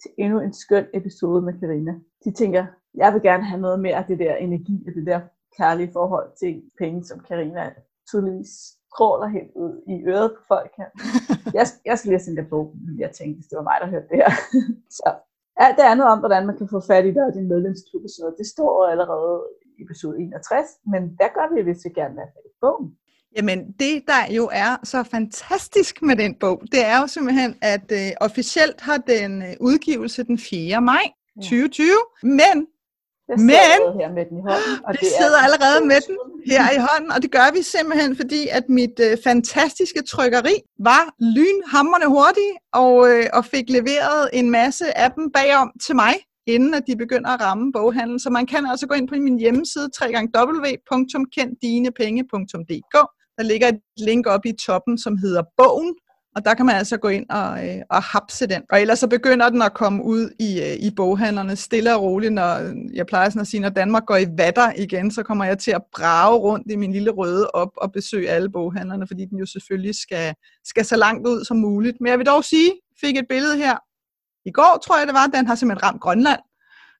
til 0.01 0.11
endnu 0.23 0.39
en 0.39 0.53
skøn 0.53 0.85
episode 0.93 1.41
med 1.41 1.53
Karina, 1.59 1.93
de 2.23 2.31
tænker, 2.41 2.65
jeg 3.01 3.13
vil 3.13 3.21
gerne 3.21 3.45
have 3.45 3.61
noget 3.61 3.79
mere 3.79 3.97
af 4.01 4.05
det 4.05 4.19
der 4.19 4.35
energi 4.35 4.77
og 4.87 4.91
det 4.97 5.05
der 5.07 5.21
kærlige 5.57 5.91
forhold 5.93 6.29
til 6.41 6.63
penge, 6.81 7.03
som 7.03 7.19
Karina 7.19 7.73
tydeligvis 8.09 8.53
stråler 8.95 9.27
helt 9.37 9.53
ud 9.63 9.73
i 9.93 9.95
øret 10.11 10.31
på 10.37 10.41
folk 10.47 10.71
her. 10.79 10.89
Jeg, 11.57 11.65
jeg 11.85 11.95
skal 11.99 12.11
læse 12.11 12.29
den 12.29 12.37
der 12.37 12.47
bog, 12.53 12.65
jeg 13.03 13.11
tænkte, 13.11 13.35
hvis 13.37 13.49
det 13.49 13.55
var 13.59 13.69
mig, 13.69 13.77
der 13.81 13.87
hørte 13.93 14.07
det 14.11 14.17
her. 14.21 14.31
Så 14.99 15.07
alt 15.57 15.77
det 15.77 15.85
andet 15.91 16.07
om, 16.13 16.19
hvordan 16.19 16.45
man 16.49 16.57
kan 16.57 16.67
få 16.75 16.79
fat 16.89 17.05
i 17.05 17.13
dig 17.17 17.25
og 17.29 17.33
din 17.37 17.47
medlemsklub, 17.53 18.03
så 18.07 18.33
det 18.39 18.47
står 18.47 18.87
allerede 18.93 19.35
i 19.65 19.83
episode 19.83 20.15
61, 20.19 20.65
men 20.91 21.01
hvad 21.17 21.29
gør 21.37 21.47
vi, 21.55 21.61
hvis 21.61 21.85
vi 21.85 21.89
gerne 21.99 22.15
vil 22.15 22.27
have 22.35 22.51
bogen? 22.61 22.87
Jamen, 23.37 23.59
det 23.79 23.93
der 24.11 24.33
jo 24.37 24.49
er 24.53 24.71
så 24.83 25.03
fantastisk 25.03 26.01
med 26.01 26.15
den 26.15 26.35
bog, 26.43 26.61
det 26.71 26.85
er 26.85 26.97
jo 27.01 27.07
simpelthen, 27.07 27.55
at 27.61 27.87
øh, 27.99 28.11
officielt 28.27 28.81
har 28.81 28.97
den 28.97 29.41
øh, 29.41 29.53
udgivelse 29.59 30.23
den 30.23 30.37
4. 30.37 30.81
maj 30.81 31.05
2020, 31.35 31.87
men 32.23 32.55
jeg 33.29 33.37
Men 33.51 33.77
her 33.99 34.09
med 34.17 34.23
den 34.29 34.37
i 34.41 34.43
hånden, 34.49 34.75
og 34.87 34.91
det, 34.93 35.01
det 35.01 35.09
sidder 35.19 35.39
er 35.39 35.43
allerede 35.47 35.79
med 35.91 35.99
den 36.07 36.17
her 36.51 36.63
i 36.77 36.79
hånden, 36.87 37.09
og 37.15 37.19
det 37.23 37.29
gør 37.37 37.49
vi 37.57 37.61
simpelthen, 37.75 38.11
fordi 38.21 38.41
at 38.57 38.65
mit 38.79 38.97
øh, 39.07 39.11
fantastiske 39.27 40.01
trykkeri 40.11 40.55
var 40.89 41.03
lynhammerne 41.35 42.07
hurtig, 42.15 42.49
og, 42.81 42.93
øh, 43.11 43.25
og 43.37 43.43
fik 43.53 43.67
leveret 43.77 44.21
en 44.39 44.47
masse 44.59 44.85
af 45.03 45.09
dem 45.15 45.25
bagom 45.37 45.69
til 45.85 45.95
mig, 45.95 46.13
inden 46.53 46.73
at 46.73 46.83
de 46.87 46.95
begynder 47.03 47.29
at 47.35 47.41
ramme 47.41 47.71
boghandlen. 47.77 48.19
Så 48.19 48.29
man 48.29 48.45
kan 48.45 48.65
altså 48.71 48.87
gå 48.87 48.93
ind 48.99 49.07
på 49.07 49.15
min 49.27 49.39
hjemmeside, 49.39 49.87
www.kenddinepenge.dk. 50.37 52.95
Der 53.37 53.43
ligger 53.43 53.67
et 53.67 53.79
link 53.97 54.27
op 54.27 54.45
i 54.45 54.53
toppen, 54.67 54.97
som 54.97 55.17
hedder 55.17 55.43
bogen, 55.57 55.95
og 56.35 56.45
der 56.45 56.53
kan 56.53 56.65
man 56.65 56.75
altså 56.75 56.97
gå 56.97 57.07
ind 57.07 57.25
og, 57.29 57.67
øh, 57.67 57.81
og 57.89 58.03
hapse 58.03 58.47
den. 58.47 58.61
Og 58.69 58.81
ellers 58.81 58.99
så 58.99 59.07
begynder 59.07 59.49
den 59.49 59.61
at 59.61 59.73
komme 59.73 60.03
ud 60.03 60.29
i, 60.39 60.61
øh, 60.61 60.87
i 60.87 60.91
boghandlerne 60.95 61.55
stille 61.55 61.95
og 61.95 62.01
roligt. 62.01 62.33
Når, 62.33 62.55
øh, 62.55 62.73
jeg 62.93 63.05
plejer 63.05 63.29
sådan 63.29 63.41
at 63.41 63.47
sige, 63.47 63.61
når 63.61 63.69
Danmark 63.69 64.05
går 64.05 64.17
i 64.17 64.27
vatter 64.37 64.71
igen, 64.77 65.11
så 65.11 65.23
kommer 65.23 65.45
jeg 65.45 65.59
til 65.59 65.71
at 65.71 65.81
brage 65.95 66.37
rundt 66.37 66.71
i 66.71 66.75
min 66.75 66.91
lille 66.91 67.11
røde 67.11 67.51
op 67.51 67.71
og 67.77 67.91
besøge 67.91 68.29
alle 68.29 68.49
boghandlerne, 68.49 69.07
fordi 69.07 69.25
den 69.25 69.37
jo 69.37 69.45
selvfølgelig 69.45 69.95
skal, 69.95 70.33
skal 70.65 70.85
så 70.85 70.95
langt 70.95 71.27
ud 71.27 71.45
som 71.45 71.57
muligt. 71.57 71.97
Men 72.01 72.09
jeg 72.09 72.17
vil 72.17 72.25
dog 72.25 72.43
sige, 72.43 72.71
fik 73.01 73.17
et 73.17 73.25
billede 73.29 73.57
her 73.57 73.77
i 74.45 74.51
går, 74.51 74.81
tror 74.85 74.97
jeg 74.97 75.07
det 75.07 75.13
var, 75.13 75.27
den 75.27 75.47
har 75.47 75.55
simpelthen 75.55 75.83
ramt 75.83 76.01
Grønland 76.01 76.39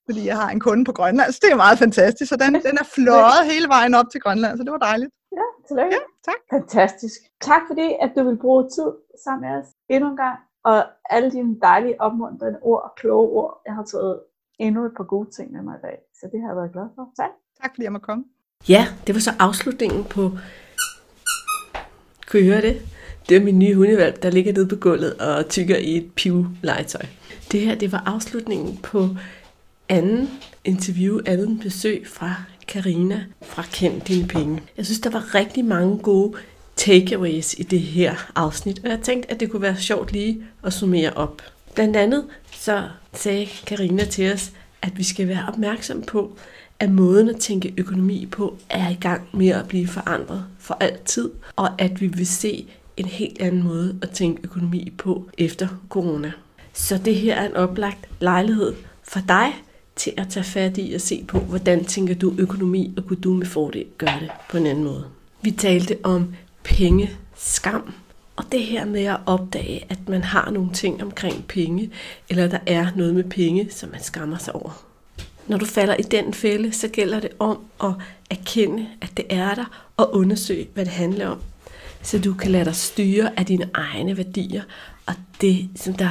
fordi 0.08 0.26
jeg 0.26 0.36
har 0.36 0.50
en 0.50 0.60
kunde 0.60 0.84
på 0.84 0.92
Grønland, 0.92 1.32
så 1.32 1.38
det 1.42 1.50
er 1.52 1.56
meget 1.56 1.78
fantastisk. 1.78 2.28
Så 2.28 2.36
den, 2.36 2.54
den 2.54 2.78
er 2.82 2.88
fløjet 2.94 3.52
hele 3.52 3.68
vejen 3.68 3.94
op 3.94 4.06
til 4.12 4.20
Grønland, 4.20 4.58
så 4.58 4.64
det 4.64 4.72
var 4.72 4.78
dejligt. 4.78 5.10
Ja, 5.32 5.46
tillykke. 5.68 5.96
Ja, 5.96 6.02
tak. 6.24 6.40
Fantastisk. 6.50 7.20
Tak 7.40 7.62
fordi, 7.68 7.96
at 8.00 8.12
du 8.16 8.24
vil 8.24 8.36
bruge 8.36 8.68
tid 8.68 8.90
sammen 9.24 9.50
med 9.50 9.58
os 9.58 9.66
endnu 9.88 10.10
en 10.10 10.16
gang, 10.16 10.38
og 10.64 10.84
alle 11.10 11.30
dine 11.30 11.60
dejlige 11.60 12.00
opmuntrende 12.00 12.58
ord 12.62 12.82
og 12.82 12.92
kloge 12.96 13.28
ord. 13.28 13.62
Jeg 13.66 13.74
har 13.74 13.84
taget 13.84 14.20
endnu 14.58 14.84
et 14.84 14.92
par 14.96 15.04
gode 15.04 15.30
ting 15.30 15.52
med 15.52 15.62
mig 15.62 15.76
i 15.78 15.86
dag, 15.86 15.98
så 16.14 16.28
det 16.32 16.40
har 16.40 16.48
jeg 16.48 16.56
været 16.56 16.72
glad 16.72 16.88
for. 16.94 17.08
Tak. 17.16 17.30
Tak 17.62 17.70
fordi 17.74 17.84
jeg 17.84 17.92
måtte 17.92 18.04
komme. 18.04 18.24
Ja, 18.68 18.86
det 19.06 19.14
var 19.14 19.20
så 19.20 19.30
afslutningen 19.38 20.04
på... 20.04 20.30
Kunne 22.30 22.42
I 22.42 22.46
høre 22.46 22.62
det? 22.62 22.82
Det 23.28 23.36
er 23.36 23.44
min 23.44 23.58
nye 23.58 23.74
hundevalg, 23.74 24.22
der 24.22 24.30
ligger 24.30 24.52
nede 24.52 24.68
på 24.68 24.76
gulvet 24.76 25.14
og 25.20 25.48
tykker 25.48 25.76
i 25.76 25.96
et 25.96 26.12
piv-legetøj. 26.16 27.06
Det 27.52 27.60
her, 27.60 27.74
det 27.74 27.92
var 27.92 28.02
afslutningen 28.06 28.78
på 28.82 28.98
anden 29.88 30.28
interview, 30.64 31.18
anden 31.26 31.58
besøg 31.58 32.06
fra 32.06 32.30
Karina 32.68 33.24
fra 33.42 33.62
Kend 33.72 34.00
Dine 34.00 34.28
Penge. 34.28 34.62
Jeg 34.76 34.84
synes, 34.84 35.00
der 35.00 35.10
var 35.10 35.34
rigtig 35.34 35.64
mange 35.64 35.98
gode 35.98 36.38
takeaways 36.76 37.54
i 37.58 37.62
det 37.62 37.80
her 37.80 38.30
afsnit, 38.34 38.80
og 38.84 38.90
jeg 38.90 39.00
tænkte, 39.00 39.30
at 39.30 39.40
det 39.40 39.50
kunne 39.50 39.62
være 39.62 39.76
sjovt 39.76 40.12
lige 40.12 40.42
at 40.62 40.72
summere 40.72 41.12
op. 41.12 41.42
Blandt 41.74 41.96
andet 41.96 42.24
så 42.52 42.88
sagde 43.12 43.46
Karina 43.66 44.04
til 44.04 44.32
os, 44.32 44.52
at 44.82 44.98
vi 44.98 45.04
skal 45.04 45.28
være 45.28 45.44
opmærksom 45.48 46.02
på, 46.02 46.36
at 46.80 46.90
måden 46.90 47.28
at 47.28 47.36
tænke 47.36 47.74
økonomi 47.76 48.26
på 48.26 48.56
er 48.70 48.88
i 48.90 48.98
gang 49.00 49.28
med 49.32 49.48
at 49.48 49.68
blive 49.68 49.86
forandret 49.86 50.44
for 50.58 50.76
altid, 50.80 51.30
og 51.56 51.80
at 51.80 52.00
vi 52.00 52.06
vil 52.06 52.26
se 52.26 52.66
en 52.96 53.06
helt 53.06 53.42
anden 53.42 53.62
måde 53.62 53.98
at 54.02 54.10
tænke 54.10 54.40
økonomi 54.44 54.92
på 54.98 55.28
efter 55.38 55.68
corona. 55.88 56.32
Så 56.72 56.98
det 56.98 57.14
her 57.14 57.34
er 57.34 57.46
en 57.48 57.56
oplagt 57.56 58.08
lejlighed 58.20 58.74
for 59.02 59.20
dig 59.28 59.54
til 59.96 60.12
at 60.16 60.28
tage 60.28 60.44
fat 60.44 60.78
i 60.78 60.92
og 60.94 61.00
se 61.00 61.24
på, 61.28 61.38
hvordan 61.38 61.84
tænker 61.84 62.14
du 62.14 62.34
økonomi, 62.38 62.94
og 62.96 63.06
kunne 63.06 63.20
du 63.20 63.34
med 63.34 63.46
fordel 63.46 63.86
gøre 63.98 64.20
det 64.20 64.30
på 64.50 64.56
en 64.56 64.66
anden 64.66 64.84
måde. 64.84 65.04
Vi 65.42 65.50
talte 65.50 65.96
om 66.02 66.34
penge, 66.64 67.10
skam, 67.36 67.92
og 68.36 68.44
det 68.52 68.62
her 68.62 68.84
med 68.84 69.04
at 69.04 69.20
opdage, 69.26 69.86
at 69.88 70.08
man 70.08 70.24
har 70.24 70.50
nogle 70.50 70.72
ting 70.72 71.02
omkring 71.02 71.44
penge, 71.48 71.90
eller 72.28 72.46
der 72.46 72.58
er 72.66 72.86
noget 72.96 73.14
med 73.14 73.24
penge, 73.24 73.68
som 73.70 73.88
man 73.88 74.02
skammer 74.02 74.38
sig 74.38 74.54
over. 74.54 74.86
Når 75.46 75.58
du 75.58 75.64
falder 75.64 75.94
i 75.96 76.02
den 76.02 76.34
fælde, 76.34 76.72
så 76.72 76.88
gælder 76.88 77.20
det 77.20 77.30
om 77.38 77.58
at 77.84 77.92
erkende, 78.30 78.86
at 79.00 79.10
det 79.16 79.24
er 79.30 79.54
der, 79.54 79.90
og 79.96 80.14
undersøge, 80.14 80.68
hvad 80.74 80.84
det 80.84 80.92
handler 80.92 81.28
om. 81.28 81.38
Så 82.02 82.18
du 82.18 82.34
kan 82.34 82.50
lade 82.50 82.64
dig 82.64 82.74
styre 82.74 83.38
af 83.38 83.46
dine 83.46 83.70
egne 83.74 84.16
værdier, 84.16 84.62
og 85.06 85.14
det, 85.40 85.68
som 85.76 85.94
der 85.94 86.10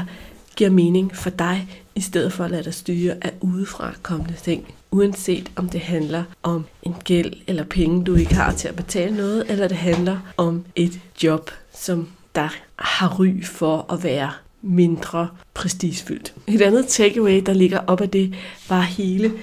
giver 0.56 0.70
mening 0.70 1.16
for 1.16 1.30
dig, 1.30 1.85
i 1.96 2.02
stedet 2.02 2.34
for 2.34 2.44
at 2.44 2.52
lade 2.52 2.64
dig 2.64 2.74
styre 2.74 3.16
af 3.22 3.32
udefra 3.42 3.94
kommende 4.02 4.34
ting. 4.44 4.74
Uanset 4.92 5.52
om 5.56 5.70
det 5.70 5.82
handler 5.82 6.24
om 6.44 6.66
en 6.84 6.96
gæld 7.04 7.34
eller 7.48 7.64
penge, 7.64 8.06
du 8.06 8.16
ikke 8.16 8.36
har 8.36 8.54
til 8.54 8.68
at 8.68 8.76
betale 8.76 9.18
noget, 9.18 9.52
eller 9.52 9.68
det 9.68 9.78
handler 9.78 10.34
om 10.38 10.66
et 10.76 11.00
job, 11.24 11.52
som 11.74 12.08
der 12.36 12.50
har 12.76 13.20
ry 13.20 13.44
for 13.44 13.94
at 13.94 14.04
være 14.04 14.32
mindre 14.62 15.30
prestigefyldt. 15.54 16.34
Et 16.48 16.62
andet 16.62 16.88
takeaway, 16.88 17.44
der 17.46 17.54
ligger 17.54 17.80
op 17.88 18.02
af 18.02 18.10
det, 18.10 18.36
var 18.70 18.82
hele 18.82 19.34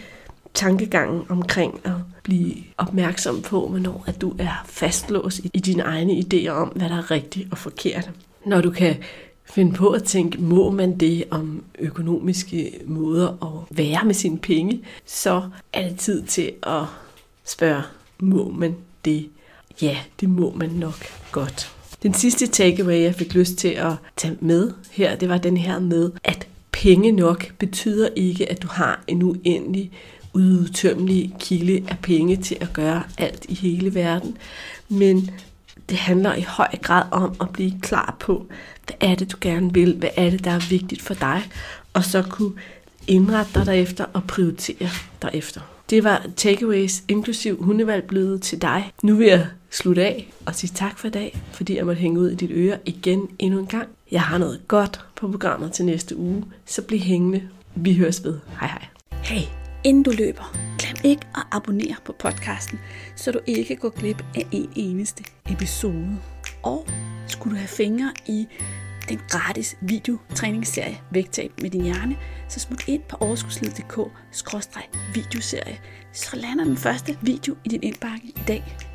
tankegangen 0.54 1.22
omkring 1.28 1.80
at 1.84 1.92
blive 2.22 2.54
opmærksom 2.76 3.42
på, 3.42 3.68
hvornår 3.68 4.04
at 4.06 4.20
du 4.20 4.34
er 4.38 4.64
fastlåst 4.66 5.40
i 5.54 5.60
dine 5.60 5.82
egne 5.82 6.12
idéer 6.12 6.48
om, 6.48 6.68
hvad 6.68 6.88
der 6.88 6.96
er 6.96 7.10
rigtigt 7.10 7.48
og 7.50 7.58
forkert. 7.58 8.10
Når 8.46 8.60
du 8.60 8.70
kan 8.70 8.96
finde 9.52 9.72
på 9.72 9.88
at 9.88 10.04
tænke, 10.04 10.42
må 10.42 10.70
man 10.70 10.96
det 10.98 11.24
om 11.30 11.64
økonomiske 11.78 12.78
måder 12.86 13.28
at 13.28 13.76
være 13.76 14.04
med 14.04 14.14
sine 14.14 14.38
penge, 14.38 14.80
så 15.06 15.42
er 15.72 15.88
det 15.88 15.98
tid 15.98 16.22
til 16.22 16.52
at 16.62 16.82
spørge, 17.44 17.82
må 18.18 18.50
man 18.50 18.76
det? 19.04 19.28
Ja, 19.82 19.98
det 20.20 20.28
må 20.28 20.52
man 20.56 20.70
nok 20.70 21.06
godt. 21.32 21.72
Den 22.02 22.14
sidste 22.14 22.46
takeaway, 22.46 23.02
jeg 23.02 23.14
fik 23.14 23.34
lyst 23.34 23.56
til 23.56 23.68
at 23.68 23.92
tage 24.16 24.36
med 24.40 24.72
her, 24.90 25.16
det 25.16 25.28
var 25.28 25.38
den 25.38 25.56
her 25.56 25.78
med, 25.78 26.10
at 26.24 26.46
penge 26.72 27.12
nok 27.12 27.52
betyder 27.58 28.08
ikke, 28.16 28.50
at 28.50 28.62
du 28.62 28.68
har 28.70 29.04
en 29.06 29.22
uendelig 29.22 29.90
udtømmelig 30.34 31.34
kilde 31.38 31.84
af 31.88 31.98
penge 32.02 32.36
til 32.36 32.56
at 32.60 32.72
gøre 32.72 33.02
alt 33.18 33.46
i 33.48 33.54
hele 33.54 33.94
verden. 33.94 34.36
Men 34.88 35.30
det 35.88 35.96
handler 35.96 36.34
i 36.34 36.40
høj 36.48 36.68
grad 36.82 37.04
om 37.10 37.34
at 37.40 37.48
blive 37.50 37.72
klar 37.82 38.16
på, 38.20 38.46
hvad 38.86 39.10
er 39.10 39.14
det, 39.14 39.32
du 39.32 39.36
gerne 39.40 39.74
vil, 39.74 39.96
hvad 39.96 40.10
er 40.16 40.30
det, 40.30 40.44
der 40.44 40.50
er 40.50 40.68
vigtigt 40.70 41.02
for 41.02 41.14
dig, 41.14 41.42
og 41.92 42.04
så 42.04 42.22
kunne 42.22 42.52
indrette 43.06 43.50
dig 43.54 43.66
derefter 43.66 44.04
og 44.12 44.24
prioritere 44.24 44.88
derefter. 45.22 45.60
Det 45.90 46.04
var 46.04 46.26
takeaways, 46.36 47.02
inklusiv 47.08 47.62
hundevalgblevet 47.62 48.42
til 48.42 48.62
dig. 48.62 48.92
Nu 49.02 49.16
vil 49.16 49.26
jeg 49.26 49.46
slutte 49.70 50.02
af 50.02 50.32
og 50.46 50.54
sige 50.54 50.70
tak 50.74 50.98
for 50.98 51.08
i 51.08 51.10
dag, 51.10 51.40
fordi 51.52 51.76
jeg 51.76 51.86
måtte 51.86 52.00
hænge 52.00 52.20
ud 52.20 52.30
i 52.30 52.34
dit 52.34 52.50
øre 52.54 52.78
igen 52.86 53.28
endnu 53.38 53.60
en 53.60 53.66
gang. 53.66 53.88
Jeg 54.10 54.22
har 54.22 54.38
noget 54.38 54.60
godt 54.68 55.00
på 55.16 55.28
programmet 55.28 55.72
til 55.72 55.84
næste 55.84 56.16
uge, 56.16 56.44
så 56.66 56.82
bliv 56.82 57.00
hængende. 57.00 57.42
Vi 57.74 57.94
høres 57.94 58.24
ved. 58.24 58.38
Hej 58.60 58.68
hej. 58.68 58.86
Hey, 59.10 59.42
inden 59.84 60.02
du 60.02 60.10
løber, 60.10 60.56
glem 60.78 60.96
ikke 61.04 61.26
at 61.34 61.42
abonnere 61.50 61.96
på 62.04 62.14
podcasten, 62.18 62.78
så 63.16 63.32
du 63.32 63.38
ikke 63.46 63.76
går 63.76 63.90
glip 63.90 64.24
af 64.34 64.46
en 64.52 64.68
eneste 64.76 65.24
episode. 65.50 66.16
Og 66.62 66.86
skulle 67.26 67.54
du 67.54 67.58
have 67.58 67.68
fingre 67.68 68.12
i 68.26 68.48
den 69.08 69.20
gratis 69.28 69.76
videotræningsserie 69.80 71.00
Vægtab 71.10 71.52
med 71.62 71.70
din 71.70 71.82
hjerne, 71.82 72.16
så 72.48 72.60
smut 72.60 72.88
ind 72.88 73.02
på 73.08 73.16
overskudsliddk 73.20 73.98
videoserie 75.14 75.78
så 76.12 76.36
lander 76.36 76.64
den 76.64 76.76
første 76.76 77.18
video 77.22 77.56
i 77.64 77.68
din 77.68 77.82
indbakke 77.82 78.26
i 78.26 78.42
dag. 78.48 78.91